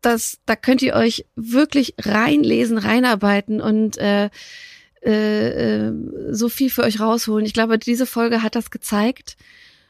das, 0.01 0.39
da 0.45 0.55
könnt 0.55 0.82
ihr 0.82 0.93
euch 0.93 1.25
wirklich 1.36 1.95
reinlesen, 1.99 2.78
reinarbeiten 2.78 3.61
und 3.61 3.97
äh, 3.97 4.30
äh, 5.01 5.91
so 6.32 6.49
viel 6.49 6.69
für 6.69 6.84
euch 6.84 6.99
rausholen. 6.99 7.45
Ich 7.45 7.53
glaube, 7.53 7.78
diese 7.78 8.05
Folge 8.05 8.43
hat 8.43 8.55
das 8.55 8.71
gezeigt. 8.71 9.38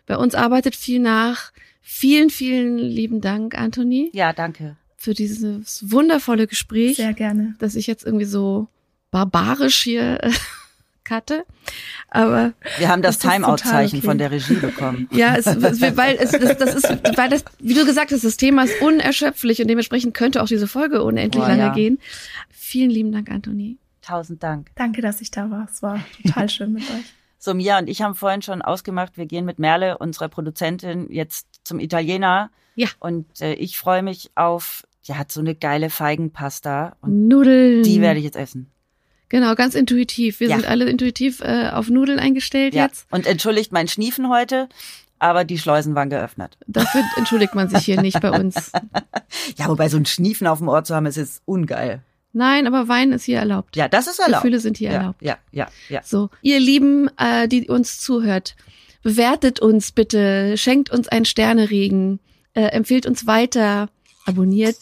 Bei 0.05 0.17
uns 0.17 0.35
arbeitet 0.35 0.75
viel 0.75 0.99
nach. 0.99 1.51
Vielen, 1.81 2.29
vielen 2.29 2.77
lieben 2.77 3.21
Dank, 3.21 3.57
Anthony. 3.57 4.09
Ja, 4.13 4.33
danke. 4.33 4.75
Für 4.97 5.13
dieses 5.13 5.89
wundervolle 5.89 6.47
Gespräch. 6.47 6.97
Sehr 6.97 7.13
gerne. 7.13 7.55
Dass 7.59 7.75
ich 7.75 7.87
jetzt 7.87 8.05
irgendwie 8.05 8.25
so 8.25 8.67
barbarisch 9.11 9.83
hier 9.83 10.23
äh, 10.23 10.31
hatte. 11.09 11.45
Aber 12.09 12.53
wir 12.77 12.89
haben 12.89 13.01
das, 13.01 13.19
das 13.19 13.31
Timeout-Zeichen 13.31 13.99
okay. 13.99 14.05
von 14.05 14.17
der 14.17 14.31
Regie 14.31 14.55
bekommen. 14.55 15.07
Ja, 15.17 15.35
es, 15.35 15.45
weil 15.45 16.17
es, 16.17 16.31
das, 16.31 16.57
das 16.57 16.75
ist, 16.75 17.17
weil 17.17 17.29
das, 17.29 17.43
wie 17.59 17.73
du 17.73 17.85
gesagt 17.85 18.11
hast, 18.11 18.23
das 18.23 18.37
Thema 18.37 18.63
ist 18.63 18.81
unerschöpflich 18.81 19.61
und 19.61 19.67
dementsprechend 19.67 20.13
könnte 20.13 20.41
auch 20.41 20.47
diese 20.47 20.67
Folge 20.67 21.03
unendlich 21.03 21.41
Boah, 21.41 21.49
lange 21.49 21.63
ja. 21.63 21.73
gehen. 21.73 21.99
Vielen 22.49 22.89
lieben 22.89 23.11
Dank, 23.11 23.29
Anthony. 23.29 23.77
Tausend 24.01 24.41
Dank. 24.43 24.71
Danke, 24.75 25.01
dass 25.01 25.21
ich 25.21 25.31
da 25.31 25.49
war. 25.49 25.67
Es 25.71 25.81
war 25.81 25.99
total 26.23 26.49
schön 26.49 26.73
mit 26.73 26.83
euch. 26.83 27.05
So, 27.39 27.53
Mia 27.53 27.77
und 27.77 27.87
ich 27.87 28.01
haben 28.01 28.15
vorhin 28.15 28.41
schon 28.41 28.63
ausgemacht, 28.63 29.15
wir 29.15 29.27
gehen 29.27 29.45
mit 29.45 29.59
Merle, 29.59 29.99
unserer 29.99 30.27
Produzentin, 30.27 31.11
jetzt 31.11 31.45
zum 31.63 31.79
Italiener. 31.79 32.49
Ja. 32.73 32.87
Und 32.99 33.41
äh, 33.41 33.53
ich 33.53 33.77
freue 33.77 34.01
mich 34.01 34.31
auf, 34.33 34.87
die 35.07 35.13
hat 35.13 35.31
so 35.31 35.39
eine 35.39 35.53
geile 35.53 35.91
Feigenpasta. 35.91 36.95
Und 36.99 37.27
Nudeln. 37.27 37.83
Die 37.83 38.01
werde 38.01 38.17
ich 38.17 38.25
jetzt 38.25 38.37
essen. 38.37 38.71
Genau, 39.29 39.55
ganz 39.55 39.75
intuitiv. 39.75 40.39
Wir 40.39 40.49
ja. 40.49 40.55
sind 40.55 40.67
alle 40.67 40.85
intuitiv 40.85 41.41
äh, 41.41 41.69
auf 41.69 41.89
Nudeln 41.89 42.19
eingestellt 42.19 42.73
ja. 42.73 42.85
jetzt. 42.85 43.07
Und 43.11 43.27
entschuldigt 43.27 43.71
mein 43.71 43.87
Schniefen 43.87 44.29
heute, 44.29 44.69
aber 45.19 45.43
die 45.43 45.57
Schleusen 45.57 45.95
waren 45.95 46.09
geöffnet. 46.09 46.57
Dafür 46.67 47.03
entschuldigt 47.17 47.55
man 47.55 47.69
sich 47.69 47.83
hier 47.83 48.01
nicht 48.01 48.19
bei 48.21 48.31
uns. 48.31 48.71
Ja, 49.57 49.67
wobei 49.67 49.89
so 49.89 49.97
ein 49.97 50.05
Schniefen 50.05 50.47
auf 50.47 50.59
dem 50.59 50.69
Ohr 50.69 50.83
zu 50.83 50.95
haben, 50.95 51.05
ist 51.05 51.17
jetzt 51.17 51.41
ungeil. 51.45 52.01
Nein, 52.33 52.67
aber 52.67 52.87
Wein 52.87 53.11
ist 53.11 53.23
hier 53.23 53.39
erlaubt. 53.39 53.75
Ja, 53.75 53.87
das 53.87 54.07
ist 54.07 54.19
erlaubt. 54.19 54.43
Gefühle 54.43 54.59
sind 54.59 54.77
hier 54.77 54.91
ja, 54.91 54.97
erlaubt. 54.97 55.21
Ja, 55.21 55.37
ja, 55.51 55.67
ja. 55.89 56.01
So, 56.03 56.29
ihr 56.41 56.59
Lieben, 56.59 57.09
äh, 57.17 57.47
die 57.47 57.67
uns 57.67 57.99
zuhört, 57.99 58.55
bewertet 59.01 59.59
uns 59.59 59.91
bitte, 59.91 60.55
schenkt 60.57 60.91
uns 60.91 61.07
einen 61.07 61.25
Sterneregen, 61.25 62.19
äh, 62.53 62.61
empfiehlt 62.67 63.05
uns 63.05 63.25
weiter, 63.25 63.89
abonniert 64.25 64.77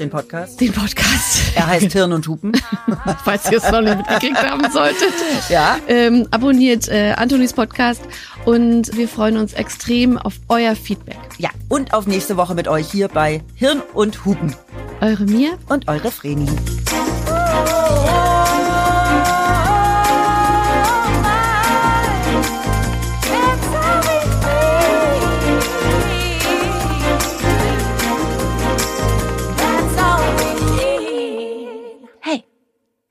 den 0.00 0.10
Podcast? 0.10 0.60
Den 0.60 0.72
Podcast. 0.72 1.40
Er 1.54 1.66
heißt 1.66 1.92
Hirn 1.92 2.12
und 2.12 2.26
Hupen. 2.26 2.52
Falls 3.24 3.50
ihr 3.50 3.58
es 3.58 3.70
noch 3.70 3.82
nicht 3.82 3.98
mitgekriegt 3.98 4.42
haben 4.42 4.70
solltet. 4.72 5.12
Ja. 5.48 5.78
Ähm, 5.86 6.26
abonniert 6.30 6.88
äh, 6.88 7.12
Antonis 7.16 7.52
Podcast 7.52 8.02
und 8.44 8.96
wir 8.96 9.08
freuen 9.08 9.36
uns 9.36 9.52
extrem 9.52 10.18
auf 10.18 10.34
euer 10.48 10.74
Feedback. 10.74 11.18
Ja, 11.38 11.50
und 11.68 11.94
auf 11.94 12.06
nächste 12.06 12.36
Woche 12.36 12.54
mit 12.54 12.66
euch 12.66 12.90
hier 12.90 13.08
bei 13.08 13.42
Hirn 13.54 13.82
und 13.94 14.24
Hupen. 14.24 14.56
Eure 15.00 15.24
Mir 15.24 15.58
und 15.68 15.88
eure 15.88 16.10
Vreni. 16.10 16.48